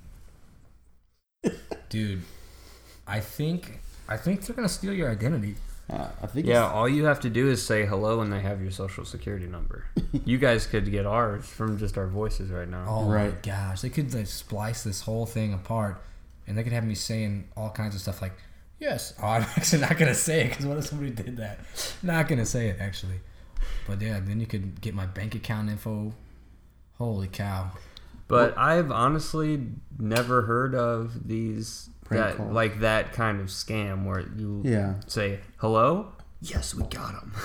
Dude, 1.89 2.23
I 3.07 3.21
think. 3.21 3.81
I 4.09 4.17
think 4.17 4.43
they're 4.43 4.57
gonna 4.57 4.69
steal 4.69 4.93
your 4.93 5.11
identity. 5.11 5.57
Uh, 5.91 6.09
I 6.23 6.27
think 6.27 6.47
Yeah, 6.47 6.71
all 6.71 6.89
you 6.89 7.05
have 7.05 7.21
to 7.21 7.31
do 7.31 7.49
is 7.49 7.65
say 7.65 7.87
hello 7.87 8.21
and 8.21 8.33
they 8.33 8.41
have 8.41 8.61
your 8.61 8.71
social 8.71 9.05
security 9.05 9.47
number. 9.47 9.87
you 10.25 10.39
guys 10.39 10.67
could 10.67 10.91
get 10.91 11.07
ours 11.07 11.47
from 11.47 11.79
just 11.79 11.97
our 11.97 12.07
voices 12.07 12.51
right 12.51 12.69
now. 12.69 12.85
Oh 12.87 13.09
my 13.09 13.33
gosh, 13.43 13.83
they 13.83 13.91
could 13.91 14.13
like 14.13 14.27
splice 14.27 14.83
this 14.83 15.03
whole 15.03 15.27
thing 15.27 15.53
apart, 15.55 16.03
and 16.47 16.57
they 16.57 16.63
could 16.63 16.73
have 16.73 16.85
me 16.85 16.95
saying 16.95 17.49
all 17.57 17.71
kinds 17.71 17.95
of 17.95 18.01
stuff 18.01 18.21
like, 18.21 18.33
"Yes." 18.79 19.15
Oh, 19.23 19.27
I'm 19.27 19.43
actually 19.57 19.83
not 19.83 19.97
gonna 19.99 20.15
say 20.15 20.43
it 20.43 20.51
because 20.51 20.67
what 20.67 20.79
if 20.79 20.87
somebody 20.87 21.11
did 21.11 21.37
that? 21.39 21.61
Not 22.03 22.29
gonna 22.29 22.47
say 22.47 22.69
it 22.69 22.79
actually, 22.81 23.21
but 23.87 24.01
yeah, 24.01 24.21
then 24.21 24.41
you 24.41 24.47
could 24.47 24.81
get 24.81 24.95
my 24.95 25.07
bank 25.07 25.35
account 25.35 25.71
info. 25.71 26.13
Holy 26.97 27.29
cow! 27.29 27.71
But 28.27 28.59
I've 28.59 28.91
honestly 28.91 29.69
never 29.99 30.43
heard 30.43 30.75
of 30.75 31.29
these 31.29 31.89
Prank 31.89 31.98
that 32.17 32.37
calls. 32.37 32.53
like 32.53 32.81
that 32.81 33.13
kind 33.13 33.41
of 33.41 33.49
scam 33.49 34.05
where 34.05 34.21
you 34.21 34.63
Yeah. 34.65 34.95
say 35.07 35.41
hello. 35.59 36.13
Yes, 36.41 36.75
we 36.75 36.85
got 36.85 37.15
him. 37.15 37.33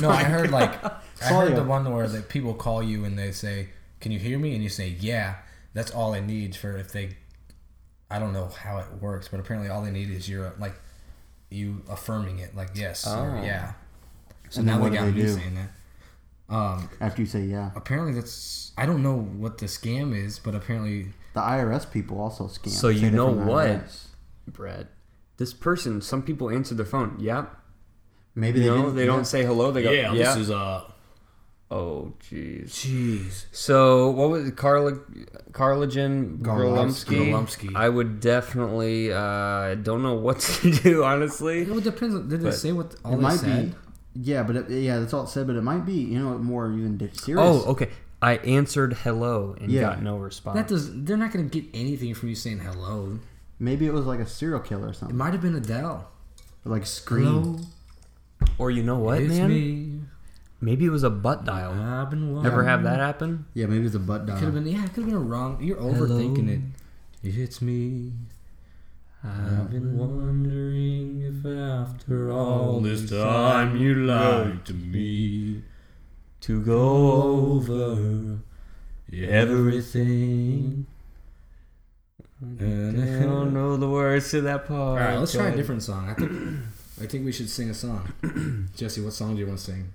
No, 0.00 0.10
I 0.10 0.22
heard 0.22 0.50
like 0.52 0.84
I 0.84 1.00
Sorry. 1.16 1.48
heard 1.48 1.56
the 1.56 1.64
one 1.64 1.90
where 1.92 2.06
that 2.06 2.28
people 2.28 2.54
call 2.54 2.82
you 2.84 3.04
and 3.04 3.18
they 3.18 3.32
say, 3.32 3.70
"Can 4.00 4.12
you 4.12 4.18
hear 4.20 4.38
me?" 4.38 4.54
and 4.54 4.62
you 4.62 4.68
say, 4.68 4.88
"Yeah." 5.00 5.36
That's 5.74 5.90
all 5.90 6.14
it 6.14 6.20
need 6.20 6.54
for 6.54 6.76
if 6.76 6.92
they. 6.92 7.16
I 8.10 8.18
don't 8.20 8.32
know 8.32 8.46
how 8.46 8.78
it 8.78 8.86
works, 9.00 9.26
but 9.28 9.40
apparently 9.40 9.68
all 9.70 9.82
they 9.82 9.90
need 9.90 10.08
is 10.10 10.28
your 10.28 10.54
like, 10.60 10.74
you 11.50 11.82
affirming 11.90 12.38
it, 12.38 12.54
like 12.54 12.70
yes 12.74 13.06
or 13.08 13.38
Oh. 13.38 13.42
yeah. 13.42 13.72
So 14.50 14.58
And 14.60 14.66
now 14.68 14.78
what 14.78 14.92
they 14.92 14.98
do 14.98 15.04
got 15.04 15.06
they 15.06 15.12
me 15.12 15.22
do? 15.22 15.34
saying 15.34 15.54
that. 15.56 16.54
Um, 16.54 16.88
After 17.00 17.22
you 17.22 17.26
say 17.26 17.40
yeah, 17.42 17.70
apparently 17.74 18.12
that's 18.12 18.70
I 18.78 18.86
don't 18.86 19.02
know 19.02 19.16
what 19.18 19.58
the 19.58 19.66
scam 19.66 20.14
is, 20.16 20.38
but 20.38 20.54
apparently 20.54 21.08
the 21.34 21.40
IRS 21.40 21.90
people 21.90 22.20
also 22.20 22.44
scam. 22.48 22.68
So 22.70 22.88
you 22.88 23.10
know 23.10 23.28
from 23.34 23.46
what? 23.46 23.66
IRS. 23.68 24.06
Brett, 24.46 24.86
this 25.36 25.52
person. 25.54 26.00
Some 26.00 26.22
people 26.22 26.50
answer 26.50 26.74
their 26.74 26.84
phone. 26.86 27.16
Yep. 27.20 27.54
Maybe 28.34 28.58
You 28.60 28.64
they, 28.64 28.70
know, 28.70 28.76
didn't- 28.82 28.96
they 28.96 29.02
yeah. 29.02 29.06
don't 29.06 29.24
say 29.26 29.44
hello. 29.44 29.70
They 29.70 29.82
go, 29.82 29.90
yeah. 29.90 30.12
This 30.14 30.36
is 30.36 30.50
uh 30.50 30.84
oh, 31.70 32.12
jeez. 32.28 32.64
jeez 32.70 33.44
So 33.52 34.10
what 34.10 34.30
was 34.30 34.48
it? 34.48 34.56
Carla, 34.56 34.92
Carlogen. 35.52 36.40
I 37.76 37.88
would 37.88 38.20
definitely. 38.20 39.12
uh 39.12 39.74
don't 39.76 40.02
know 40.02 40.14
what 40.14 40.40
to 40.60 40.70
do. 40.70 41.04
Honestly, 41.04 41.62
it 41.62 41.84
depends. 41.84 42.14
Did 42.28 42.40
they 42.40 42.50
say 42.50 42.72
what 42.72 42.94
all 43.04 43.12
It 43.14 43.16
they 43.16 43.22
might 43.22 43.36
said? 43.36 43.70
be. 43.70 43.76
Yeah, 44.14 44.42
but 44.42 44.56
it, 44.56 44.70
yeah, 44.70 44.98
that's 44.98 45.14
all 45.14 45.24
it 45.24 45.28
said. 45.28 45.46
But 45.46 45.56
it 45.56 45.62
might 45.62 45.86
be, 45.86 45.94
you 45.94 46.18
know, 46.18 46.36
more 46.38 46.70
even 46.72 46.98
serious. 47.14 47.40
Oh, 47.42 47.64
okay. 47.72 47.88
I 48.22 48.36
answered 48.36 48.92
hello 49.02 49.56
and 49.60 49.70
Yeah. 49.70 49.82
got 49.82 50.02
no 50.02 50.16
response. 50.16 50.56
That 50.56 50.68
does. 50.68 50.90
They're 51.04 51.16
not 51.16 51.32
gonna 51.32 51.44
get 51.48 51.64
anything 51.74 52.14
from 52.14 52.28
you 52.30 52.34
saying 52.36 52.60
hello. 52.60 53.18
maybe 53.58 53.86
it 53.86 53.92
was 53.92 54.06
like 54.06 54.18
a 54.20 54.26
serial 54.26 54.58
killer 54.60 54.88
or 54.88 54.92
something. 54.92 54.94
It 54.94 54.98
something, 55.10 55.16
might 55.18 55.32
have 55.32 55.42
been 55.42 55.54
Adele. 55.54 56.08
or 56.64 56.72
like 56.72 56.86
Scream. 56.86 57.66
or 58.58 58.70
you 58.70 58.82
know 58.82 58.98
what, 58.98 59.20
it's 59.22 59.34
man? 59.36 59.48
me. 59.48 60.00
Maybe 60.60 60.84
it 60.84 60.90
was 60.90 61.02
a 61.02 61.10
butt 61.10 61.44
dial. 61.44 61.72
I've 61.72 62.10
been 62.10 62.44
Ever 62.46 62.62
have 62.64 62.84
that 62.84 62.98
happen? 63.00 63.46
Yeah, 63.54 63.66
maybe 63.66 63.84
it's 63.86 63.94
a 63.96 63.98
butt 64.00 64.26
dial. 64.26 64.36
Could 64.38 64.44
have 64.46 64.54
been. 64.54 64.66
Yeah, 64.66 64.84
it 64.84 64.94
could 64.94 65.02
have 65.02 65.06
been 65.06 65.14
a 65.16 65.18
wrong. 65.20 65.58
You're 65.60 65.76
overthinking 65.76 66.48
it. 66.48 66.60
It's 67.24 67.60
me. 67.60 68.12
I've 69.24 69.70
been 69.70 69.96
wondering 69.96 71.22
if 71.22 71.46
after 71.46 72.32
all 72.32 72.80
this 72.80 73.08
time 73.10 73.76
you 73.76 73.94
lied 73.94 74.64
to 74.66 74.74
me 74.74 75.62
To 76.42 76.60
go 76.60 77.12
over 77.52 78.38
everything. 79.12 80.86
I 82.42 82.64
don't 82.64 83.54
know 83.54 83.76
the 83.76 83.88
words 83.88 84.30
to 84.32 84.40
that 84.40 84.66
part. 84.66 84.78
All 84.80 84.96
right, 84.96 85.16
let's 85.16 85.32
try 85.32 85.50
a 85.50 85.56
different 85.56 85.84
song. 85.84 86.08
I 86.08 86.14
think 86.14 86.32
I 87.00 87.06
think 87.06 87.24
we 87.24 87.30
should 87.30 87.48
sing 87.48 87.70
a 87.70 87.74
song. 87.74 88.12
Jesse, 88.76 89.00
what 89.00 89.12
song 89.12 89.34
do 89.34 89.40
you 89.40 89.46
want 89.46 89.60
to 89.60 89.64
sing? 89.64 89.92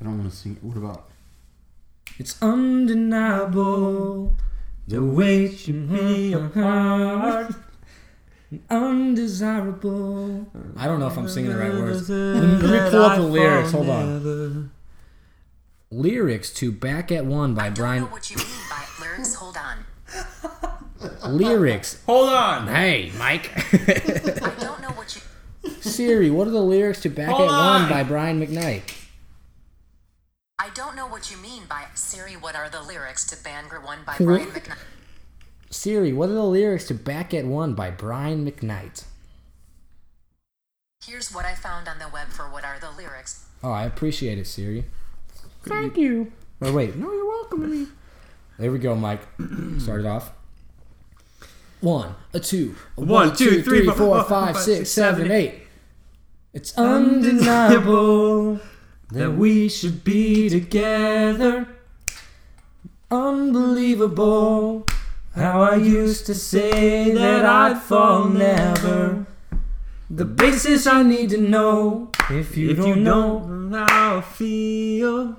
I 0.00 0.04
don't 0.04 0.18
want 0.18 0.30
to 0.30 0.36
sing. 0.36 0.58
What 0.62 0.76
about? 0.76 1.08
It's 2.18 2.42
undeniable 2.42 4.34
the 4.88 5.04
way 5.04 5.46
you 5.46 5.74
me 5.74 6.32
apart. 6.32 7.54
Undesirable. 8.68 10.46
I 10.76 10.86
don't 10.86 10.98
know 10.98 11.06
if 11.06 11.16
I'm 11.16 11.28
singing 11.28 11.52
the 11.52 11.58
right 11.58 11.72
words. 11.72 12.10
Let 12.10 12.42
me 12.42 12.90
pull 12.90 13.04
up 13.04 13.16
the 13.16 13.22
lyrics. 13.22 13.70
Hold 13.70 13.88
on. 13.90 14.70
Lyrics 15.90 16.50
to 16.54 16.70
"Back 16.70 17.10
at 17.10 17.24
One" 17.24 17.54
by 17.54 17.62
I 17.62 17.66
don't 17.66 17.74
Brian. 17.76 18.02
know 18.04 18.08
what 18.08 18.30
you 18.30 18.36
mean 18.36 18.46
by 18.68 18.84
lyrics. 19.00 19.34
Hold 19.34 19.56
on. 19.56 21.36
Lyrics. 21.36 22.02
Hold 22.06 22.28
on. 22.28 22.66
Hey, 22.68 23.10
Mike. 23.18 23.50
I 23.72 24.52
don't 24.60 24.82
know 24.82 24.90
what 24.90 25.14
you. 25.16 25.70
Siri, 25.80 26.30
what 26.30 26.46
are 26.46 26.50
the 26.50 26.62
lyrics 26.62 27.00
to 27.02 27.08
"Back 27.08 27.30
Hold 27.30 27.42
at 27.48 27.54
on. 27.54 27.80
One" 27.82 27.90
by 27.90 28.02
Brian 28.02 28.40
McKnight? 28.40 28.82
I 30.58 30.70
don't 30.74 30.94
know 30.96 31.06
what 31.06 31.30
you 31.30 31.36
mean 31.38 31.62
by 31.68 31.86
Siri. 31.94 32.32
What 32.36 32.54
are 32.54 32.68
the 32.68 32.82
lyrics 32.82 33.24
to 33.28 33.42
Banger 33.42 33.80
One 33.80 34.00
by 34.04 34.16
Brian 34.18 34.48
McKnight? 34.48 34.78
Siri, 35.70 36.12
what 36.12 36.28
are 36.28 36.34
the 36.34 36.42
lyrics 36.44 36.86
to 36.88 36.94
"Back 36.94 37.32
at 37.32 37.46
One" 37.46 37.74
by 37.74 37.90
Brian 37.90 38.44
McKnight? 38.50 39.04
Here's 41.06 41.32
what 41.32 41.46
I 41.46 41.54
found 41.54 41.88
on 41.88 41.98
the 41.98 42.08
web 42.12 42.28
for 42.28 42.42
what 42.44 42.64
are 42.64 42.78
the 42.78 42.90
lyrics. 42.90 43.46
Oh, 43.62 43.70
I 43.70 43.84
appreciate 43.84 44.36
it, 44.38 44.46
Siri. 44.46 44.84
Thank 45.64 45.96
you. 45.96 46.32
Or 46.60 46.72
wait, 46.72 46.96
no, 46.96 47.12
you're 47.12 47.26
welcome. 47.28 47.94
There 48.58 48.72
we 48.72 48.80
go, 48.80 48.96
Mike. 48.96 49.20
Start 49.78 50.00
it 50.00 50.06
off. 50.06 50.32
One, 51.80 52.16
a 52.34 52.40
two, 52.40 52.74
a 52.96 53.02
One, 53.02 53.36
two, 53.36 53.62
three, 53.62 53.84
four, 53.86 53.94
four, 53.94 54.16
five, 54.24 54.28
five, 54.28 54.54
five, 54.56 54.64
six, 54.64 54.78
six, 54.78 54.90
seven, 54.90 55.20
seven, 55.26 55.30
eight. 55.32 55.54
It's 56.52 56.76
undeniable 56.76 58.58
that 59.12 59.30
we 59.34 59.68
should 59.68 60.02
be 60.02 60.48
together. 60.48 61.68
Unbelievable 63.12 64.84
how 65.36 65.62
I 65.62 65.76
used 65.76 66.26
to 66.26 66.34
say 66.34 67.12
that 67.12 67.44
I'd 67.44 67.78
fall 67.80 68.24
never. 68.24 69.24
The 70.10 70.24
basis 70.24 70.86
I 70.88 71.04
need 71.04 71.30
to 71.30 71.38
know 71.40 72.10
if 72.28 72.56
you 72.56 72.70
If 72.70 72.78
don't 72.78 72.88
you 72.88 72.96
know. 72.96 73.38
don't 73.40 73.70
know 73.70 73.86
how 73.88 74.16
I 74.18 74.20
feel, 74.22 75.24
then 75.26 75.36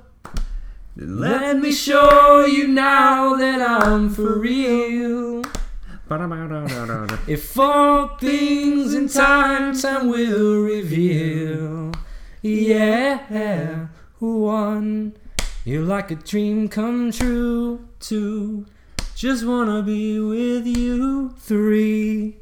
let 1.02 1.58
me 1.60 1.72
show 1.72 2.46
you 2.46 2.68
now 2.68 3.36
that 3.36 3.62
I'm 3.62 4.10
for 4.10 4.38
real. 4.38 5.44
If 7.28 7.58
all 7.58 8.18
things 8.18 8.94
in 8.94 9.08
time, 9.08 9.80
time 9.80 10.10
will 10.10 10.62
reveal. 10.64 11.92
Yeah, 12.42 13.88
one 14.20 15.14
You're 15.64 15.84
like 15.84 16.12
a 16.12 16.16
dream 16.16 16.68
come 16.68 17.12
true. 17.12 17.86
Two, 18.00 18.66
Just 19.16 19.46
wanna 19.46 19.82
be 19.84 20.20
with 20.20 20.66
you. 20.66 21.30
three. 21.38 22.38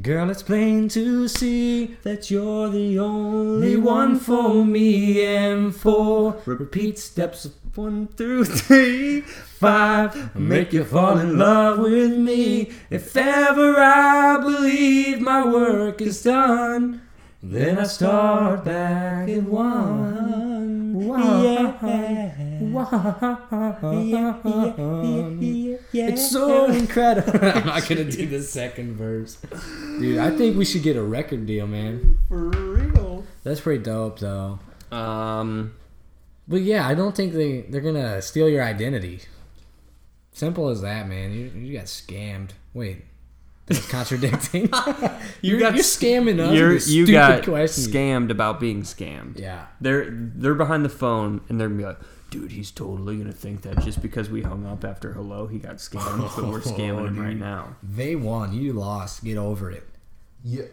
Girl, 0.00 0.30
it's 0.30 0.42
plain 0.42 0.88
to 0.88 1.28
see 1.28 1.96
That 2.04 2.30
you're 2.30 2.70
the 2.70 2.98
only 2.98 3.76
one 3.76 4.18
for 4.18 4.64
me. 4.64 5.22
And 5.26 5.76
four, 5.76 6.40
repeat 6.46 6.98
steps 6.98 7.50
One 7.74 8.06
through 8.06 8.46
three. 8.46 9.20
five. 9.20 10.34
Make 10.34 10.72
you 10.72 10.84
fall 10.84 11.18
in 11.18 11.36
love 11.36 11.80
with 11.80 12.16
me. 12.16 12.72
If 12.88 13.14
ever 13.14 13.76
I 13.78 14.38
believe 14.40 15.20
my 15.20 15.44
work 15.44 16.00
is 16.00 16.22
done, 16.22 17.02
then 17.42 17.78
I 17.78 17.84
start 17.84 18.64
back 18.64 19.28
at 19.28 19.42
one. 19.42 20.94
One. 20.94 22.43
It's 25.96 26.30
so 26.30 26.66
incredible. 26.66 27.32
I'm 27.42 27.66
not 27.66 27.88
gonna 27.88 28.04
do 28.04 28.26
the 28.26 28.42
second 28.42 28.96
verse, 28.96 29.36
dude. 30.00 30.18
I 30.18 30.36
think 30.36 30.56
we 30.56 30.64
should 30.64 30.82
get 30.82 30.96
a 30.96 31.02
record 31.02 31.46
deal, 31.46 31.66
man. 31.66 32.18
For 32.28 32.48
real. 32.48 33.24
That's 33.42 33.60
pretty 33.60 33.82
dope, 33.82 34.18
though. 34.18 34.58
Um, 34.90 35.74
But 36.48 36.62
yeah, 36.62 36.86
I 36.86 36.94
don't 36.94 37.14
think 37.16 37.32
they 37.32 37.62
they're 37.62 37.80
gonna 37.80 38.20
steal 38.22 38.48
your 38.48 38.62
identity. 38.62 39.20
Simple 40.32 40.68
as 40.68 40.80
that, 40.82 41.08
man. 41.08 41.32
You 41.32 41.50
you 41.54 41.76
got 41.78 41.86
scammed. 41.86 42.50
Wait, 42.74 43.04
that's 43.66 43.86
contradicting. 43.90 44.68
you 45.42 45.56
are 45.56 45.60
got 45.60 45.74
you're 45.74 45.84
scamming 45.84 46.40
us. 46.40 46.54
you're, 46.54 46.76
you 46.76 47.06
got 47.12 47.44
questions. 47.44 47.88
scammed 47.88 48.30
about 48.30 48.60
being 48.60 48.82
scammed. 48.82 49.38
Yeah. 49.38 49.66
They're 49.80 50.06
they're 50.10 50.54
behind 50.54 50.84
the 50.84 50.88
phone 50.90 51.40
and 51.48 51.60
they're 51.60 51.68
gonna 51.68 51.78
be 51.78 51.84
like, 51.86 51.98
dude, 52.34 52.50
he's 52.50 52.72
totally 52.72 53.16
gonna 53.16 53.32
think 53.32 53.62
that 53.62 53.78
just 53.84 54.02
because 54.02 54.28
we 54.28 54.42
hung 54.42 54.66
up 54.66 54.84
after 54.84 55.12
hello, 55.12 55.46
he 55.46 55.56
got 55.56 55.76
scammed, 55.76 56.34
but 56.34 56.46
we're 56.46 56.60
scamming 56.74 57.06
him 57.06 57.20
right 57.20 57.36
now. 57.36 57.76
They 57.80 58.16
won. 58.16 58.52
You 58.52 58.72
lost. 58.72 59.22
Get 59.22 59.36
over 59.36 59.70
it. 59.70 59.86
Yeah. 60.42 60.64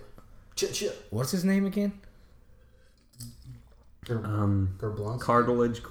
Chit 0.56 0.74
chit. 0.74 1.06
What's 1.12 1.30
his 1.30 1.46
name 1.46 1.68
again? 1.68 1.94
Um, 4.10 4.76
Gerblunsk. 4.80 5.20
cartilage, 5.20 5.84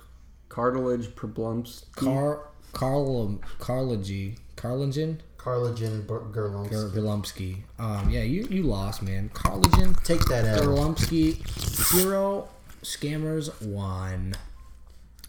cartilage 0.49 1.07
problums. 1.11 1.85
Car 1.95 2.49
Carl 2.73 3.39
Carlogy 3.61 4.39
Carlingen 4.57 5.23
Carlogen 5.39 6.05
Gerlunsk. 6.05 6.93
Gerlumsky. 6.93 7.59
Um, 7.79 8.11
yeah, 8.11 8.23
you 8.23 8.45
you 8.51 8.64
lost, 8.64 9.03
man. 9.03 9.31
Carlingen 9.33 9.95
Take 10.03 10.25
that 10.25 10.45
out. 10.45 10.64
Gerlumsky 10.64 11.47
zero 11.95 12.49
scammers 12.83 13.62
one. 13.62 14.35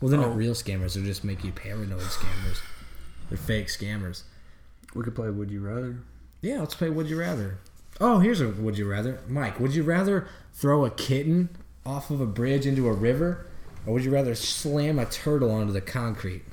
Well, 0.01 0.09
they're 0.09 0.19
Oh. 0.19 0.29
not 0.29 0.35
real 0.35 0.53
scammers. 0.53 0.95
They're 0.95 1.03
just 1.03 1.23
make 1.23 1.43
you 1.43 1.51
paranoid 1.51 2.01
scammers. 2.01 2.57
They're 3.29 3.37
fake 3.37 3.67
scammers. 3.67 4.23
We 4.93 5.03
could 5.03 5.15
play 5.15 5.29
Would 5.29 5.51
You 5.51 5.61
Rather. 5.61 5.97
Yeah, 6.41 6.59
let's 6.59 6.75
play 6.75 6.89
Would 6.89 7.07
You 7.09 7.19
Rather. 7.19 7.59
Oh, 7.99 8.19
here's 8.19 8.41
a 8.41 8.49
Would 8.49 8.77
You 8.77 8.89
Rather. 8.89 9.19
Mike, 9.27 9.59
would 9.59 9.75
you 9.75 9.83
rather 9.83 10.27
throw 10.53 10.85
a 10.85 10.89
kitten 10.89 11.49
off 11.85 12.09
of 12.09 12.19
a 12.19 12.25
bridge 12.25 12.65
into 12.65 12.87
a 12.87 12.93
river, 12.93 13.45
or 13.85 13.93
would 13.93 14.03
you 14.03 14.11
rather 14.11 14.33
slam 14.35 14.97
a 14.99 15.05
turtle 15.05 15.51
onto 15.51 15.71
the 15.71 15.81
concrete? 15.81 16.43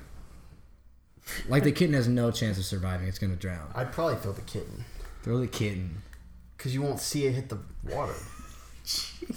Like 1.48 1.64
the 1.64 1.72
kitten 1.72 1.94
has 1.94 2.08
no 2.08 2.30
chance 2.30 2.58
of 2.58 2.64
surviving; 2.64 3.06
it's 3.08 3.18
gonna 3.18 3.36
drown. 3.36 3.70
I'd 3.74 3.92
probably 3.92 4.16
throw 4.16 4.32
the 4.32 4.40
kitten. 4.42 4.84
Throw 5.22 5.38
the 5.38 5.46
kitten. 5.46 6.02
Because 6.56 6.74
you 6.74 6.82
won't 6.82 7.00
see 7.00 7.26
it 7.26 7.32
hit 7.32 7.48
the 7.48 7.58
water. 7.90 8.14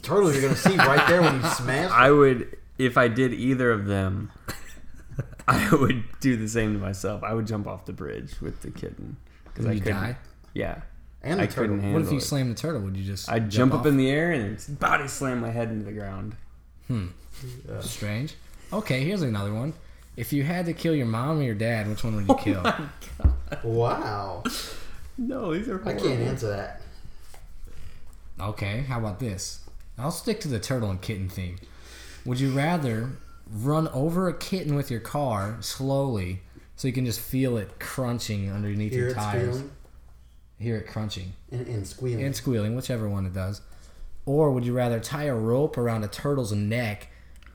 Turtle 0.02 0.32
you're 0.32 0.42
going 0.42 0.54
to 0.54 0.60
see 0.60 0.76
right 0.78 1.06
there 1.08 1.22
when 1.22 1.36
you 1.42 1.48
smash. 1.50 1.92
I 1.92 2.10
would, 2.12 2.58
if 2.86 2.98
I 2.98 3.08
did 3.08 3.34
either 3.34 3.72
of 3.72 3.86
them, 3.86 4.32
I 5.48 5.74
would 5.74 6.04
do 6.20 6.36
the 6.38 6.48
same 6.48 6.74
to 6.74 6.80
myself. 6.80 7.24
I 7.24 7.34
would 7.34 7.48
jump 7.48 7.68
off 7.68 7.86
the 7.86 7.94
bridge 7.94 8.40
with 8.42 8.62
the 8.62 8.72
kitten 8.72 9.18
because 9.46 9.66
Would 9.66 9.72
I 9.72 9.76
you 9.76 9.82
couldn't. 9.82 10.02
die? 10.02 10.18
Yeah, 10.54 10.82
And 11.22 11.40
the 11.40 11.44
I 11.44 11.46
turtle. 11.48 11.64
couldn't 11.64 11.80
handle 11.82 12.00
What 12.02 12.06
if 12.08 12.12
you 12.12 12.18
it. 12.18 12.22
slam 12.22 12.50
the 12.50 12.56
turtle? 12.56 12.82
Would 12.82 12.98
you 12.98 13.04
just? 13.04 13.30
I'd 13.30 13.50
jump, 13.50 13.74
off? 13.74 13.82
up 13.82 13.86
in 13.86 13.98
the 13.98 14.10
air 14.10 14.32
and 14.32 14.58
then 14.58 14.76
body 14.76 15.08
slam 15.08 15.40
my 15.42 15.50
head 15.52 15.70
into 15.70 15.86
the 15.86 15.92
ground. 15.94 16.36
Hmm. 16.88 17.08
Strange. 17.82 18.36
Okay, 18.74 19.04
here's 19.04 19.22
another 19.22 19.54
one. 19.54 19.74
If 20.18 20.34
you 20.34 20.44
had 20.44 20.66
to 20.66 20.74
kill 20.74 20.94
your 20.94 21.06
mom 21.06 21.40
or 21.40 21.44
your 21.44 21.56
dad, 21.56 21.88
which 21.88 22.04
one 22.04 22.16
would 22.16 22.28
you 22.28 22.36
kill? 22.54 22.64
Wow. 23.64 24.44
No, 25.18 25.54
these 25.54 25.68
are. 25.70 25.80
I 25.80 25.84
Horrible. 25.84 26.08
can't 26.08 26.22
answer 26.22 26.50
that. 26.50 26.82
Okay, 28.40 28.82
how 28.82 29.00
about 29.00 29.20
this? 29.20 29.60
I'll 29.98 30.12
stick 30.12 30.40
to 30.42 30.48
the 30.48 30.60
turtle 30.60 30.90
and 30.90 31.02
kitten 31.02 31.30
theme. 31.30 31.58
Would 32.26 32.40
you 32.40 32.52
rather 32.52 33.10
run 33.52 33.88
over 33.90 34.28
a 34.28 34.34
kitten 34.34 34.76
with 34.76 34.90
your 34.92 35.00
car 35.00 35.58
slowly 35.62 36.42
so 36.76 36.88
you 36.88 36.94
can 36.94 37.06
just 37.06 37.20
feel 37.20 37.58
it 37.58 37.80
crunching 37.80 38.52
underneath 38.52 38.92
Hear 38.94 39.02
your 39.02 39.10
it 39.12 39.14
tires? 39.16 39.56
squealing 39.56 39.72
Hear 40.60 40.78
it 40.78 40.88
crunching 40.88 41.34
and, 41.52 41.68
and 41.68 41.88
squealing. 41.88 42.24
and 42.24 42.36
squealing, 42.36 42.76
whichever 42.76 43.10
one 43.10 43.26
it 43.26 43.34
does. 43.34 43.62
Or 44.28 44.52
would 44.52 44.64
you 44.66 44.74
rather 44.74 45.00
tie 45.00 45.24
a 45.24 45.36
rope 45.36 45.76
around 45.78 46.04
a 46.04 46.08
turtle's 46.08 46.52
neck, 46.52 47.08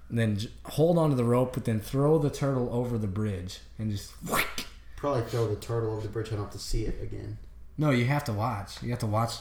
and 0.08 0.18
then 0.18 0.36
j- 0.38 0.50
hold 0.64 0.98
onto 0.98 1.14
the 1.14 1.22
rope, 1.22 1.52
but 1.54 1.64
then 1.64 1.78
throw 1.78 2.18
the 2.18 2.30
turtle 2.30 2.68
over 2.72 2.98
the 2.98 3.06
bridge 3.06 3.60
and 3.78 3.92
just 3.92 4.10
whack? 4.28 4.64
Probably 4.96 5.22
throw 5.22 5.46
the 5.46 5.54
turtle 5.54 5.92
over 5.92 6.00
the 6.00 6.08
bridge. 6.08 6.28
I 6.28 6.30
don't 6.30 6.40
have 6.46 6.52
to 6.54 6.58
see 6.58 6.84
it 6.84 7.00
again. 7.00 7.38
No, 7.78 7.90
you 7.90 8.06
have 8.06 8.24
to 8.24 8.32
watch. 8.32 8.82
You 8.82 8.90
have 8.90 8.98
to 9.00 9.06
watch 9.06 9.34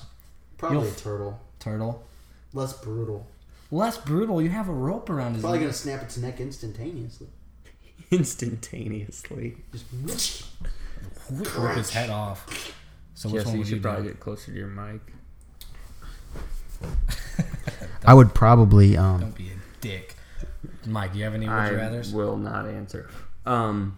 Probably 0.60 0.84
You'll- 0.88 0.92
turtle. 0.96 1.40
turtle. 1.60 2.04
Less 2.54 2.74
brutal. 2.74 3.26
Less 3.72 3.98
brutal. 3.98 4.42
You 4.42 4.50
have 4.50 4.70
a 4.70 4.74
rope 4.74 5.10
around 5.10 5.34
his 5.34 5.38
neck. 5.38 5.42
Probably 5.44 5.60
neck. 5.60 5.64
going 5.66 5.74
to 5.74 5.78
snap 5.78 6.02
its 6.04 6.18
neck 6.18 6.40
instantaneously. 6.40 7.28
instantaneously. 8.12 9.58
Just 10.06 10.46
rip 11.32 11.76
his 11.78 11.90
head 11.92 12.10
off. 12.10 12.74
So 13.16 13.30
which 13.30 13.44
Jesse, 13.44 13.48
one 13.48 13.54
you 13.56 13.60
would 13.60 13.68
you 13.70 13.76
should 13.76 13.82
probably 13.84 14.04
do? 14.04 14.10
get 14.10 14.20
closer 14.20 14.52
to 14.52 14.58
your 14.58 14.68
mic. 14.68 15.02
I 18.06 18.14
would 18.14 18.34
probably 18.34 18.96
um 18.98 19.22
Don't 19.22 19.36
be 19.36 19.50
a 19.50 19.56
dick. 19.82 20.16
Mike, 20.86 21.14
do 21.14 21.18
you 21.20 21.24
have 21.24 21.34
any 21.34 21.48
would 21.48 21.54
I 21.54 21.72
you 21.72 21.78
rather's? 21.78 22.14
will 22.14 22.38
not 22.38 22.68
answer. 22.68 23.10
Um, 23.46 23.98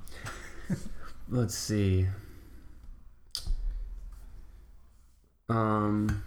let's 1.30 1.56
see. 1.56 2.08
Um, 5.50 6.24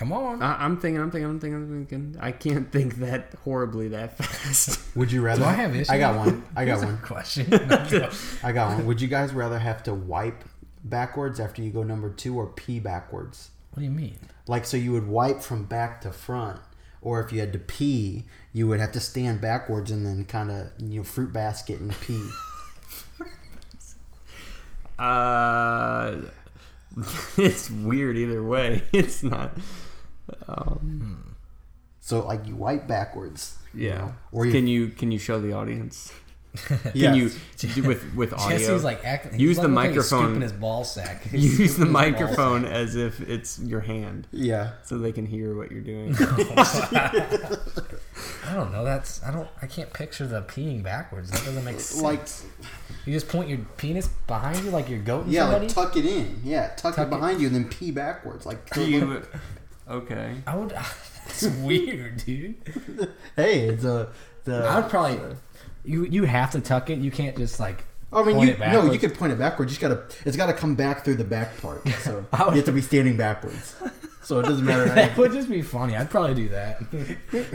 Come 0.00 0.14
on. 0.14 0.42
I, 0.42 0.64
I'm 0.64 0.78
thinking. 0.78 0.98
I'm 0.98 1.10
thinking. 1.10 1.28
I'm 1.28 1.38
thinking. 1.38 1.62
I'm 1.62 1.86
thinking. 1.86 2.16
I 2.22 2.32
can't 2.32 2.72
think 2.72 2.96
that 3.00 3.34
horribly 3.44 3.88
that 3.88 4.16
fast. 4.24 4.80
Would 4.96 5.12
you 5.12 5.20
rather 5.20 5.42
Do 5.42 5.46
I 5.46 5.52
have 5.52 5.74
issues? 5.74 5.90
I 5.90 5.98
got 5.98 6.16
one. 6.16 6.42
I 6.56 6.64
got 6.64 6.82
one. 6.82 6.96
question. 7.02 7.52
I 8.42 8.50
got 8.52 8.76
one. 8.76 8.86
Would 8.86 9.02
you 9.02 9.08
guys 9.08 9.34
rather 9.34 9.58
have 9.58 9.82
to 9.82 9.92
wipe 9.92 10.42
backwards 10.82 11.38
after 11.38 11.60
you 11.60 11.70
go 11.70 11.82
number 11.82 12.08
2 12.08 12.34
or 12.34 12.46
pee 12.46 12.80
backwards? 12.80 13.50
what 13.72 13.80
do 13.80 13.84
you 13.84 13.90
mean? 13.90 14.16
Like 14.46 14.64
so 14.64 14.78
you 14.78 14.92
would 14.92 15.06
wipe 15.06 15.42
from 15.42 15.64
back 15.64 16.00
to 16.00 16.12
front 16.12 16.60
or 17.02 17.22
if 17.22 17.30
you 17.30 17.40
had 17.40 17.52
to 17.52 17.58
pee, 17.58 18.24
you 18.54 18.66
would 18.68 18.80
have 18.80 18.92
to 18.92 19.00
stand 19.00 19.42
backwards 19.42 19.90
and 19.90 20.06
then 20.06 20.24
kind 20.24 20.50
of 20.50 20.68
you 20.78 21.00
know 21.00 21.04
fruit 21.04 21.30
basket 21.30 21.78
and 21.78 21.94
pee. 22.00 22.26
Uh, 24.98 26.20
it's 27.38 27.70
weird 27.70 28.18
either 28.18 28.42
way. 28.42 28.82
It's 28.92 29.22
not. 29.22 29.52
Um, 30.48 31.36
So 32.00 32.26
like 32.26 32.46
you 32.46 32.56
wipe 32.56 32.86
backwards. 32.86 33.56
you 33.74 33.88
yeah. 33.88 33.98
know, 33.98 34.14
Or 34.32 34.46
you 34.46 34.52
can 34.52 34.66
you 34.66 34.88
can 34.88 35.10
you 35.12 35.18
show 35.18 35.40
the 35.40 35.52
audience? 35.52 36.12
Can 36.66 36.80
Yes. 36.94 37.38
you 37.62 37.68
do 37.74 37.82
with 37.84 38.12
with 38.16 38.32
audio? 38.40 38.58
Jesse's 38.58 38.82
like 38.82 39.04
acting. 39.04 39.38
Use 39.38 39.50
he's 39.50 39.56
the 39.58 39.68
like 39.68 39.70
looking 39.70 39.90
at 39.90 39.94
microphone. 39.94 40.24
Scooping 40.24 40.42
his 40.42 40.52
ball 40.52 40.82
sack. 40.82 41.22
He's 41.22 41.60
use 41.60 41.76
the 41.76 41.86
scooping 41.86 41.86
his 41.86 41.92
ball 41.92 42.02
microphone 42.02 42.64
as 42.64 42.96
if 42.96 43.20
it's 43.20 43.60
your 43.60 43.78
hand, 43.78 44.26
Yeah. 44.32 44.72
so 44.82 44.98
they 44.98 45.12
can 45.12 45.26
hear 45.26 45.54
what 45.56 45.70
you're 45.70 45.80
doing. 45.80 46.16
I 48.46 48.54
don't 48.54 48.72
know. 48.72 48.84
That's 48.84 49.22
I 49.22 49.30
don't. 49.30 49.48
I 49.62 49.66
can't 49.66 49.92
picture 49.92 50.26
the 50.26 50.42
peeing 50.42 50.82
backwards. 50.82 51.30
That 51.30 51.44
doesn't 51.44 51.64
make 51.64 51.78
sense. 51.80 52.02
Like 52.02 52.20
you 53.06 53.12
just 53.12 53.28
point 53.28 53.48
your 53.48 53.58
penis 53.76 54.08
behind 54.26 54.64
you 54.64 54.70
like 54.70 54.88
you're 54.88 54.98
goating 55.00 55.26
yeah, 55.28 55.42
somebody. 55.42 55.66
like 55.66 55.74
tuck 55.74 55.96
it 55.96 56.04
in. 56.06 56.40
Yeah, 56.44 56.68
tuck, 56.76 56.96
Tuck 56.96 56.98
it 56.98 57.02
it- 57.02 57.10
behind 57.10 57.40
you 57.40 57.46
and 57.46 57.54
then 57.56 57.68
pee 57.68 57.90
backwards. 57.92 58.44
Like 58.44 58.58
you, 58.76 59.22
okay. 59.90 60.36
I 60.46 60.56
would. 60.56 60.70
That's 61.26 61.46
weird, 61.58 62.18
dude. 62.24 62.56
hey, 63.36 63.68
it's 63.68 63.84
a 63.84 64.08
the 64.44 64.64
I 64.66 64.80
would 64.80 64.90
probably. 64.90 65.36
You 65.84 66.04
you 66.04 66.24
have 66.24 66.50
to 66.52 66.60
tuck 66.60 66.90
it. 66.90 66.98
You 66.98 67.10
can't 67.10 67.36
just 67.36 67.60
like. 67.60 67.84
I 68.12 68.24
mean, 68.24 68.34
point 68.34 68.48
you 68.48 68.54
it 68.54 68.72
no, 68.72 68.90
you 68.90 68.98
could 68.98 69.14
point 69.14 69.32
it 69.32 69.38
backwards. 69.38 69.70
You 69.70 69.78
just 69.78 69.80
gotta, 69.80 70.02
it's 70.26 70.36
gotta 70.36 70.52
come 70.52 70.74
back 70.74 71.04
through 71.04 71.14
the 71.14 71.24
back 71.24 71.60
part. 71.62 71.88
So 72.00 72.16
would- 72.32 72.50
you 72.50 72.56
have 72.56 72.64
to 72.64 72.72
be 72.72 72.80
standing 72.80 73.16
backwards. 73.16 73.76
So 74.22 74.40
it 74.40 74.42
doesn't 74.46 74.64
matter. 74.64 74.88
how 74.88 74.94
That 74.96 75.16
you- 75.16 75.22
would 75.22 75.32
just 75.32 75.48
be 75.48 75.62
funny. 75.62 75.96
I'd 75.96 76.10
probably 76.10 76.34
do 76.34 76.48
that. 76.48 76.80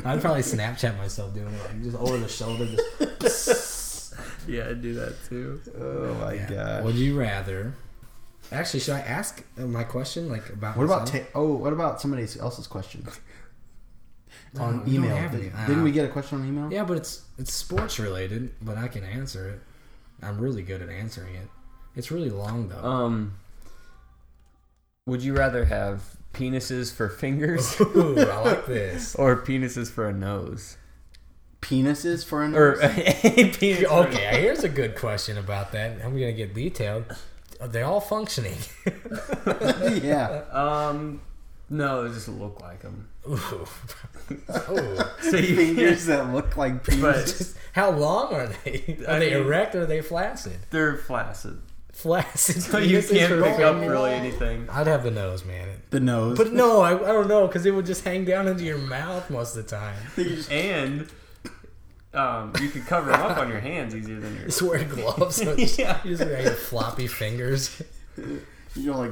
I'd 0.06 0.22
probably 0.22 0.42
Snapchat 0.44 0.98
myself 0.98 1.34
doing 1.34 1.54
it, 1.54 1.62
like 1.62 1.84
just 1.84 1.98
over 1.98 2.18
the 2.18 2.30
shoulder. 2.30 2.68
Just, 3.20 4.14
Yeah, 4.48 4.70
I'd 4.70 4.82
do 4.82 4.94
that 4.94 5.16
too. 5.28 5.60
oh 5.78 6.14
my 6.24 6.38
god. 6.38 6.86
Would 6.86 6.96
you 6.96 7.20
rather? 7.20 7.74
Actually, 8.52 8.80
should 8.82 8.96
I 8.96 9.00
ask 9.02 9.44
uh, 9.58 9.66
my 9.66 9.84
question 9.84 10.30
like 10.30 10.48
about? 10.50 10.78
What 10.78 10.84
about 10.86 11.08
ta- 11.08 11.26
oh? 11.34 11.54
What 11.56 11.74
about 11.74 12.00
somebody 12.02 12.24
else's 12.40 12.68
question? 12.68 13.06
on 14.60 14.86
we 14.86 14.96
don't 14.96 15.06
email. 15.06 15.16
have 15.16 15.32
Did, 15.32 15.42
any. 15.42 15.50
didn't 15.68 15.82
Ah. 15.82 15.84
we 15.84 15.92
get 15.92 16.06
a 16.06 16.10
question 16.10 16.40
on 16.42 16.48
email? 16.48 16.72
Yeah, 16.72 16.84
but 16.84 16.98
it's 16.98 17.24
it's 17.38 17.54
sports 17.54 18.00
related, 18.00 18.54
but 18.62 18.78
I 18.78 18.88
can 18.88 19.04
answer 19.04 19.50
it. 19.50 19.60
I'm 20.26 20.40
really 20.40 20.62
good 20.64 20.82
at 20.82 20.90
answering 20.90 21.36
it. 21.36 21.48
It's 21.96 22.12
really 22.12 22.30
long 22.30 22.70
though. 22.70 22.84
Um, 22.84 23.34
would 25.06 25.22
you 25.24 25.34
rather 25.36 25.66
have 25.66 26.02
penises 26.34 26.94
for 26.94 27.10
fingers 27.10 27.80
Ooh, 27.82 28.18
I 28.20 28.42
like 28.42 28.66
this. 28.66 29.16
or 29.20 29.36
penises 29.38 29.90
for 29.90 30.08
a 30.08 30.14
nose? 30.14 30.78
Penises 31.62 32.24
for 32.26 32.44
a 32.44 32.48
Or 32.54 32.76
nose? 32.76 32.80
a 32.84 33.50
penis 33.52 33.80
for 33.80 33.86
a 33.94 33.98
Okay, 34.08 34.42
here's 34.42 34.64
a 34.64 34.70
good 34.70 34.96
question 34.96 35.38
about 35.38 35.72
that. 35.74 35.94
I'm 36.04 36.12
gonna 36.14 36.32
get 36.34 36.54
detailed. 36.54 37.06
Are 37.62 37.68
they 37.68 37.82
all 37.84 38.02
functioning? 38.02 38.58
yeah. 40.04 40.44
Um, 40.52 41.22
no, 41.70 42.06
it 42.06 42.14
just 42.14 42.28
look 42.28 42.62
like 42.62 42.82
them. 42.82 43.08
Ooh. 43.28 43.34
Ooh. 44.70 44.98
So 45.22 45.38
you 45.38 45.56
Fingers 45.56 46.06
that 46.06 46.32
look 46.32 46.56
like 46.58 46.84
penises. 46.84 47.38
Just 47.38 47.58
how 47.74 47.90
long 47.92 48.34
are 48.34 48.48
they? 48.48 49.04
Are 49.08 49.16
I 49.16 49.20
they 49.20 49.34
mean- 49.34 49.44
erect 49.46 49.74
or 49.76 49.82
are 49.82 49.86
they 49.86 50.02
flaccid? 50.02 50.58
they're 50.70 50.98
flaccid, 50.98 51.60
Flaccid. 51.94 52.62
so 52.62 52.78
you 52.78 53.02
can't 53.02 53.30
for 53.32 53.42
pick 53.42 53.60
up 53.60 53.76
fingers? 53.76 53.90
really 53.92 54.12
anything. 54.12 54.68
I'd 54.70 54.88
have 54.88 55.04
the 55.04 55.12
nose, 55.12 55.44
man. 55.46 55.82
the 55.90 56.00
nose. 56.00 56.38
But 56.38 56.52
no, 56.54 56.82
I, 56.82 56.92
I 56.94 57.14
don't 57.14 57.28
know 57.28 57.48
because 57.48 57.66
it 57.66 57.72
would 57.72 57.86
just 57.88 58.04
hang 58.04 58.26
down 58.26 58.48
into 58.48 58.64
your 58.64 58.78
mouth 58.78 59.30
most 59.30 59.56
of 59.56 59.64
the 59.66 59.70
time. 59.76 59.96
And 60.52 61.08
um, 62.16 62.54
you 62.62 62.70
could 62.70 62.86
cover 62.86 63.12
them 63.12 63.22
up 63.22 63.38
on 63.38 63.50
your 63.50 63.60
hands 63.60 63.96
easier 63.96 64.20
than 64.20 64.36
your. 64.36 64.46
Just 64.46 64.62
wear 64.62 64.84
gloves. 64.84 65.36
So 65.38 65.54
Yeah. 65.56 66.00
You 66.04 66.16
just 66.16 66.30
got 66.30 66.44
your 66.44 66.52
floppy 66.54 67.08
fingers. 67.08 67.82
You're 68.76 68.96
like, 68.96 69.12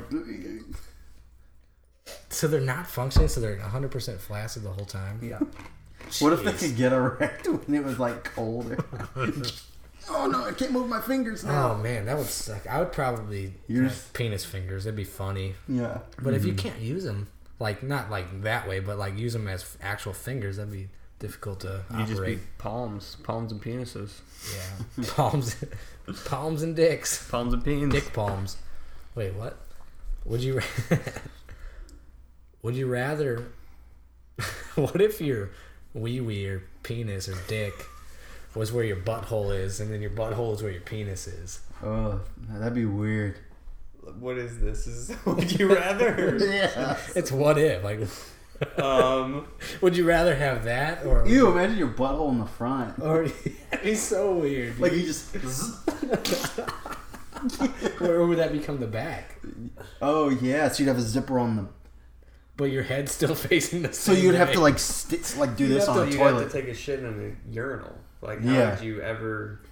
So 2.30 2.48
they're 2.48 2.62
not 2.62 2.88
functioning. 2.88 3.28
So 3.28 3.40
they're 3.42 3.58
100 3.58 3.92
percent 3.92 4.20
flaccid 4.20 4.64
the 4.64 4.72
whole 4.72 4.86
time. 4.86 5.20
Yeah. 5.22 5.40
what 6.20 6.34
if 6.34 6.44
they 6.44 6.54
could 6.54 6.76
get 6.76 6.92
erect 6.94 7.48
when 7.48 7.76
it 7.76 7.84
was 7.84 8.00
like 8.00 8.24
cold? 8.24 8.76
oh 10.10 10.28
no, 10.28 10.44
I 10.46 10.52
can't 10.52 10.72
move 10.72 10.90
my 10.90 11.02
fingers 11.02 11.44
now. 11.44 11.72
Oh 11.72 11.78
man, 11.78 12.06
that 12.06 12.18
would 12.18 12.28
suck. 12.28 12.68
I 12.68 12.80
would 12.80 12.92
probably 12.92 13.54
Yours- 13.68 13.92
have 13.92 14.14
penis 14.14 14.44
fingers. 14.46 14.84
That'd 14.86 14.96
be 14.98 15.04
funny. 15.04 15.56
Yeah. 15.68 16.00
But 16.22 16.34
if 16.34 16.46
you 16.46 16.54
can't 16.54 16.80
use 16.80 17.04
them, 17.04 17.28
like 17.60 17.84
not 17.84 18.10
like 18.10 18.42
that 18.44 18.68
way, 18.68 18.80
but 18.80 18.98
like 18.98 19.18
use 19.18 19.34
them 19.34 19.48
as 19.48 19.78
actual 19.82 20.14
fingers, 20.14 20.58
that'd 20.58 20.72
be 20.72 20.90
difficult 21.24 21.62
to 21.62 21.82
You 21.92 22.00
just 22.00 22.10
be 22.12 22.16
operate. 22.18 22.40
palms, 22.58 23.16
palms 23.24 23.52
and 23.54 23.62
penises, 23.62 24.20
Yeah, 24.54 25.06
palms, 25.16 25.56
palms 26.26 26.62
and 26.64 26.76
dicks, 26.76 27.30
palms 27.32 27.54
and 27.54 27.64
peens. 27.64 27.92
dick 27.94 28.12
palms. 28.14 28.58
Wait, 29.16 29.34
what? 29.34 29.58
Would 30.26 30.42
you? 30.42 30.60
would 32.62 32.76
you 32.76 32.88
rather? 32.88 33.46
what 34.76 35.00
if 35.02 35.22
your 35.22 35.50
wee 35.94 36.20
wee 36.20 36.46
or 36.48 36.64
penis 36.84 37.30
or 37.30 37.36
dick 37.48 37.74
was 38.56 38.72
where 38.72 38.84
your 38.84 38.98
butthole 38.98 39.58
is, 39.58 39.80
and 39.80 39.92
then 39.92 40.02
your 40.02 40.12
butthole 40.12 40.54
is 40.56 40.62
where 40.62 40.72
your 40.72 40.82
penis 40.82 41.28
is? 41.28 41.62
Oh, 41.84 42.20
that'd 42.50 42.74
be 42.74 42.86
weird. 42.86 43.38
What 44.20 44.38
is 44.38 44.60
this? 44.60 44.88
Is 44.88 45.16
would 45.26 45.58
you 45.58 45.74
rather? 45.74 46.38
Yeah. 46.38 46.98
It's 47.16 47.32
what 47.32 47.58
if? 47.58 47.84
Like, 47.84 48.00
um, 48.78 49.48
would 49.82 49.96
you 49.98 50.06
rather 50.06 50.36
have 50.36 50.64
that 50.66 51.06
or? 51.06 51.28
you 51.28 51.48
imagine 51.50 51.78
your 51.78 51.90
butthole 51.90 52.32
in 52.32 52.40
the 52.40 52.46
front. 52.46 53.00
Or 53.02 53.28
that'd 53.72 53.84
be 53.84 53.96
so 53.96 54.34
weird. 54.36 54.80
Like 54.80 54.92
you 54.94 55.04
just. 55.04 55.36
Where 58.00 58.26
would 58.26 58.38
that 58.38 58.52
become 58.54 58.80
the 58.80 58.88
back? 58.88 59.40
Oh 60.02 60.30
yeah, 60.30 60.70
so 60.70 60.84
you'd 60.84 60.88
have 60.90 60.98
a 60.98 61.02
zipper 61.02 61.38
on 61.40 61.56
the. 61.58 61.68
But 62.56 62.66
your 62.66 62.84
head's 62.84 63.12
still 63.12 63.36
facing 63.36 63.82
the 63.82 63.92
So 63.94 64.12
you'd 64.12 64.36
have 64.36 64.52
to 64.54 64.60
like 64.60 64.78
st- 64.80 65.36
like 65.38 65.56
do 65.58 65.64
you 65.66 65.74
this 65.74 65.88
have 65.88 65.98
on 65.98 66.06
to, 66.06 66.10
a 66.10 66.12
you 66.14 66.18
toilet, 66.20 66.44
have 66.44 66.52
to 66.52 66.62
take 66.62 66.70
a 66.70 66.74
shit 66.76 67.00
in 67.00 67.36
a 67.50 67.52
urinal. 67.54 67.96
Like, 68.22 68.42
how 68.44 68.52
Yeah. 68.54 68.76
would 68.76 68.84
you 68.84 69.02
ever? 69.02 69.63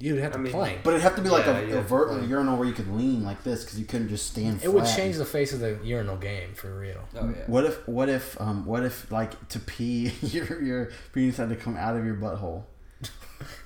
You'd 0.00 0.18
have 0.20 0.32
I 0.32 0.36
to 0.36 0.38
mean, 0.38 0.52
plank. 0.52 0.80
but 0.84 0.90
it'd 0.90 1.02
have 1.02 1.16
to 1.16 1.22
be 1.22 1.28
like 1.28 1.44
Yeah, 1.46 1.58
a, 1.58 1.66
you 1.66 1.72
a, 1.74 1.82
have 1.82 1.90
a 1.92 2.26
urinal 2.26 2.56
where 2.56 2.68
you 2.68 2.72
could 2.74 2.88
lean 2.94 3.24
like 3.24 3.42
this 3.42 3.64
because 3.64 3.80
you 3.80 3.84
couldn't 3.84 4.08
just 4.08 4.28
stand. 4.28 4.62
It 4.62 4.72
would 4.72 4.84
flat. 4.84 4.96
change 4.96 5.16
the 5.16 5.24
face 5.24 5.52
of 5.52 5.58
the 5.58 5.78
urinal 5.82 6.16
game 6.16 6.54
for 6.54 6.78
real. 6.78 7.00
Oh 7.16 7.28
yeah. 7.36 7.44
What 7.48 7.64
if 7.64 7.88
what 7.88 8.08
if 8.08 8.40
um 8.40 8.64
what 8.64 8.84
if 8.84 9.10
like 9.10 9.48
to 9.48 9.58
pee 9.58 10.12
your 10.22 10.62
your 10.62 10.90
penis 11.12 11.36
had 11.38 11.48
to 11.48 11.56
come 11.56 11.76
out 11.76 11.96
of 11.96 12.06
your 12.06 12.14
butthole? 12.14 12.62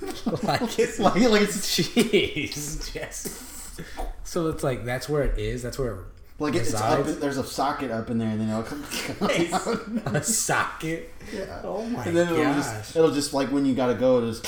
like, 0.42 0.62
It's 0.78 0.98
like 0.98 1.16
like 1.16 1.42
it's 1.42 1.78
jeez, 1.78 2.94
yes. 2.94 3.78
So 4.24 4.48
it's 4.48 4.62
like 4.64 4.84
that's 4.86 5.08
where 5.10 5.22
it 5.22 5.38
is. 5.38 5.62
That's 5.62 5.78
where 5.78 5.98
like 6.38 6.54
it's 6.54 6.72
up. 6.74 7.06
In, 7.06 7.20
there's 7.20 7.36
a 7.36 7.44
socket 7.44 7.90
up 7.90 8.08
in 8.10 8.16
there, 8.18 8.28
and 8.28 8.40
then 8.40 8.48
it'll 8.48 8.62
come. 8.62 8.82
come 8.84 10.02
out. 10.06 10.16
a 10.16 10.22
socket. 10.22 11.10
yeah. 11.32 11.60
Oh 11.62 11.84
my 11.84 12.04
And 12.04 12.16
then 12.16 12.28
it'll 12.28 12.42
gosh. 12.42 12.56
just 12.56 12.96
it'll 12.96 13.10
just 13.12 13.34
like 13.34 13.48
when 13.50 13.64
you 13.66 13.74
gotta 13.74 13.94
go, 13.94 14.16
it'll 14.18 14.30
just. 14.32 14.46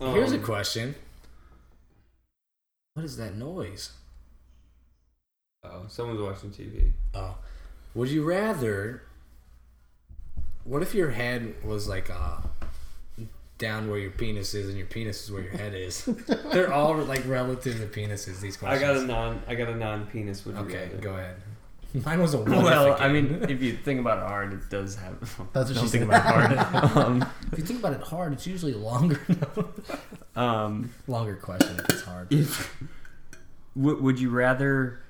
It's- 0.00 0.14
Here's 0.14 0.32
a 0.32 0.36
Um, 0.36 0.42
question. 0.44 0.94
What 2.94 3.04
is 3.04 3.16
that 3.16 3.34
noise? 3.34 3.92
Oh, 5.64 5.84
someone's 5.88 6.20
watching 6.20 6.50
TV. 6.50 6.92
Oh, 7.14 7.36
would 7.94 8.08
you 8.08 8.24
rather? 8.24 9.02
What 10.64 10.82
if 10.82 10.94
your 10.94 11.10
head 11.10 11.54
was 11.64 11.88
like 11.88 12.10
uh, 12.10 12.38
down 13.58 13.88
where 13.88 13.98
your 13.98 14.10
penis 14.10 14.54
is, 14.54 14.68
and 14.68 14.76
your 14.76 14.86
penis 14.86 15.22
is 15.24 15.30
where 15.32 15.42
your 15.42 15.52
head 15.52 15.74
is? 15.74 16.04
They're 16.52 16.72
all 16.72 16.96
like 16.96 17.26
relative 17.26 17.78
to 17.78 17.86
penises. 17.86 18.40
These 18.40 18.56
questions. 18.56 18.82
I 18.82 18.86
got 18.94 18.96
a 18.96 19.04
non. 19.06 19.42
I 19.48 19.54
got 19.54 19.68
a 19.68 19.76
non-penis. 19.76 20.44
Would 20.44 20.56
you 20.56 20.62
Okay, 20.62 20.86
rather? 20.88 20.98
go 20.98 21.12
ahead. 21.14 21.36
Mine 22.04 22.20
was 22.20 22.34
a 22.34 22.38
what 22.38 22.48
Well, 22.48 22.94
if 22.94 23.00
I 23.00 23.08
mean, 23.08 23.46
if 23.48 23.62
you 23.62 23.76
think 23.76 24.00
about 24.00 24.18
it 24.18 24.28
hard, 24.28 24.52
it 24.52 24.68
does 24.68 24.96
have. 24.96 25.20
That's 25.52 25.70
what 25.70 25.74
don't 25.74 25.84
she 25.84 25.90
think 25.90 26.04
about 26.04 26.52
it 26.52 26.58
hard. 26.58 26.96
um, 26.96 27.32
if 27.52 27.58
you 27.58 27.64
think 27.64 27.80
about 27.80 27.94
it 27.94 28.02
hard, 28.02 28.32
it's 28.34 28.46
usually 28.46 28.74
longer. 28.74 29.20
um, 30.36 30.92
longer 31.06 31.36
question 31.36 31.78
if 31.78 31.88
it's 31.88 32.02
hard. 32.02 32.32
if 32.32 32.76
w- 33.76 34.02
would 34.02 34.20
you 34.20 34.30
rather 34.30 35.00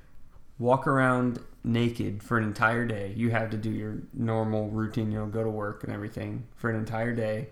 walk 0.59 0.87
around 0.87 1.41
naked 1.65 2.23
for 2.23 2.39
an 2.39 2.45
entire 2.45 2.87
day? 2.87 3.13
You 3.17 3.31
have 3.31 3.51
to 3.51 3.57
do 3.57 3.71
your 3.71 3.99
normal 4.15 4.69
routine, 4.69 5.11
you 5.11 5.19
know, 5.19 5.27
go 5.27 5.43
to 5.43 5.51
work 5.51 5.83
and 5.83 5.93
everything 5.93 6.47
for 6.57 6.71
an 6.71 6.77
entire 6.77 7.13
day, 7.15 7.49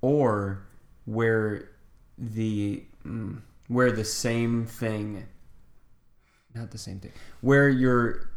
or 0.00 0.62
wear 1.06 1.70
the 2.18 2.84
mm, 3.04 3.40
wear 3.68 3.90
the 3.90 4.04
same 4.04 4.64
thing. 4.66 5.26
Not 6.54 6.70
the 6.72 6.78
same 6.78 6.98
thing. 6.98 7.12
Wear 7.42 7.68
your 7.68 8.28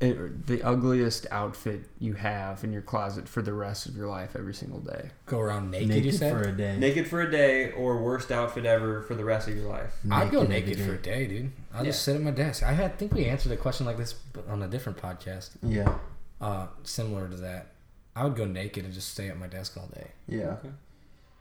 uh, 0.00 0.12
the 0.46 0.62
ugliest 0.62 1.26
outfit 1.32 1.80
you 1.98 2.12
have 2.14 2.62
in 2.62 2.72
your 2.72 2.80
closet 2.82 3.28
for 3.28 3.42
the 3.42 3.52
rest 3.52 3.86
of 3.86 3.96
your 3.96 4.06
life 4.06 4.36
every 4.36 4.54
single 4.54 4.78
day. 4.78 5.10
Go 5.26 5.40
around 5.40 5.70
naked. 5.72 5.88
you 5.88 5.94
naked 5.96 6.14
said. 6.14 6.32
for 6.32 6.48
a 6.48 6.52
day. 6.52 6.76
Naked 6.78 7.08
for 7.08 7.22
a 7.22 7.30
day, 7.30 7.72
or 7.72 8.00
worst 8.02 8.30
outfit 8.30 8.64
ever 8.66 9.02
for 9.02 9.14
the 9.16 9.24
rest 9.24 9.48
of 9.48 9.56
your 9.56 9.68
life. 9.68 9.94
I'd 10.10 10.30
go 10.30 10.44
Naked 10.44 10.78
naked 10.78 10.84
for 10.86 10.94
a 10.94 10.98
day. 10.98 11.26
day, 11.26 11.26
dude. 11.26 11.52
I'll 11.74 11.84
just 11.84 12.02
sit 12.02 12.14
at 12.14 12.22
my 12.22 12.30
desk. 12.30 12.62
I 12.62 12.72
had, 12.72 12.98
think 12.98 13.12
we 13.12 13.24
answered 13.26 13.50
a 13.52 13.56
question 13.56 13.84
like 13.84 13.96
this 13.98 14.14
on 14.48 14.62
a 14.62 14.68
different 14.68 14.98
podcast, 14.98 15.50
Yeah. 15.62 15.98
uh, 16.40 16.68
similar 16.84 17.28
to 17.28 17.36
that. 17.38 17.72
I 18.14 18.24
would 18.24 18.36
go 18.36 18.44
naked 18.46 18.84
and 18.84 18.94
just 18.94 19.10
stay 19.10 19.28
at 19.28 19.38
my 19.38 19.48
desk 19.48 19.76
all 19.76 19.88
day. 19.88 20.12
Yeah. 20.28 20.54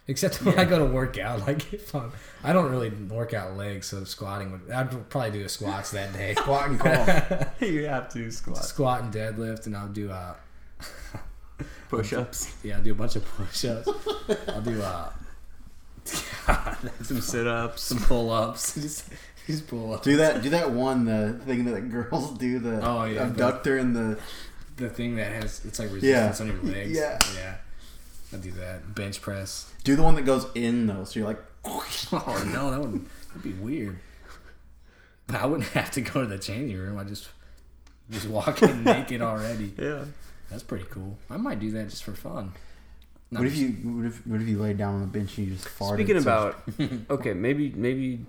Except 0.08 0.36
when 0.46 0.60
I 0.60 0.66
go 0.66 0.78
to 0.80 0.86
work 0.86 1.18
out, 1.18 1.48
like 1.48 1.74
if 1.74 1.94
I'm, 1.96 2.12
I 2.44 2.54
don't 2.54 2.70
really 2.70 2.90
work 2.92 3.34
out 3.34 3.58
legs, 3.58 3.88
so 3.88 4.04
squatting 4.04 4.52
would. 4.52 4.70
I'd 4.72 5.10
probably 5.10 5.32
do 5.32 5.46
a 5.46 5.50
squats 5.50 5.92
that 5.92 6.14
day. 6.14 6.34
Squat 6.38 6.70
and 6.70 6.80
call. 6.80 7.68
you 7.68 7.86
have 7.88 8.12
to 8.14 8.30
squat. 8.32 8.64
Squat 8.64 9.02
and 9.04 9.14
deadlift, 9.14 9.66
and 9.66 9.76
I'll 9.76 9.88
do 9.88 10.12
uh, 10.12 10.36
Push-ups. 11.90 12.54
yeah, 12.64 12.78
I'll 12.78 12.84
do 12.84 12.92
a 12.92 12.96
bunch 12.96 13.16
of 13.16 13.24
push-ups. 13.26 13.88
I'll 14.50 14.62
do 14.62 14.82
uh, 14.82 15.10
Some 17.04 17.22
sit-ups. 17.22 17.82
some 17.82 18.00
pull-ups. 18.00 18.76
just, 18.76 19.10
just 19.48 19.68
pull 19.68 19.94
up. 19.94 20.04
do 20.04 20.18
that. 20.18 20.42
Do 20.44 20.50
that 20.52 20.72
one. 20.72 21.06
The 21.06 21.40
thing 21.46 21.66
that 21.66 21.90
girls 21.90 22.38
do. 22.38 22.60
The 22.60 22.80
Oh, 22.86 23.06
yeah, 23.06 23.24
abductor 23.28 23.78
and 23.78 23.96
the. 23.96 24.20
The 24.78 24.90
thing 24.90 25.16
that 25.16 25.32
has 25.32 25.64
it's 25.64 25.80
like 25.80 25.90
Yeah. 26.02 26.26
resistance 26.28 26.42
on 26.42 26.48
your 26.48 26.74
legs. 26.76 26.92
Yeah. 26.92 27.18
yeah. 27.34 27.56
I 28.34 28.38
do 28.38 28.52
that. 28.52 28.94
Bench 28.94 29.22
press. 29.22 29.72
Do 29.86 29.96
the 29.96 30.04
one 30.04 30.16
that 30.16 30.26
goes 30.26 30.46
in 30.56 30.88
though. 30.88 31.06
So 31.06 31.20
you're 31.20 31.28
like. 31.30 31.40
Oh 32.12 32.50
no, 32.54 32.70
that 32.72 32.80
would 32.82 33.06
that'd 33.30 33.42
be 33.44 33.54
weird. 33.54 33.98
But 35.28 35.38
I 35.38 35.46
wouldn't 35.46 35.70
have 35.74 35.90
to 35.92 36.02
go 36.02 36.22
to 36.22 36.28
the 36.28 36.38
changing 36.38 36.78
room. 36.78 37.00
I 37.00 37.04
just 37.06 37.30
just 38.12 38.28
walk 38.28 38.62
in 38.62 38.84
naked 38.84 39.22
already. 39.22 39.74
Yeah. 39.78 40.06
That's 40.52 40.62
pretty 40.62 40.86
cool. 40.92 41.18
I 41.30 41.38
might 41.38 41.60
do 41.60 41.72
that 41.72 41.90
just 41.90 42.04
for 42.04 42.12
fun. 42.14 42.52
Not 43.32 43.40
What 43.40 43.48
if 43.48 43.54
just- 43.56 43.64
you 43.64 43.70
what 43.92 44.06
if 44.06 44.28
what 44.28 44.42
if 44.42 44.48
you 44.48 44.60
laid 44.60 44.78
down 44.78 44.96
on 44.96 45.04
a 45.04 45.08
bench 45.08 45.38
and 45.40 45.48
you 45.48 45.54
just 45.56 45.68
farted? 45.68 45.96
Speaking 45.96 46.18
about, 46.18 46.62
okay, 47.10 47.34
maybe 47.34 47.72
maybe, 47.76 48.24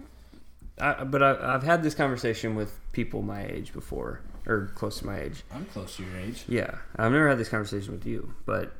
I, 0.80 1.04
but 1.04 1.22
I, 1.22 1.54
I've 1.54 1.62
had 1.62 1.82
this 1.82 1.94
conversation 1.94 2.54
with 2.54 2.78
people 2.92 3.20
my 3.20 3.44
age 3.44 3.74
before, 3.74 4.20
or 4.46 4.70
close 4.74 4.98
to 5.00 5.06
my 5.06 5.20
age. 5.20 5.42
I'm 5.54 5.66
close 5.66 5.96
to 5.98 6.04
your 6.04 6.16
age. 6.20 6.44
Yeah, 6.48 6.76
I've 6.96 7.12
never 7.12 7.28
had 7.28 7.36
this 7.38 7.50
conversation 7.50 7.92
with 7.92 8.06
you, 8.06 8.32
but 8.46 8.72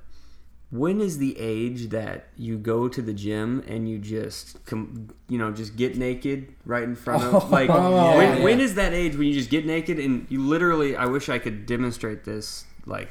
when 0.71 1.01
is 1.01 1.19
the 1.19 1.39
age 1.39 1.91
that 1.91 2.27
you 2.37 2.59
go 2.59 2.89
to 2.89 3.01
the 3.01 3.12
gym 3.12 3.62
and 3.69 3.89
you 3.89 3.99
just 3.99 4.64
com- 4.67 5.09
you 5.29 5.39
know 5.39 5.53
just 5.53 5.77
get 5.77 5.97
naked 5.97 6.53
right 6.64 6.83
in 6.83 6.97
front 6.97 7.23
of 7.23 7.51
like 7.59 7.71
Oh, 7.71 8.17
when, 8.17 8.39
yeah. 8.39 8.43
when 8.45 8.61
is 8.61 8.75
that 8.75 8.93
age 8.93 9.14
when 9.17 9.29
you 9.29 9.35
just 9.35 9.51
get 9.51 9.64
naked 9.64 9.99
and 10.01 10.27
you 10.29 10.41
literally 10.45 10.97
I 10.97 11.07
wish 11.07 11.29
I 11.29 11.39
could 11.39 11.67
demonstrate 11.67 12.25
this 12.25 12.64
like 12.85 13.11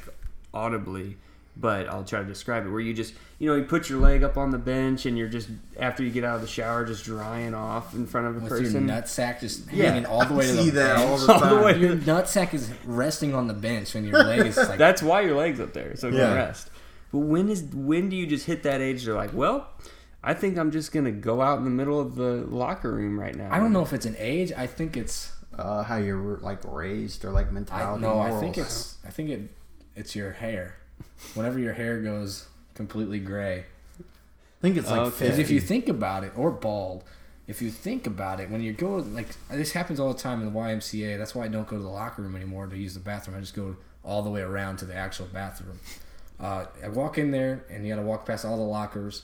audibly, 0.52 1.16
but 1.56 1.86
I'll 1.88 2.04
try 2.04 2.20
to 2.20 2.24
describe 2.26 2.66
it. 2.66 2.70
Where 2.70 2.80
you 2.80 2.94
just, 2.94 3.12
you 3.38 3.48
know, 3.48 3.56
you 3.56 3.64
put 3.64 3.88
your 3.90 3.98
leg 4.00 4.22
up 4.22 4.36
on 4.38 4.50
the 4.50 4.58
bench 4.58 5.04
and 5.06 5.16
you're 5.18 5.28
just 5.28 5.48
after 5.78 6.02
you 6.02 6.10
get 6.10 6.24
out 6.24 6.36
of 6.36 6.40
the 6.42 6.46
shower, 6.46 6.84
just 6.84 7.04
drying 7.04 7.54
off 7.54 7.94
in 7.94 8.06
front 8.06 8.26
of 8.26 8.36
a 8.36 8.40
With 8.40 8.52
your 8.52 8.60
person. 8.62 8.86
nutsack 8.88 9.40
just 9.40 9.70
Yeah, 9.72 9.90
hanging 9.90 10.06
all 10.06 10.24
the 10.24 10.34
way 10.34 10.46
to 10.46 10.52
the 10.54 10.70
that 10.70 10.96
bench. 10.96 11.08
all 11.08 11.18
the 11.18 11.32
All 11.46 11.56
the 11.56 11.62
way. 11.62 11.78
Your 11.78 11.96
nutsack 11.96 12.52
is 12.54 12.70
resting 12.84 13.34
on 13.34 13.46
the 13.48 13.54
bench 13.54 13.94
and 13.94 14.06
your 14.06 14.22
leg 14.22 14.46
is 14.46 14.56
like 14.56 14.78
That's 14.86 15.02
why 15.02 15.22
your 15.22 15.36
legs 15.36 15.60
up 15.60 15.72
there, 15.72 15.96
so 15.96 16.08
it 16.08 16.14
Yeah. 16.14 16.26
can 16.28 16.34
rest. 16.36 16.70
But 17.16 17.26
when 17.28 17.48
is 17.48 17.62
when 17.74 18.10
do 18.10 18.16
you 18.16 18.26
just 18.26 18.44
hit 18.44 18.62
that 18.64 18.82
age? 18.82 19.04
They're 19.06 19.14
like, 19.14 19.32
well, 19.32 19.68
I 20.22 20.34
think 20.34 20.58
I'm 20.58 20.70
just 20.70 20.92
gonna 20.92 21.12
go 21.12 21.40
out 21.40 21.56
in 21.56 21.64
the 21.64 21.70
middle 21.70 21.98
of 21.98 22.14
the 22.14 22.44
locker 22.46 22.92
room 22.92 23.18
right 23.18 23.34
now. 23.34 23.48
I 23.50 23.58
don't 23.58 23.72
know 23.72 23.80
if 23.82 23.94
it's 23.94 24.04
an 24.04 24.16
age. 24.18 24.52
I 24.52 24.66
think 24.66 24.96
it's 24.98 25.32
Uh, 25.58 25.82
how 25.82 25.96
you're 25.96 26.36
like 26.42 26.58
raised 26.64 27.24
or 27.24 27.30
like 27.30 27.48
I 27.48 27.52
mentality. 27.52 28.02
no, 28.02 28.20
I 28.20 28.38
think 28.38 28.58
it's 28.58 28.98
I 29.06 29.08
think 29.10 29.30
it 29.30 29.40
it's 29.94 30.14
your 30.14 30.32
hair. 30.32 30.76
Whenever 31.32 31.58
your 31.58 31.72
hair 31.72 32.02
goes 32.02 32.48
completely 32.74 33.18
gray. 33.18 33.64
I 33.98 34.60
think 34.60 34.76
it's 34.76 34.90
like 34.90 35.00
Okay. 35.00 35.24
Because 35.24 35.38
if 35.38 35.50
you 35.50 35.60
think 35.60 35.88
about 35.88 36.22
it, 36.24 36.32
or 36.36 36.50
bald, 36.50 37.04
if 37.46 37.62
you 37.62 37.70
think 37.70 38.06
about 38.06 38.40
it, 38.40 38.50
when 38.50 38.60
you 38.60 38.74
go 38.74 38.96
like 38.96 39.28
this 39.50 39.72
happens 39.72 39.98
all 40.00 40.12
the 40.12 40.18
time 40.18 40.40
in 40.42 40.52
the 40.52 40.58
YMCA. 40.58 41.16
That's 41.16 41.34
why 41.34 41.44
I 41.46 41.48
don't 41.48 41.66
go 41.66 41.76
to 41.78 41.82
the 41.82 41.88
locker 41.88 42.20
room 42.20 42.36
anymore 42.36 42.66
to 42.66 42.76
use 42.76 42.92
the 42.92 43.00
bathroom. 43.00 43.38
I 43.38 43.40
just 43.40 43.54
go 43.54 43.76
all 44.04 44.22
the 44.22 44.30
way 44.30 44.42
around 44.42 44.76
to 44.78 44.84
the 44.84 44.94
actual 44.94 45.26
bathroom. 45.32 45.78
Uh, 46.38 46.66
I 46.84 46.88
walk 46.88 47.18
in 47.18 47.30
there, 47.30 47.64
and 47.70 47.86
you 47.86 47.94
got 47.94 48.00
to 48.00 48.06
walk 48.06 48.26
past 48.26 48.44
all 48.44 48.56
the 48.56 48.62
lockers, 48.62 49.22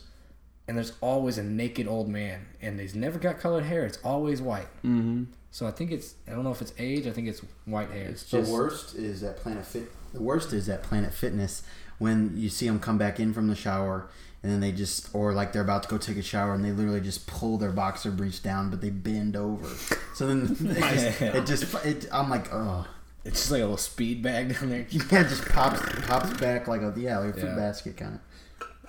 and 0.67 0.77
there's 0.77 0.93
always 1.01 1.39
a 1.39 1.43
naked 1.43 1.87
old 1.87 2.09
man, 2.09 2.47
and 2.61 2.81
he's 2.81 2.95
never 2.95 3.19
got 3.19 3.39
colored 3.39 3.65
hair. 3.65 3.85
It's 3.85 3.99
always 4.05 4.41
white. 4.41 4.69
Mm-hmm. 4.85 5.25
So 5.51 5.67
I 5.67 5.71
think 5.71 5.91
it's 5.91 6.15
I 6.27 6.31
don't 6.31 6.45
know 6.45 6.51
if 6.51 6.63
it's 6.63 6.73
age. 6.79 7.07
I 7.07 7.11
think 7.11 7.29
it's 7.29 7.43
white 7.67 7.91
hair. 7.91 8.09
It's 8.09 8.31
The 8.31 8.39
just 8.39 8.51
worst 8.53 8.95
is 8.95 9.23
at 9.23 9.37
Planet 9.37 9.67
Fit. 9.67 9.93
The 10.15 10.23
worst 10.23 10.53
is 10.53 10.69
at 10.69 10.83
Planet 10.83 11.13
Fitness 11.13 11.63
when 11.99 12.33
you 12.37 12.49
see 12.49 12.67
them 12.67 12.81
come 12.81 12.97
back 12.97 13.21
in 13.21 13.35
from 13.35 13.49
the 13.49 13.55
shower 13.55 14.09
and 14.43 14.51
then 14.51 14.61
they 14.61 14.73
just, 14.73 15.15
or 15.15 15.33
like 15.33 15.53
they're 15.53 15.63
about 15.63 15.85
to 15.85 15.89
go 15.89 15.99
take 15.99 16.17
a 16.17 16.23
shower 16.23 16.55
and 16.55 16.65
they 16.65 16.73
literally 16.73 17.01
just 17.01 17.27
pull 17.29 17.59
their 17.59 17.71
boxer 17.71 18.11
briefs 18.11 18.41
down, 18.41 18.71
but 18.71 18.81
they 18.81 18.91
bend 18.91 19.37
over. 19.37 19.69
So 20.15 20.27
then 20.27 20.57
it 20.61 20.81
just, 20.81 21.23
it 21.23 21.47
just 21.47 21.87
it, 21.87 22.09
I'm 22.11 22.29
like, 22.29 22.53
oh, 22.53 22.87
It's 23.25 23.39
just 23.41 23.51
like 23.53 23.61
a 23.61 23.65
little 23.65 23.77
speed 23.77 24.23
bag 24.23 24.53
down 24.59 24.71
there. 24.71 24.87
yeah, 24.91 25.21
it 25.21 25.29
just 25.29 25.49
pops 25.49 25.81
pops 26.07 26.33
back 26.41 26.67
like 26.69 26.83
a 26.83 26.93
yeah, 26.97 27.19
like 27.19 27.31
a 27.31 27.41
fruit 27.41 27.45
Yeah. 27.51 27.57
basket 27.57 27.97
kind 27.97 28.19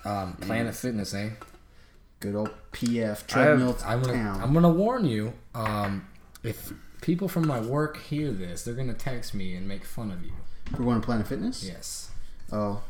of. 0.02 0.06
Um, 0.06 0.32
Planet 0.40 0.74
Fitness, 0.74 1.14
eh? 1.14 1.30
Good 2.20 2.34
old 2.34 2.50
PF 2.72 3.26
treadmill 3.26 3.76
I'm 3.84 4.02
gonna, 4.02 4.12
town. 4.14 4.42
I'm 4.42 4.52
gonna 4.52 4.70
warn 4.70 5.04
you. 5.04 5.34
Um, 5.54 6.06
if 6.42 6.72
people 7.00 7.28
from 7.28 7.46
my 7.46 7.60
work 7.60 7.98
hear 7.98 8.32
this, 8.32 8.64
they're 8.64 8.74
gonna 8.74 8.92
text 8.94 9.34
me 9.34 9.54
and 9.54 9.68
make 9.68 9.84
fun 9.84 10.10
of 10.10 10.22
you. 10.24 10.32
We're 10.72 10.84
going 10.86 11.00
to 11.00 11.04
Planet 11.04 11.26
Fitness. 11.26 11.62
Yes. 11.64 12.10
Oh, 12.50 12.82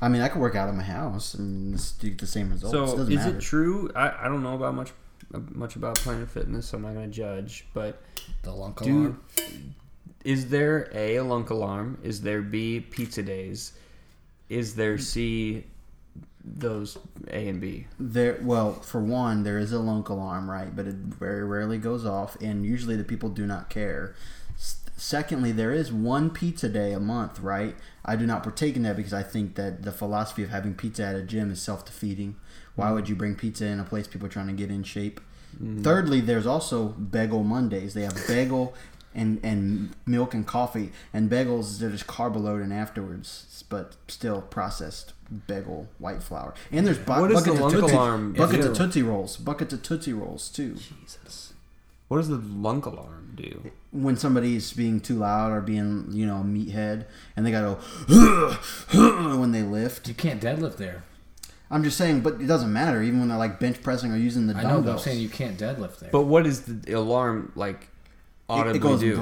I 0.00 0.08
mean, 0.08 0.22
I 0.22 0.28
could 0.28 0.40
work 0.40 0.56
out 0.56 0.68
at 0.68 0.74
my 0.74 0.82
house 0.82 1.34
and 1.34 1.74
just 1.76 2.00
do 2.00 2.14
the 2.14 2.26
same 2.26 2.50
results. 2.50 2.72
so. 2.72 2.96
Doesn't 2.96 3.12
Is 3.12 3.18
matter. 3.18 3.36
it 3.36 3.40
true? 3.40 3.90
I, 3.94 4.24
I 4.24 4.28
don't 4.28 4.42
know 4.42 4.54
about 4.54 4.74
much 4.74 4.90
much 5.52 5.76
about 5.76 5.94
Planet 5.96 6.28
Fitness, 6.30 6.66
so 6.66 6.76
I'm 6.76 6.82
not 6.82 6.94
gonna 6.94 7.08
judge. 7.08 7.66
But 7.72 8.02
The 8.42 8.52
lunk 8.52 8.80
do 8.82 8.90
alarm. 8.98 9.22
Is 10.24 10.48
there 10.48 10.90
a, 10.94 11.16
a 11.16 11.24
lunk 11.24 11.50
alarm? 11.50 11.98
Is 12.02 12.22
there 12.22 12.42
b 12.42 12.80
pizza 12.80 13.22
days? 13.22 13.72
Is 14.48 14.74
there 14.74 14.98
c 14.98 15.64
those 16.44 16.98
A 17.30 17.48
and 17.48 17.60
B? 17.60 17.86
There, 17.98 18.38
well, 18.42 18.74
for 18.74 19.00
one, 19.00 19.44
there 19.44 19.58
is 19.58 19.72
a 19.72 19.78
lunk 19.78 20.08
alarm, 20.08 20.50
right? 20.50 20.74
But 20.74 20.86
it 20.86 20.94
very 20.94 21.44
rarely 21.44 21.78
goes 21.78 22.04
off, 22.04 22.36
and 22.40 22.66
usually 22.66 22.96
the 22.96 23.04
people 23.04 23.28
do 23.28 23.46
not 23.46 23.70
care. 23.70 24.14
S- 24.56 24.78
Secondly, 24.96 25.52
there 25.52 25.72
is 25.72 25.92
one 25.92 26.30
pizza 26.30 26.68
day 26.68 26.92
a 26.92 27.00
month, 27.00 27.40
right? 27.40 27.74
I 28.04 28.16
do 28.16 28.26
not 28.26 28.42
partake 28.42 28.76
in 28.76 28.82
that 28.82 28.96
because 28.96 29.12
I 29.12 29.22
think 29.22 29.54
that 29.54 29.82
the 29.82 29.92
philosophy 29.92 30.42
of 30.42 30.50
having 30.50 30.74
pizza 30.74 31.04
at 31.04 31.16
a 31.16 31.22
gym 31.22 31.50
is 31.50 31.62
self 31.62 31.84
defeating. 31.84 32.36
Why 32.74 32.88
mm. 32.88 32.94
would 32.94 33.08
you 33.08 33.14
bring 33.14 33.34
pizza 33.34 33.66
in 33.66 33.80
a 33.80 33.84
place 33.84 34.06
people 34.06 34.26
are 34.26 34.30
trying 34.30 34.48
to 34.48 34.52
get 34.52 34.70
in 34.70 34.82
shape? 34.82 35.20
Mm-hmm. 35.56 35.82
Thirdly, 35.82 36.20
there's 36.20 36.46
also 36.46 36.88
Bagel 36.88 37.42
Mondays. 37.42 37.94
They 37.94 38.02
have 38.02 38.16
bagel 38.26 38.74
and, 39.14 39.40
and 39.42 39.94
milk 40.06 40.34
and 40.34 40.46
coffee, 40.46 40.92
and 41.12 41.30
bagels 41.30 41.78
they're 41.78 41.90
just 41.90 42.06
carb 42.06 42.36
loading 42.36 42.72
afterwards, 42.72 43.64
but 43.68 43.96
still 44.08 44.42
processed 44.42 45.12
bagel 45.46 45.88
white 45.98 46.22
flour. 46.22 46.54
And 46.70 46.86
there's 46.86 46.98
bu- 46.98 47.20
What 47.20 47.30
is 47.30 47.36
buckets 47.40 47.46
the 47.46 47.52
of 47.52 47.60
lunk 47.60 47.74
Tootsie, 47.74 47.94
alarm? 47.94 48.32
buckets 48.34 48.64
If 48.66 48.70
of 48.72 48.76
Tootsie 48.76 49.02
Rolls, 49.02 49.36
buckets 49.36 49.72
of 49.72 49.82
Tootsie 49.82 50.12
Rolls 50.12 50.48
too. 50.48 50.74
Jesus. 50.74 51.52
What 52.08 52.18
does 52.18 52.28
the 52.28 52.36
lunk 52.36 52.84
alarm 52.84 53.32
do? 53.36 53.70
When 53.90 54.16
somebody's 54.18 54.70
being 54.74 55.00
too 55.00 55.16
loud 55.16 55.50
or 55.50 55.62
being 55.62 56.08
you 56.10 56.26
know 56.26 56.36
a 56.36 56.44
meathead, 56.44 57.06
and 57.36 57.46
they 57.46 57.50
gotta 57.50 57.78
go 58.08 58.56
when 59.40 59.52
they 59.52 59.62
lift. 59.62 60.08
You 60.08 60.14
can't 60.14 60.40
deadlift 60.40 60.76
there. 60.76 61.04
I'm 61.70 61.82
just 61.82 61.96
saying, 61.96 62.20
but 62.20 62.34
it 62.38 62.46
doesn't 62.46 62.70
matter. 62.70 63.02
Even 63.02 63.20
when 63.20 63.28
they're 63.30 63.38
like 63.38 63.58
bench 63.58 63.82
pressing 63.82 64.12
or 64.12 64.16
using 64.18 64.46
the 64.46 64.52
I 64.54 64.60
dumbbells. 64.62 64.84
know, 64.84 64.92
but 64.92 64.98
I'm 64.98 64.98
saying 64.98 65.20
you 65.22 65.30
can't 65.30 65.58
deadlift 65.58 66.00
there. 66.00 66.10
But 66.12 66.22
what 66.22 66.46
is 66.46 66.62
the 66.62 66.92
alarm 66.92 67.52
like 67.54 67.84
It- 67.84 67.88
audibly 68.52 68.78
it 68.78 68.82
goes. 68.82 69.00
do? 69.00 69.16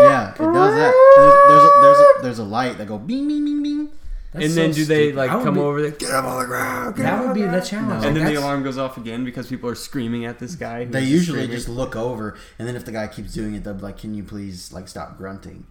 Yeah, 0.00 0.32
it 0.32 0.38
does 0.38 0.74
that. 0.74 0.92
There's, 1.16 1.34
there's 1.48 1.64
a, 1.64 1.80
there's 1.80 1.98
a 1.98 2.22
there's 2.22 2.38
a 2.40 2.44
light 2.44 2.78
that 2.78 2.86
go 2.88 2.98
bing 2.98 3.28
bing 3.28 3.44
bing 3.44 3.62
bing. 3.62 3.88
That's 4.32 4.46
and 4.46 4.54
so 4.54 4.60
then 4.60 4.70
do 4.72 4.84
they 4.84 5.04
stupid. 5.10 5.16
like 5.16 5.30
come 5.30 5.54
be- 5.54 5.60
over 5.60 5.80
there? 5.82 5.90
Get 5.92 6.10
up 6.10 6.24
on 6.24 6.40
the 6.40 6.46
ground. 6.46 6.96
Get 6.96 7.02
That 7.04 7.24
would 7.24 7.34
be 7.34 7.42
the 7.42 7.46
the 7.46 7.50
ground." 7.52 7.66
challenge. 7.66 8.04
And 8.04 8.14
Like, 8.16 8.24
then 8.24 8.34
the 8.34 8.40
alarm 8.40 8.64
goes 8.64 8.76
off 8.78 8.96
again 8.96 9.24
because 9.24 9.46
people 9.46 9.70
are 9.70 9.76
screaming 9.76 10.24
at 10.24 10.40
this 10.40 10.56
guy. 10.56 10.84
They 10.86 11.04
usually 11.04 11.38
screaming. 11.42 11.56
just 11.56 11.68
look 11.68 11.94
over, 11.94 12.36
and 12.58 12.66
then 12.66 12.74
if 12.74 12.84
the 12.84 12.90
guy 12.92 13.06
keeps 13.06 13.32
doing 13.32 13.54
it, 13.54 13.62
they'll 13.62 13.74
be 13.74 13.82
like, 13.82 13.98
"Can 13.98 14.14
you 14.14 14.24
please 14.24 14.72
like 14.72 14.88
stop 14.88 15.16
grunting?" 15.16 15.66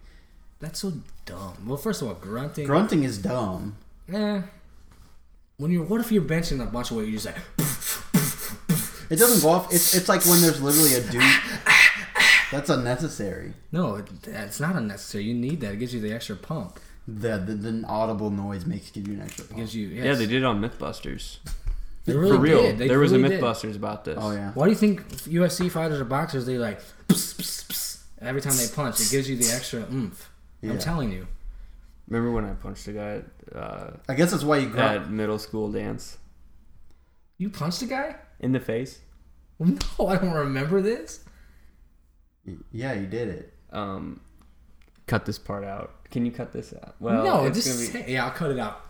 That's 0.62 0.80
so 0.80 0.94
dumb. 1.26 1.56
Well, 1.68 1.78
first 1.78 2.02
of 2.02 2.08
all, 2.08 2.14
grunting. 2.14 2.66
Grunting 2.66 3.04
is 3.04 3.18
dumb. 3.18 3.76
Eh. 4.12 4.42
When 5.58 5.72
you're, 5.72 5.84
what 5.84 6.00
if 6.02 6.12
you're 6.12 6.24
benching 6.24 6.62
a 6.64 6.66
bunch 6.66 6.90
of 6.92 6.98
weight? 6.98 7.08
You 7.08 7.14
just 7.20 7.26
like, 7.26 7.36
It 9.14 9.20
doesn't 9.20 9.41
go 9.41 9.49
off. 9.55 9.74
It's 9.74 9.95
it's 9.95 10.09
like 10.09 10.24
when 10.26 10.41
there's 10.41 10.61
literally 10.61 10.93
a 10.95 11.01
dude. 11.01 11.24
That's 12.51 12.70
unnecessary. 12.70 13.53
no, 13.72 13.95
it, 13.95 14.07
it's 14.28 14.59
not 14.59 14.76
unnecessary. 14.76 15.24
You 15.24 15.34
need 15.34 15.61
that. 15.61 15.74
It 15.74 15.78
gives 15.80 15.93
you 15.93 15.99
the 16.01 16.14
extra 16.14 16.36
pump. 16.36 16.80
The 17.07 17.38
the, 17.38 17.53
the 17.55 17.86
audible 17.88 18.30
noise 18.30 18.66
makes 18.66 18.91
give 18.91 19.07
you 19.07 19.16
an 19.16 19.22
extra. 19.22 19.45
It 19.45 19.49
Pump. 19.49 19.59
gives 19.59 19.76
you. 19.76 19.88
Yes. 19.88 20.05
Yeah, 20.05 20.14
they 20.14 20.26
did 20.28 20.43
it 20.43 20.45
on 20.45 20.61
MythBusters. 20.61 21.38
They 22.05 22.14
really 22.16 22.36
For 22.36 22.41
real, 22.41 22.61
did. 22.61 22.78
They 22.78 22.88
there 22.88 22.99
was 22.99 23.11
really 23.11 23.26
a 23.26 23.30
did. 23.30 23.41
MythBusters 23.41 23.76
about 23.76 24.05
this. 24.05 24.18
Oh 24.22 24.32
yeah. 24.32 24.51
Why 24.53 24.66
do 24.66 24.72
you 24.72 24.78
think 24.78 25.07
UFC 25.24 25.70
fighters 25.72 25.99
or 25.99 26.05
boxers 26.05 26.45
they 26.45 26.57
like 26.57 26.80
pss, 27.07 27.34
pss, 27.34 27.64
pss, 27.68 28.03
every 28.22 28.41
time 28.41 28.55
they 28.57 28.68
punch? 28.68 28.99
It 29.01 29.09
gives 29.09 29.30
you 29.30 29.36
the 29.38 29.49
extra 29.51 29.82
oomph. 29.91 30.30
Yeah. 30.61 30.72
I'm 30.72 30.80
telling 30.80 31.11
you. 31.11 31.28
Remember 32.07 32.32
when 32.32 32.45
I 32.45 32.53
punched 32.53 32.88
a 32.88 32.91
guy 32.93 33.22
at, 33.22 33.26
uh, 33.57 33.91
I 34.09 34.14
guess 34.14 34.32
that's 34.32 34.43
why 34.43 34.57
you 34.57 34.68
grunt. 34.70 35.03
at 35.03 35.09
middle 35.09 35.39
school 35.39 35.72
dance 35.72 36.18
You 37.38 37.49
punched 37.49 37.82
a 37.82 37.86
guy? 37.86 38.16
In 38.44 38.52
the 38.52 38.60
face? 38.60 39.00
No, 39.60 40.08
I 40.08 40.18
don't 40.18 40.34
remember 40.34 40.82
this. 40.82 41.24
Yeah, 42.72 42.94
you 42.94 43.06
did 43.08 43.30
it. 43.30 43.54
Um, 43.72 44.20
cut 45.08 45.26
this 45.26 45.39
part 45.39 45.64
out. 45.64 46.10
Can 46.12 46.26
you 46.26 46.32
cut 46.32 46.52
this 46.52 46.74
out? 46.74 46.96
Well, 47.00 47.24
no, 47.24 47.46
it's 47.46 47.64
just 47.64 47.70
gonna 47.70 47.80
be. 48.04 48.06
say, 48.06 48.14
yeah, 48.14 48.26
I'll 48.26 48.32
cut 48.32 48.52
it 48.52 48.60
out. 48.60 48.82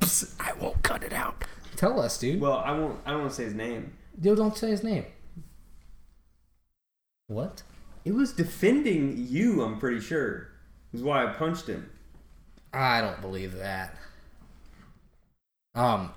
Pss, 0.00 0.34
I 0.40 0.52
won't 0.54 0.82
cut 0.82 1.02
it 1.02 1.12
out. 1.12 1.44
Tell 1.76 2.00
us, 2.00 2.18
dude. 2.18 2.40
Well, 2.40 2.56
I 2.64 2.70
won't. 2.70 2.98
I 3.04 3.10
don't 3.10 3.20
want 3.20 3.32
to 3.32 3.36
say 3.36 3.44
his 3.44 3.54
name. 3.54 3.92
Dude, 4.18 4.38
don't 4.38 4.56
say 4.56 4.70
his 4.70 4.82
name. 4.82 5.04
What? 7.26 7.62
It 8.04 8.14
was 8.14 8.32
defending 8.32 9.26
you. 9.28 9.62
I'm 9.62 9.78
pretty 9.78 10.00
sure. 10.00 10.48
Is 10.94 11.02
why 11.02 11.24
I 11.24 11.32
punched 11.32 11.66
him. 11.66 11.90
I 12.72 13.00
don't 13.00 13.20
believe 13.20 13.54
that. 13.58 13.96
Um, 15.74 16.12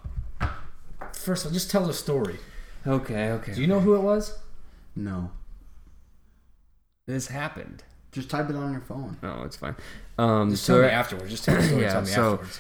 first 1.14 1.44
of 1.44 1.52
all, 1.52 1.54
just 1.54 1.70
tell 1.70 1.86
the 1.86 1.94
story. 1.94 2.38
Okay. 2.88 3.32
Okay. 3.32 3.54
Do 3.54 3.62
you 3.62 3.68
know 3.68 3.80
who 3.80 3.96
it 3.96 4.02
was? 4.02 4.38
No, 4.96 5.32
this 7.08 7.28
happened? 7.28 7.84
just 8.12 8.30
type 8.30 8.50
it 8.50 8.56
on 8.56 8.72
your 8.72 8.80
phone. 8.80 9.18
No, 9.22 9.44
it's 9.44 9.58
fine. 9.58 9.76
Um, 10.18 10.50
Just 10.52 10.64
so 10.64 10.76
tell 10.80 10.84
me 10.84 10.90
afterwards. 10.90 11.30
Just 11.32 11.44
tell 11.44 11.58
the 11.58 11.64
story. 11.64 11.82
Yeah, 11.82 11.92
tell 11.92 12.02
me 12.04 12.08
so- 12.08 12.34
afterwards. 12.36 12.60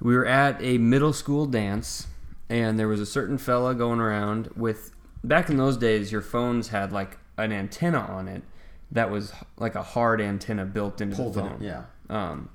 we 0.00 0.14
were 0.14 0.26
at 0.26 0.60
a 0.62 0.76
middle 0.76 1.14
school 1.14 1.46
dance 1.46 2.06
and 2.50 2.78
there 2.78 2.86
was 2.86 3.00
a 3.00 3.06
certain 3.06 3.38
fella 3.38 3.74
going 3.74 4.00
around 4.00 4.48
with 4.54 4.94
back 5.24 5.48
in 5.48 5.56
those 5.56 5.78
days 5.78 6.12
your 6.12 6.20
phones 6.20 6.68
had 6.68 6.92
like 6.92 7.16
an 7.38 7.52
antenna 7.52 8.00
on 8.00 8.28
it 8.28 8.42
that 8.92 9.10
was 9.10 9.32
like 9.56 9.74
a 9.74 9.82
hard 9.82 10.20
antenna 10.20 10.66
built 10.66 11.00
into 11.00 11.16
Pulled 11.16 11.32
the 11.34 11.46
it. 11.46 11.48
phone 11.48 11.62
Yeah. 11.62 11.82
um, 12.10 12.50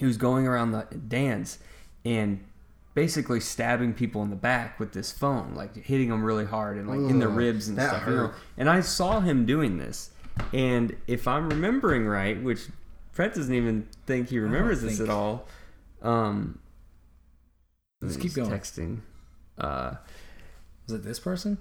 he 0.00 0.06
was 0.06 0.16
going 0.16 0.48
around 0.48 0.72
the 0.72 0.82
dance 1.06 1.58
and 2.04 2.44
basically 2.94 3.40
stabbing 3.40 3.92
people 3.92 4.22
in 4.22 4.30
the 4.30 4.36
back 4.36 4.78
with 4.78 4.92
this 4.92 5.10
phone 5.10 5.54
like 5.54 5.74
hitting 5.76 6.08
them 6.10 6.22
really 6.22 6.44
hard 6.44 6.76
and 6.78 6.88
like 6.88 7.10
in 7.10 7.18
the 7.18 7.28
ribs 7.28 7.66
and 7.68 7.76
stuff 7.78 8.06
you 8.06 8.14
know 8.14 8.30
and 8.56 8.70
i 8.70 8.80
saw 8.80 9.18
him 9.20 9.44
doing 9.44 9.78
this 9.78 10.10
and 10.52 10.96
if 11.08 11.26
i'm 11.26 11.48
remembering 11.48 12.06
right 12.06 12.40
which 12.42 12.60
fred 13.10 13.32
doesn't 13.34 13.54
even 13.54 13.86
think 14.06 14.28
he 14.28 14.38
remembers 14.38 14.80
this 14.80 14.98
think- 14.98 15.08
at 15.08 15.12
all 15.14 15.46
um 16.02 16.58
Let's 18.00 18.16
keep 18.18 18.34
going. 18.34 18.50
texting 18.50 19.00
uh 19.58 19.94
Was 20.86 20.94
it 20.96 21.04
this 21.04 21.18
person? 21.18 21.56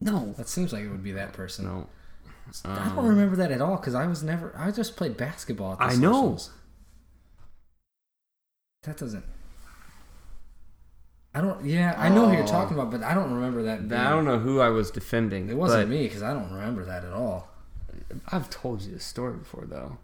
no 0.00 0.32
That 0.38 0.48
seems 0.48 0.72
like 0.72 0.82
it 0.84 0.88
would 0.88 1.02
be 1.04 1.12
that 1.12 1.32
person. 1.32 1.66
no 1.66 1.86
I 2.64 2.92
don't 2.94 3.06
remember 3.06 3.36
that 3.36 3.50
at 3.52 3.60
all 3.62 3.76
because 3.76 3.94
I 3.94 4.06
was 4.06 4.22
never. 4.22 4.54
I 4.54 4.70
just 4.70 4.96
played 4.96 5.16
basketball. 5.16 5.72
At 5.72 5.78
the 5.78 5.84
I 5.86 5.94
know. 5.96 6.36
That 8.82 8.98
doesn't. 8.98 9.24
I 11.34 11.40
don't. 11.40 11.64
Yeah, 11.64 11.94
I 11.98 12.08
know 12.08 12.28
who 12.28 12.34
you're 12.34 12.44
Oh. 12.44 12.46
talking 12.46 12.76
about, 12.78 12.90
but 12.90 13.02
I 13.02 13.12
don't 13.14 13.32
remember 13.32 13.62
that. 13.64 13.80
I 13.92 14.10
don't 14.10 14.24
know 14.24 14.38
who 14.38 14.60
I 14.60 14.68
was 14.68 14.90
defending. 14.90 15.48
It 15.48 15.56
wasn't 15.56 15.88
but 15.88 15.96
me 15.96 16.04
because 16.04 16.22
I 16.22 16.32
don't 16.32 16.52
remember 16.52 16.84
that 16.84 17.04
at 17.04 17.12
all. 17.12 17.48
I've 18.30 18.48
told 18.50 18.82
you 18.82 18.92
this 18.92 19.04
story 19.04 19.36
before, 19.38 19.64
though. 19.66 19.98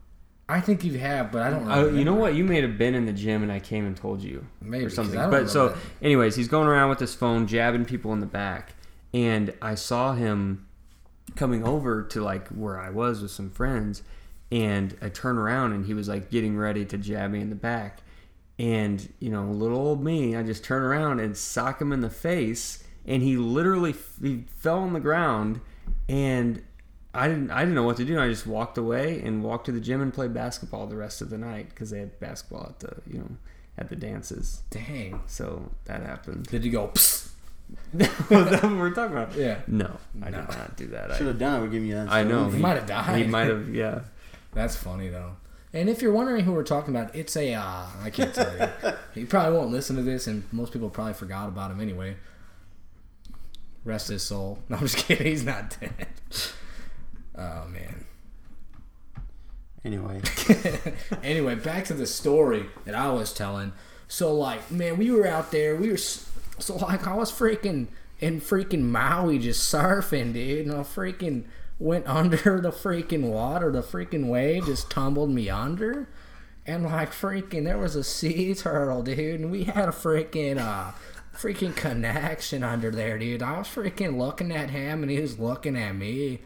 I 0.48 0.60
think 0.60 0.82
you 0.82 0.98
have, 0.98 1.30
but 1.30 1.42
I 1.42 1.50
don't. 1.50 1.68
I, 1.68 1.76
Remember. 1.78 1.98
you 1.98 2.04
know 2.04 2.14
what? 2.16 2.34
You 2.34 2.42
may 2.42 2.60
have 2.60 2.76
been 2.76 2.96
in 2.96 3.06
the 3.06 3.12
gym 3.12 3.44
and 3.44 3.52
I 3.52 3.60
came 3.60 3.86
and 3.86 3.96
told 3.96 4.20
you 4.22 4.44
Maybe, 4.60 4.84
or 4.84 4.88
'cause 4.88 4.96
something. 4.96 5.16
I 5.18 5.22
don't 5.22 5.30
But 5.30 5.48
so, 5.50 5.66
remember 5.66 5.80
anyways, 6.02 6.34
he's 6.34 6.48
going 6.48 6.66
around 6.66 6.90
with 6.90 6.98
his 6.98 7.14
phone, 7.14 7.46
jabbing 7.46 7.84
people 7.84 8.12
in 8.12 8.18
the 8.18 8.26
back, 8.26 8.74
and 9.14 9.52
I 9.62 9.76
saw 9.76 10.14
him 10.14 10.66
coming 11.36 11.62
over 11.64 12.02
to 12.02 12.20
like 12.24 12.48
where 12.48 12.80
I 12.80 12.90
was 12.90 13.22
with 13.22 13.30
some 13.30 13.50
friends, 13.50 14.02
and 14.50 14.96
I 15.00 15.08
turned 15.08 15.38
around 15.38 15.72
and 15.72 15.86
he 15.86 15.94
was 15.94 16.08
like 16.08 16.28
getting 16.30 16.56
ready 16.58 16.84
to 16.84 16.98
jab 16.98 17.30
me 17.30 17.40
in 17.40 17.50
the 17.50 17.54
back, 17.56 18.00
and 18.60 19.10
you 19.20 19.30
know, 19.30 19.44
little 19.46 19.78
old 19.78 20.04
me, 20.04 20.36
I 20.36 20.42
just 20.42 20.62
turned 20.62 20.84
around 20.84 21.18
and 21.20 21.34
sock 21.36 21.80
him 21.80 21.92
in 21.92 22.00
the 22.00 22.10
face, 22.10 22.84
and 23.06 23.22
he 23.22 23.36
literally 23.36 23.94
he 24.22 24.44
fell 24.56 24.80
on 24.80 24.92
the 24.92 25.00
ground, 25.00 25.60
and 26.08 26.62
I 27.14 27.26
didn't 27.28 27.50
I 27.50 27.60
didn't 27.60 27.74
know 27.74 27.84
what 27.84 27.96
to 27.96 28.04
do. 28.04 28.20
I 28.20 28.28
just 28.28 28.46
walked 28.46 28.76
away 28.76 29.20
and 29.22 29.42
walked 29.42 29.66
to 29.66 29.72
the 29.72 29.80
gym 29.80 30.02
and 30.02 30.12
played 30.12 30.34
basketball 30.34 30.86
the 30.86 30.96
rest 30.96 31.22
of 31.22 31.30
the 31.30 31.38
night 31.38 31.70
because 31.70 31.90
they 31.90 32.00
had 32.00 32.20
basketball 32.20 32.66
at 32.68 32.80
the 32.80 32.96
you 33.10 33.18
know 33.18 33.30
at 33.78 33.88
the 33.88 33.96
dances. 33.96 34.62
Dang. 34.68 35.22
So 35.26 35.70
that 35.86 36.02
happened. 36.02 36.46
Did 36.46 36.64
you 36.64 36.70
go? 36.70 36.88
Psst? 36.88 37.28
Was 37.94 38.08
that 38.50 38.62
what 38.64 38.72
we're 38.76 38.90
talking 38.90 39.16
about? 39.16 39.34
Yeah. 39.36 39.60
No, 39.68 39.96
I 40.22 40.30
No. 40.30 40.40
did 40.40 40.48
not 40.58 40.76
do 40.76 40.86
that. 40.88 41.16
Should 41.16 41.28
have 41.28 41.38
done 41.38 41.58
it. 41.58 41.62
Would 41.62 41.70
give 41.72 41.84
you 41.84 41.94
that. 41.94 42.10
I 42.10 42.24
know. 42.24 42.50
He 42.50 42.58
might 42.58 42.76
have 42.76 42.86
died. 42.86 43.16
He 43.22 43.24
might 43.28 43.46
have. 43.46 43.72
Yeah. 43.74 44.00
That's 44.52 44.74
funny 44.76 45.08
though. 45.08 45.32
And 45.72 45.88
if 45.88 46.02
you're 46.02 46.12
wondering 46.12 46.44
who 46.44 46.52
we're 46.52 46.64
talking 46.64 46.94
about, 46.94 47.14
it's 47.14 47.36
a 47.36 47.54
uh, 47.54 47.86
I 48.02 48.10
can't 48.10 48.34
tell 48.34 48.52
you. 48.56 48.92
he 49.14 49.24
probably 49.24 49.56
won't 49.56 49.70
listen 49.70 49.96
to 49.96 50.02
this, 50.02 50.26
and 50.26 50.44
most 50.52 50.72
people 50.72 50.90
probably 50.90 51.14
forgot 51.14 51.48
about 51.48 51.70
him 51.70 51.80
anyway. 51.80 52.16
Rest 53.84 54.08
his 54.08 54.22
soul. 54.22 54.58
No, 54.68 54.76
I'm 54.76 54.82
just 54.82 54.96
kidding. 54.96 55.26
He's 55.26 55.44
not 55.44 55.76
dead. 55.78 56.06
Oh 57.36 57.66
man. 57.68 58.04
Anyway, 59.82 60.20
anyway, 61.22 61.54
back 61.54 61.86
to 61.86 61.94
the 61.94 62.06
story 62.06 62.66
that 62.84 62.94
I 62.94 63.10
was 63.12 63.32
telling. 63.32 63.72
So 64.08 64.34
like, 64.34 64.70
man, 64.70 64.98
we 64.98 65.10
were 65.10 65.26
out 65.26 65.52
there. 65.52 65.76
We 65.76 65.90
were 65.90 65.96
so 65.96 66.76
like, 66.76 67.06
I 67.06 67.14
was 67.14 67.32
freaking 67.32 67.86
in 68.18 68.40
freaking 68.40 68.82
Maui 68.82 69.38
just 69.38 69.72
surfing, 69.72 70.34
dude, 70.34 70.66
and 70.66 70.74
I 70.74 70.80
freaking 70.80 71.44
went 71.80 72.06
under 72.06 72.36
the 72.60 72.70
freaking 72.70 73.30
water. 73.30 73.72
The 73.72 73.82
freaking 73.82 74.28
wave 74.28 74.66
just 74.66 74.90
tumbled 74.90 75.30
me 75.30 75.50
under, 75.50 76.08
and 76.64 76.84
like 76.84 77.10
freaking, 77.10 77.64
there 77.64 77.78
was 77.78 77.96
a 77.96 78.04
sea 78.04 78.54
turtle, 78.54 79.02
dude, 79.02 79.40
and 79.40 79.50
we 79.50 79.64
had 79.64 79.88
a 79.88 79.92
freaking 79.92 80.58
uh. 80.58 80.92
Freaking 81.32 81.74
connection 81.74 82.62
under 82.62 82.90
there, 82.90 83.16
dude. 83.16 83.40
I 83.42 83.58
was 83.58 83.68
freaking 83.68 84.18
looking 84.18 84.52
at 84.52 84.68
him 84.68 85.02
and 85.02 85.10
he 85.10 85.20
was 85.20 85.38
looking 85.38 85.74
at 85.74 85.94
me 85.94 86.40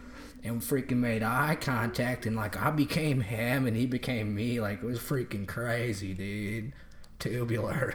and 0.44 0.60
freaking 0.60 0.98
made 0.98 1.22
eye 1.22 1.56
contact 1.58 2.26
and 2.26 2.36
like 2.36 2.60
I 2.60 2.70
became 2.70 3.22
him 3.22 3.66
and 3.66 3.76
he 3.76 3.86
became 3.86 4.34
me. 4.34 4.60
Like 4.60 4.82
it 4.82 4.86
was 4.86 4.98
freaking 4.98 5.48
crazy, 5.48 6.12
dude. 6.12 6.74
Tubular. 7.18 7.94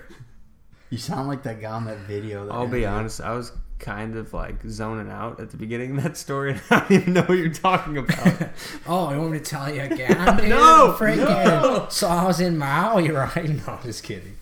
you 0.90 0.98
sound 0.98 1.28
like 1.28 1.44
that 1.44 1.62
guy 1.62 1.72
on 1.72 1.86
that 1.86 2.00
video. 2.00 2.48
That 2.48 2.54
I'll 2.54 2.68
be 2.68 2.86
honest. 2.86 3.22
I 3.22 3.34
was 3.34 3.52
kind 3.80 4.16
of 4.18 4.34
like 4.34 4.62
zoning 4.68 5.10
out 5.10 5.40
at 5.40 5.52
the 5.52 5.58
beginning 5.58 5.98
of 5.98 6.04
that 6.04 6.18
story. 6.18 6.52
and 6.52 6.62
I 6.70 6.80
don't 6.82 6.92
even 6.92 7.14
know 7.14 7.22
what 7.24 7.38
you're 7.38 7.50
talking 7.50 7.98
about. 7.98 8.50
Oh, 8.88 9.12
you 9.12 9.20
want 9.20 9.32
me 9.32 9.40
to 9.40 9.44
tell 9.46 9.74
you 9.74 9.82
again? 9.82 10.38
Dude? 10.38 10.50
No, 10.50 10.96
freaking. 10.98 11.92
So 11.92 12.08
I 12.08 12.26
was 12.26 12.40
in 12.40 12.58
Maui, 12.58 13.10
right? 13.10 13.48
No, 13.50 13.64
I'm 13.74 13.82
just 13.84 14.04
kidding. 14.04 14.36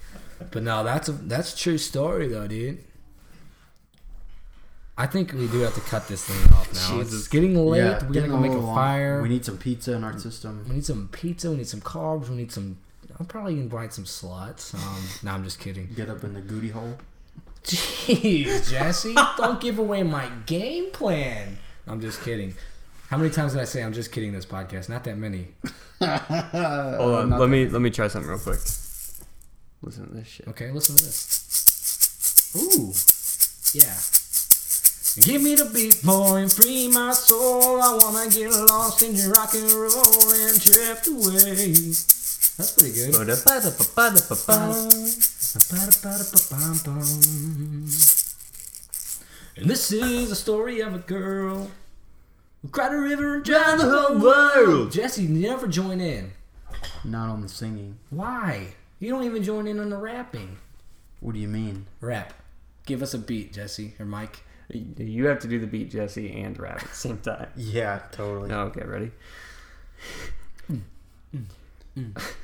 But 0.52 0.64
no, 0.64 0.84
that's 0.84 1.10
a 1.10 1.12
that's 1.12 1.54
a 1.54 1.58
true 1.58 1.78
story 1.78 2.28
though, 2.28 2.48
dude. 2.48 2.84
I 4.98 5.06
think 5.06 5.32
we 5.34 5.48
do 5.48 5.60
have 5.60 5.76
to 5.76 5.82
cut 5.82 6.08
this 6.08 6.26
thing 6.26 6.54
off 6.54 6.74
now. 6.74 6.98
Jesus. 6.98 7.20
It's 7.20 7.28
getting 7.28 7.56
late. 7.56 7.80
Yeah, 7.80 8.04
We're 8.04 8.14
getting 8.14 8.32
gonna 8.32 8.48
go 8.48 8.54
make 8.54 8.58
a 8.58 8.66
long. 8.66 8.76
fire. 8.76 9.22
We 9.22 9.30
need 9.30 9.46
some 9.46 9.58
pizza 9.58 9.94
in 9.94 10.04
our 10.04 10.18
system. 10.18 10.66
We 10.68 10.76
need 10.76 10.86
some 10.86 11.10
pizza. 11.12 11.52
We 11.52 11.58
need 11.58 11.68
some 11.68 11.82
carbs. 11.82 12.30
We 12.30 12.36
need 12.38 12.52
some. 12.52 12.78
I'll 13.20 13.26
probably 13.28 13.54
invite 13.60 13.94
some 13.94 14.06
sluts. 14.06 14.74
Um, 14.76 15.04
no, 15.24 15.32
I'm 15.32 15.44
just 15.44 15.60
kidding. 15.60 15.90
Get 15.96 16.10
up 16.10 16.24
in 16.24 16.34
the 16.34 16.42
goody 16.42 16.70
hole. 16.70 16.98
Jeez, 17.68 18.70
Jesse, 18.72 19.14
don't 19.38 19.60
give 19.60 19.78
away 19.78 20.02
my 20.04 20.30
game 20.46 20.90
plan. 20.92 21.58
I'm 21.86 22.00
just 22.00 22.22
kidding. 22.24 22.56
How 23.10 23.18
many 23.18 23.30
times 23.30 23.54
did 23.54 23.62
I 23.62 23.66
say 23.66 23.84
I'm 23.84 23.94
just 23.94 24.12
kidding 24.12 24.32
this 24.32 24.46
podcast? 24.46 24.88
Not 24.90 25.04
that 25.04 25.18
many. 25.18 25.50
Hold 26.02 27.16
on. 27.16 27.30
Let 27.32 27.50
me 27.50 27.68
let 27.68 27.82
me 27.82 27.90
try 27.90 28.08
something 28.08 28.30
real 28.30 28.40
quick. 28.40 28.60
Listen 29.82 30.08
to 30.08 30.14
this 30.14 30.28
shit. 30.28 30.48
Okay, 30.48 30.72
listen 30.72 30.96
to 30.98 31.04
this. 31.04 32.54
Ooh, 32.56 32.94
yeah. 33.78 33.96
Give 35.24 35.42
me 35.42 35.56
the 35.56 35.66
beat, 35.74 36.04
boy, 36.04 36.36
and 36.38 36.52
free 36.52 36.88
my 36.88 37.12
soul. 37.12 37.82
I 37.82 37.96
wanna 37.96 38.30
get 38.30 38.52
lost 38.52 39.02
in 39.02 39.16
your 39.16 39.32
rock 39.32 39.54
and 39.56 39.70
roll 39.72 40.32
and 40.32 40.62
drift 40.62 41.08
away. 41.08 41.74
That's 42.58 42.72
pretty 42.72 42.94
good. 42.94 43.14
And 49.58 49.66
this 49.66 49.92
is 49.92 50.32
a 50.32 50.36
story 50.36 50.82
of 50.82 50.94
a 50.94 51.00
girl 51.00 51.72
who 52.62 52.68
cried 52.68 52.94
a 52.94 52.98
river 52.98 53.36
and 53.36 53.44
drowned 53.44 53.80
the 53.80 53.90
whole 53.90 54.20
world. 54.20 54.92
Jesse, 54.92 55.28
never 55.28 55.68
join 55.68 56.00
in. 56.00 56.34
Not 57.04 57.30
on 57.30 57.42
the 57.42 57.50
singing. 57.50 57.98
Why? 58.12 58.76
You 59.00 59.10
don't 59.10 59.24
even 59.24 59.42
join 59.42 59.66
in 59.66 59.80
on 59.80 59.90
the 59.90 59.98
rapping. 59.98 60.58
What 61.22 61.34
do 61.34 61.40
you 61.40 61.48
mean? 61.48 61.88
Rap. 62.02 62.34
Give 62.86 63.02
us 63.02 63.16
a 63.16 63.18
beat, 63.18 63.52
Jesse 63.52 63.96
or 64.00 64.06
Mike. 64.06 64.44
You 64.70 65.26
have 65.26 65.40
to 65.40 65.48
do 65.48 65.60
the 65.60 65.66
beat, 65.66 65.90
Jesse, 65.90 66.40
and 66.40 66.60
rap 66.60 66.84
at 66.84 66.90
the 66.90 66.96
same 66.96 67.18
time. 67.18 67.48
Yeah, 67.56 68.02
totally. 68.12 68.52
Okay, 68.52 68.86
ready? 68.86 69.12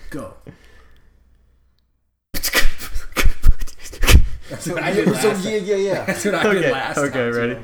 Go. 0.10 0.34
That's 4.54 4.66
So, 4.66 4.74
what 4.76 4.84
I 4.84 4.94
did 4.94 5.16
so 5.16 5.32
yeah, 5.50 5.58
yeah, 5.58 5.76
yeah. 5.76 6.06
That's 6.06 6.26
what 6.26 6.36
I 6.36 6.54
did 6.54 6.72
last. 6.72 6.98
okay, 7.00 7.12
time, 7.12 7.34
ready? 7.34 7.56
too. 7.56 7.62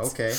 Okay. 0.00 0.34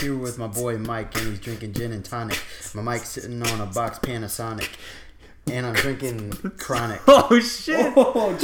Here 0.00 0.16
with 0.16 0.38
my 0.38 0.46
boy 0.46 0.78
Mike, 0.78 1.14
and 1.18 1.28
he's 1.28 1.38
drinking 1.40 1.74
gin 1.74 1.92
and 1.92 2.02
tonic. 2.02 2.38
My 2.74 2.80
Mike's 2.80 3.10
sitting 3.10 3.42
on 3.42 3.60
a 3.60 3.66
box 3.66 3.98
Panasonic, 3.98 4.70
and 5.50 5.66
I'm 5.66 5.74
drinking 5.74 6.32
Chronic. 6.58 7.02
Oh 7.06 7.38
shit! 7.40 7.92
Oh, 7.96 8.30
real? 8.30 8.38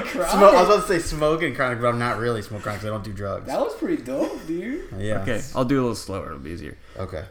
drinking 0.00 0.20
Smo- 0.22 0.24
I 0.24 0.62
was 0.62 0.68
about 0.68 0.86
to 0.86 0.88
say 0.88 0.98
smoking 0.98 1.54
Chronic, 1.54 1.80
but 1.82 1.88
I'm 1.88 1.98
not 1.98 2.18
really 2.18 2.40
smoking 2.40 2.62
Chronic 2.62 2.80
'cause 2.80 2.86
I 2.88 2.90
don't 2.90 3.04
do 3.04 3.12
drugs. 3.12 3.46
That 3.48 3.60
was 3.60 3.74
pretty 3.74 4.02
dope, 4.02 4.46
dude. 4.46 4.84
Yeah. 4.98 5.20
Okay, 5.20 5.42
I'll 5.54 5.66
do 5.66 5.78
a 5.80 5.82
little 5.82 5.94
slower. 5.94 6.28
It'll 6.28 6.38
be 6.38 6.50
easier. 6.50 6.78
Okay. 6.96 7.24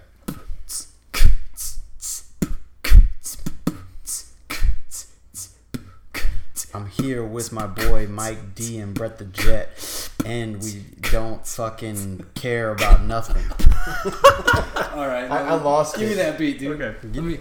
I'm 6.74 6.88
here 6.88 7.24
with 7.24 7.52
my 7.52 7.68
boy 7.68 8.08
Mike 8.08 8.56
D 8.56 8.80
and 8.80 8.94
Brett 8.94 9.18
the 9.18 9.26
Jet, 9.26 10.10
and 10.26 10.62
we 10.62 10.86
don't 11.12 11.46
fucking 11.46 12.26
care 12.34 12.72
about 12.72 13.04
nothing. 13.04 13.44
All 14.94 15.08
right, 15.08 15.30
I, 15.30 15.48
I 15.50 15.54
lost 15.56 15.98
Give 15.98 16.10
me 16.10 16.16
that 16.16 16.38
beat, 16.38 16.60
dude. 16.60 16.82
Okay. 16.82 17.08
Let 17.08 17.24
me. 17.24 17.40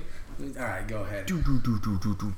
All 0.59 0.65
right, 0.65 0.87
go 0.89 1.03
ahead. 1.03 1.27
Do 1.27 1.41
do 1.43 1.61
do 1.61 1.79
do 1.79 1.99
do 1.99 2.15
do. 2.17 2.35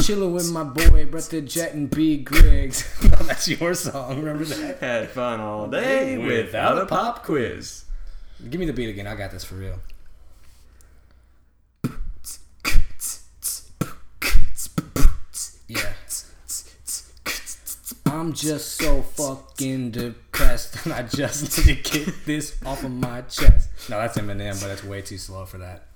Chilling 0.00 0.32
with 0.32 0.50
my 0.50 0.64
boy, 0.64 1.04
Brett 1.04 1.24
the 1.24 1.42
Jet 1.42 1.74
and 1.74 1.90
B 1.90 2.16
Griggs. 2.16 2.88
oh, 3.04 3.24
that's 3.24 3.46
your 3.46 3.74
song. 3.74 4.18
Remember 4.18 4.44
that? 4.44 4.78
Had 4.78 5.10
fun 5.10 5.40
all 5.40 5.68
day 5.68 6.16
without 6.16 6.78
a 6.78 6.86
pop 6.86 7.24
quiz. 7.24 7.84
Give 8.48 8.58
me 8.58 8.64
the 8.64 8.72
beat 8.72 8.88
again. 8.88 9.06
I 9.06 9.14
got 9.16 9.32
this 9.32 9.44
for 9.44 9.56
real. 9.56 9.78
Yeah. 15.70 15.92
I'm 18.30 18.36
just 18.36 18.76
so 18.76 19.02
fucking 19.02 19.90
depressed 19.90 20.84
and 20.84 20.92
I 20.92 21.02
just 21.02 21.66
need 21.66 21.84
to 21.84 22.04
get 22.04 22.26
this 22.26 22.56
off 22.64 22.84
of 22.84 22.92
my 22.92 23.22
chest. 23.22 23.70
No, 23.90 23.98
that's 23.98 24.16
Eminem, 24.16 24.60
but 24.60 24.68
that's 24.68 24.84
way 24.84 25.02
too 25.02 25.18
slow 25.18 25.44
for 25.46 25.58
that. 25.58 25.88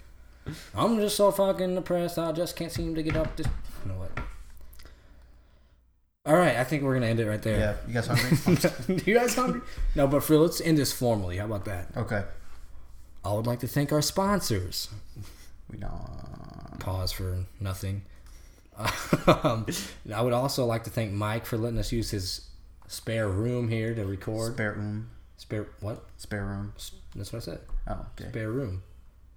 I'm 0.74 0.99
just 0.99 1.16
so 1.16 1.30
fucking 1.30 1.76
depressed. 1.76 2.18
I 2.18 2.32
just 2.32 2.57
can't 2.57 2.72
seem 2.72 2.97
to 2.97 3.05
get 3.05 3.16
up 3.16 3.37
this. 3.37 3.47
You 3.85 3.93
know 3.93 3.99
what? 4.01 4.11
All 6.26 6.35
right, 6.35 6.57
I 6.57 6.64
think 6.64 6.82
we're 6.82 6.95
gonna 6.95 7.07
end 7.07 7.20
it 7.20 7.28
right 7.28 7.41
there. 7.41 7.57
Yeah, 7.57 7.76
you 7.87 7.95
guys 7.95 8.09
hungry? 8.09 9.03
you 9.07 9.14
guys 9.14 9.37
hungry? 9.37 9.61
No, 9.95 10.09
but 10.09 10.24
for 10.24 10.37
let's 10.37 10.61
end 10.61 10.76
this 10.76 10.93
formally. 10.93 11.37
How 11.37 11.45
about 11.45 11.66
that? 11.66 11.87
okay. 11.97 12.24
I 13.24 13.32
would 13.32 13.47
like 13.47 13.61
to 13.61 13.68
thank 13.68 13.93
our 13.93 14.03
sponsors. 14.03 14.89
We 15.70 15.78
don't. 15.78 16.80
Pause 16.80 17.12
for 17.12 17.45
nothing. 17.61 18.03
Um, 19.27 19.66
I 20.14 20.20
would 20.20 20.33
also 20.33 20.66
like 20.66 20.85
to 20.85 20.91
thank 20.91 21.12
Mike 21.12 21.47
for 21.47 21.57
letting 21.57 21.79
us 21.79 21.93
use 21.93 22.11
his 22.11 22.49
spare 22.89 23.29
room 23.29 23.68
here 23.68 23.95
to 23.95 24.05
record. 24.05 24.55
Spare 24.55 24.72
room. 24.72 25.11
Spare 25.37 25.66
what? 25.81 26.05
Spare 26.16 26.45
room. 26.45 26.72
That's 27.14 27.33
what 27.33 27.43
I 27.43 27.45
said. 27.45 27.61
Oh, 27.89 28.07
okay. 28.18 28.31
Spare 28.31 28.51
room. 28.51 28.83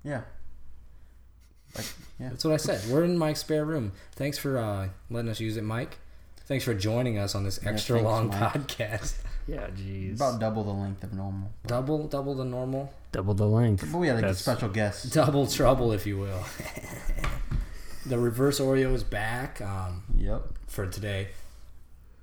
Yeah. 0.03 0.21
Like, 1.75 1.85
yeah. 2.19 2.29
That's 2.29 2.45
what 2.45 2.53
I 2.53 2.57
said. 2.57 2.81
We're 2.89 3.03
in 3.03 3.17
Mike's 3.17 3.41
spare 3.41 3.65
room. 3.65 3.91
Thanks 4.13 4.37
for 4.37 4.57
uh, 4.57 4.89
letting 5.09 5.29
us 5.29 5.39
use 5.39 5.57
it, 5.57 5.63
Mike. 5.63 5.97
Thanks 6.45 6.63
for 6.63 6.73
joining 6.73 7.17
us 7.17 7.35
on 7.35 7.43
this 7.43 7.59
extra 7.65 7.97
thanks, 7.97 8.05
long 8.05 8.27
Mike. 8.29 8.39
podcast. 8.53 9.15
Yeah, 9.47 9.67
jeez. 9.69 10.15
About 10.15 10.39
double 10.39 10.63
the 10.63 10.71
length 10.71 11.03
of 11.03 11.13
normal. 11.13 11.51
Double, 11.65 12.07
double 12.07 12.35
the 12.35 12.45
normal. 12.45 12.93
double 13.11 13.33
the 13.33 13.47
length. 13.47 13.87
But 13.91 13.97
we 13.97 14.07
had 14.07 14.17
like 14.17 14.25
a 14.25 14.33
special 14.33 14.69
guest. 14.69 15.13
Double 15.13 15.47
trouble, 15.47 15.91
if 15.91 16.05
you 16.05 16.17
will. 16.17 16.43
The 18.07 18.17
reverse 18.17 18.59
Oreo 18.59 18.93
is 18.93 19.03
back 19.03 19.61
um, 19.61 20.03
Yep. 20.17 20.43
for 20.67 20.87
today. 20.87 21.29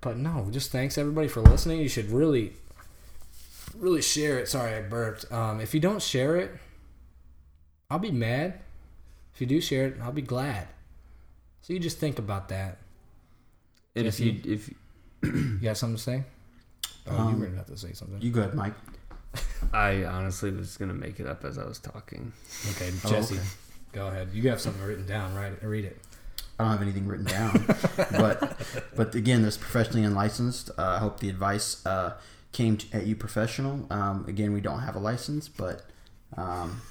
But 0.01 0.16
no, 0.18 0.49
just 0.51 0.70
thanks 0.70 0.99
everybody 0.99 1.28
for 1.28 1.41
listening. 1.41 1.80
You 1.80 1.89
should 1.89 2.11
really, 2.11 2.53
really 3.76 4.03
share 4.03 4.39
it. 4.39 4.49
Sorry, 4.49 4.74
I 4.74 4.82
burped. 4.82 5.30
Um, 5.32 5.61
if 5.61 5.72
you 5.74 5.80
don't 5.80 6.03
share 6.03 6.37
it, 6.37 6.51
I'll 7.91 7.99
be 7.99 8.11
mad. 8.11 8.61
If 9.35 9.41
you 9.41 9.47
do 9.47 9.61
share 9.61 9.87
it, 9.87 9.97
I'll 10.03 10.12
be 10.12 10.22
glad. 10.22 10.68
So 11.62 11.72
you 11.72 11.78
just 11.78 11.99
think 11.99 12.18
about 12.18 12.49
that. 12.51 12.78
And 13.97 14.07
if 14.07 14.20
you 14.20 14.41
if 14.45 14.70
You 15.22 15.59
got 15.62 15.76
something 15.78 15.97
to 15.97 16.03
say? 16.03 16.24
Oh, 17.07 17.16
Um, 17.16 17.35
you 17.35 17.41
were 17.41 17.47
about 17.47 17.51
to 17.66 17.72
have 17.72 17.80
to 17.80 17.87
say 17.87 17.93
something. 17.95 18.20
You 18.20 18.30
good, 18.30 18.55
Mike? 18.55 18.74
I 19.72 20.05
honestly 20.05 20.51
was 20.51 20.76
gonna 20.76 20.93
make 20.95 21.18
it 21.18 21.26
up 21.26 21.45
as 21.45 21.57
I 21.59 21.64
was 21.64 21.78
talking. 21.78 22.32
Okay, 22.72 22.91
Oh, 23.05 23.09
Jesse, 23.09 23.37
okay. 23.37 23.45
Go 23.95 24.09
ahead. 24.09 24.29
You 24.33 24.49
have 24.51 24.61
something 24.61 24.83
written 24.83 25.07
down, 25.07 25.35
right? 25.35 25.53
Read 25.63 25.85
it. 25.85 25.99
I 26.59 26.65
don't 26.65 26.73
have 26.73 26.83
anything 26.83 27.07
written 27.07 27.27
down, 27.27 27.65
but 27.97 28.57
but 28.95 29.15
again, 29.15 29.43
there's 29.43 29.57
professionally 29.57 30.05
unlicensed. 30.05 30.71
Uh, 30.79 30.83
I 30.83 30.99
hope 30.99 31.21
the 31.21 31.29
advice 31.29 31.85
uh, 31.87 32.15
came 32.53 32.77
to, 32.77 32.97
at 32.97 33.07
you 33.07 33.17
professional. 33.17 33.87
Um, 33.91 34.25
again, 34.29 34.53
we 34.53 34.61
don't 34.61 34.81
have 34.81 34.95
a 34.95 35.01
license, 35.01 35.49
but 35.49 35.83
um, 36.37 36.83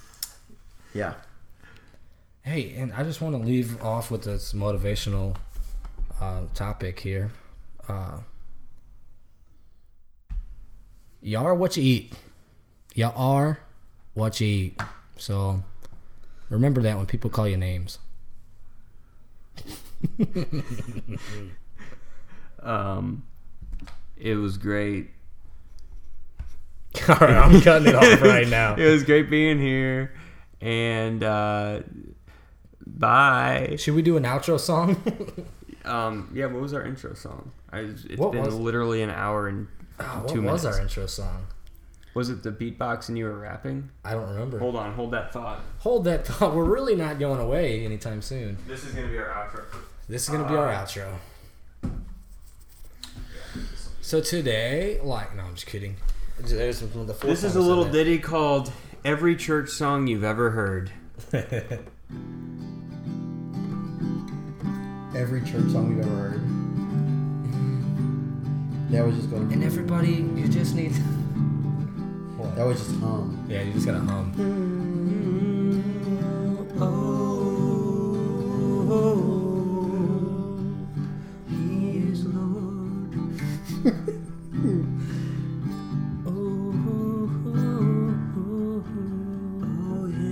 yeah, 0.92 1.14
Hey, 2.44 2.74
and 2.76 2.92
I 2.92 3.04
just 3.04 3.22
want 3.22 3.34
to 3.34 3.40
leave 3.40 3.82
off 3.82 4.10
with 4.10 4.24
this 4.24 4.52
motivational 4.52 5.34
uh, 6.20 6.42
topic 6.52 7.00
here. 7.00 7.30
Uh, 7.88 8.18
you 11.22 11.38
are 11.38 11.54
what 11.54 11.78
you 11.78 11.82
eat. 11.82 12.12
Y'all 12.94 13.14
are 13.16 13.60
what 14.12 14.42
you 14.42 14.46
eat. 14.46 14.82
So 15.16 15.64
remember 16.48 16.82
that 16.82 16.96
when 16.96 17.06
people 17.06 17.30
call 17.30 17.48
you 17.48 17.56
names. 17.56 17.98
Um, 22.62 23.24
it 24.16 24.36
was 24.36 24.56
great. 24.56 25.10
All 27.08 27.16
right, 27.16 27.30
I'm 27.36 27.60
cutting 27.60 27.88
it 27.88 27.94
off 27.94 28.22
right 28.22 28.48
now. 28.48 28.74
It 28.78 28.90
was 28.90 29.04
great 29.04 29.28
being 29.28 29.60
here, 29.60 30.14
and 30.60 31.22
uh, 31.22 31.80
bye. 32.86 33.76
Should 33.78 33.94
we 33.94 34.02
do 34.02 34.16
an 34.16 34.22
outro 34.24 34.58
song? 34.58 34.96
Um, 35.84 36.30
yeah, 36.32 36.46
what 36.46 36.62
was 36.62 36.72
our 36.72 36.82
intro 36.84 37.12
song? 37.14 37.50
I, 37.70 37.80
it's 37.80 38.16
What 38.16 38.32
been 38.32 38.42
was- 38.44 38.54
literally 38.54 39.02
an 39.02 39.10
hour 39.10 39.48
and 39.48 39.68
Oh, 40.00 40.04
what 40.24 40.28
two 40.28 40.42
was 40.42 40.64
our 40.64 40.80
intro 40.80 41.06
song? 41.06 41.46
Was 42.14 42.30
it 42.30 42.42
the 42.44 42.52
beatbox 42.52 43.08
and 43.08 43.18
you 43.18 43.24
were 43.24 43.36
rapping? 43.38 43.90
I 44.04 44.12
don't 44.12 44.28
remember. 44.30 44.58
Hold 44.60 44.76
on, 44.76 44.94
hold 44.94 45.10
that 45.12 45.32
thought. 45.32 45.60
Hold 45.80 46.04
that 46.04 46.26
thought. 46.26 46.54
We're 46.54 46.64
really 46.64 46.94
not 46.94 47.18
going 47.18 47.40
away 47.40 47.84
anytime 47.84 48.22
soon. 48.22 48.56
This 48.68 48.84
is 48.84 48.94
gonna 48.94 49.08
be 49.08 49.18
our 49.18 49.26
outro. 49.28 49.64
This 50.08 50.22
is 50.22 50.28
gonna 50.28 50.48
be 50.48 50.54
our 50.54 50.68
Uh, 50.68 50.84
outro. 50.84 51.08
So 54.00 54.20
today, 54.20 55.00
like, 55.02 55.34
no, 55.34 55.42
I'm 55.42 55.54
just 55.54 55.66
kidding. 55.66 55.96
There's 56.38 56.78
some 56.78 56.88
of 57.00 57.06
the 57.06 57.14
fourth 57.14 57.30
This 57.30 57.42
is 57.44 57.56
a 57.56 57.58
time 57.58 57.64
I 57.64 57.68
little 57.68 57.84
that. 57.84 57.92
ditty 57.92 58.18
called 58.18 58.70
"Every 59.04 59.34
Church 59.34 59.70
Song 59.70 60.06
You've 60.06 60.24
Ever 60.24 60.50
Heard." 60.50 60.92
every 65.16 65.40
church 65.42 65.70
song 65.70 65.88
we've 65.96 66.04
ever 66.04 66.16
heard. 66.16 66.40
That 68.90 69.06
was 69.06 69.16
just 69.16 69.30
going. 69.30 69.52
And 69.52 69.64
everybody, 69.64 70.26
you 70.36 70.48
just 70.48 70.74
need. 70.74 70.92
What? 72.44 72.56
That 72.56 72.66
was 72.66 72.78
just 72.78 73.00
hum. 73.00 73.46
Yeah, 73.48 73.62
you 73.62 73.72
just 73.72 73.86
gotta 73.86 74.00
hum. 74.00 74.32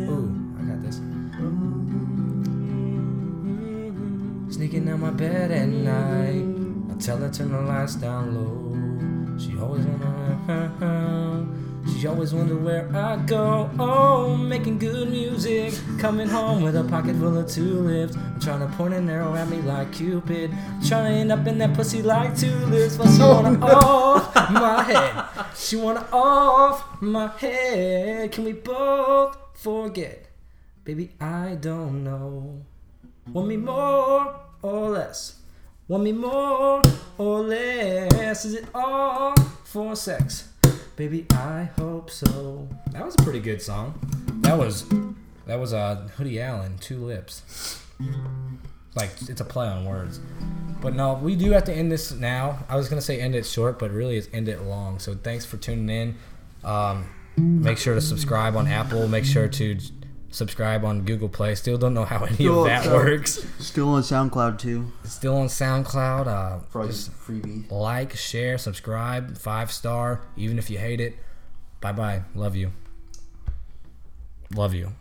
Ooh, 0.04 0.32
I 0.58 0.62
got 0.68 0.82
this. 0.82 0.96
Sneaking 4.54 4.88
out 4.90 4.98
my 4.98 5.10
bed 5.10 5.50
at 5.50 5.68
night. 5.68 6.44
I 6.90 6.94
tell 7.00 7.16
her 7.16 7.30
turn 7.30 7.52
the 7.52 7.60
lights 7.62 7.94
down 7.94 8.34
low. 8.34 9.38
She 9.38 9.58
always 9.58 9.86
wanna. 9.86 10.91
She 12.03 12.09
always 12.09 12.34
wonder 12.34 12.57
where 12.57 12.90
I 12.96 13.14
go. 13.14 13.70
Oh, 13.78 14.36
making 14.36 14.80
good 14.80 15.09
music. 15.09 15.72
Coming 16.00 16.28
home 16.28 16.61
with 16.61 16.74
a 16.74 16.82
pocket 16.82 17.14
full 17.14 17.38
of 17.38 17.48
tulips. 17.48 18.16
I'm 18.16 18.40
trying 18.40 18.59
to 18.59 18.76
point 18.76 18.92
an 18.94 19.09
arrow 19.09 19.36
at 19.36 19.48
me 19.48 19.59
like 19.59 19.92
Cupid. 19.92 20.50
Trying 20.84 21.12
to 21.12 21.18
end 21.20 21.30
up 21.30 21.46
in 21.46 21.59
that 21.59 21.74
pussy 21.74 22.03
like 22.03 22.36
tulips. 22.36 22.96
But 22.96 23.09
she 23.09 23.20
wanna 23.20 23.57
off 23.64 24.34
my 24.50 24.82
head. 24.82 25.55
She 25.57 25.76
wanna 25.76 26.05
off 26.12 27.00
my 27.00 27.28
head. 27.38 28.32
Can 28.32 28.46
we 28.46 28.53
both 28.55 29.38
forget? 29.55 30.26
Baby, 30.82 31.12
I 31.20 31.55
don't 31.55 32.03
know. 32.03 32.64
Want 33.32 33.46
me 33.46 33.59
more 33.59 34.40
or 34.61 34.90
less? 34.90 35.36
Want 35.86 36.03
me 36.03 36.11
more 36.11 36.82
or 37.16 37.42
less? 37.42 38.44
Is 38.44 38.55
it 38.55 38.64
all 38.74 39.36
for 39.62 39.94
sex? 39.94 40.48
Baby, 41.03 41.26
I 41.32 41.68
hope 41.80 42.11
so. 42.11 42.68
That 42.92 43.05
was 43.05 43.16
a 43.16 43.22
pretty 43.24 43.40
good 43.40 43.61
song. 43.61 43.98
That 44.42 44.57
was 44.57 44.88
that 45.46 45.59
was 45.59 45.72
uh 45.72 46.09
Hoodie 46.16 46.40
Allen, 46.40 46.78
Two 46.78 47.05
Lips. 47.05 47.82
Like 48.94 49.11
it's 49.28 49.40
a 49.40 49.44
play 49.44 49.66
on 49.66 49.84
words. 49.84 50.20
But 50.80 50.94
no, 50.94 51.14
we 51.14 51.34
do 51.34 51.50
have 51.50 51.64
to 51.64 51.72
end 51.74 51.90
this 51.90 52.12
now. 52.12 52.64
I 52.68 52.76
was 52.76 52.88
gonna 52.88 53.03
say 53.03 53.20
end 53.20 53.34
it 53.34 53.44
short, 53.44 53.80
but 53.80 53.90
really 53.90 54.16
it's 54.16 54.28
end 54.32 54.48
it 54.48 54.62
long. 54.62 55.00
So 55.00 55.16
thanks 55.16 55.44
for 55.44 55.57
tuning 55.57 55.88
in. 55.88 56.14
Um, 56.62 57.11
make 57.36 57.78
sure 57.78 57.96
to 57.96 58.00
subscribe 58.00 58.55
on 58.55 58.68
Apple. 58.68 59.09
Make 59.09 59.24
sure 59.24 59.48
to 59.48 59.78
subscribe 60.33 60.85
on 60.85 61.05
Google 61.05 61.28
Play. 61.28 61.55
Still 61.55 61.78
don't 61.78 61.95
know 61.95 62.05
how 62.05 62.24
any 62.24 62.35
Still- 62.35 62.62
of 62.62 62.66
that 62.66 62.87
works. 62.87 63.45
Still 63.59 63.89
on 63.91 64.03
SoundCloud 64.03 64.59
too. 64.59 64.91
Still 65.05 65.37
on 65.37 65.47
SoundCloud. 65.47 66.26
Uh, 66.26 66.87
just 66.87 67.12
freebies. 67.12 67.70
like, 67.70 68.16
share, 68.16 68.59
subscribe, 68.59 69.39
five 69.39 69.70
star, 69.70 70.22
even 70.37 70.59
if 70.59 70.68
you 70.70 70.78
hate 70.78 71.01
it. 71.01 71.16
Bye 71.80 71.93
bye. 71.93 72.22
Love 72.35 72.57
you. 72.57 72.72
Love 74.55 74.74
you. 74.74 74.93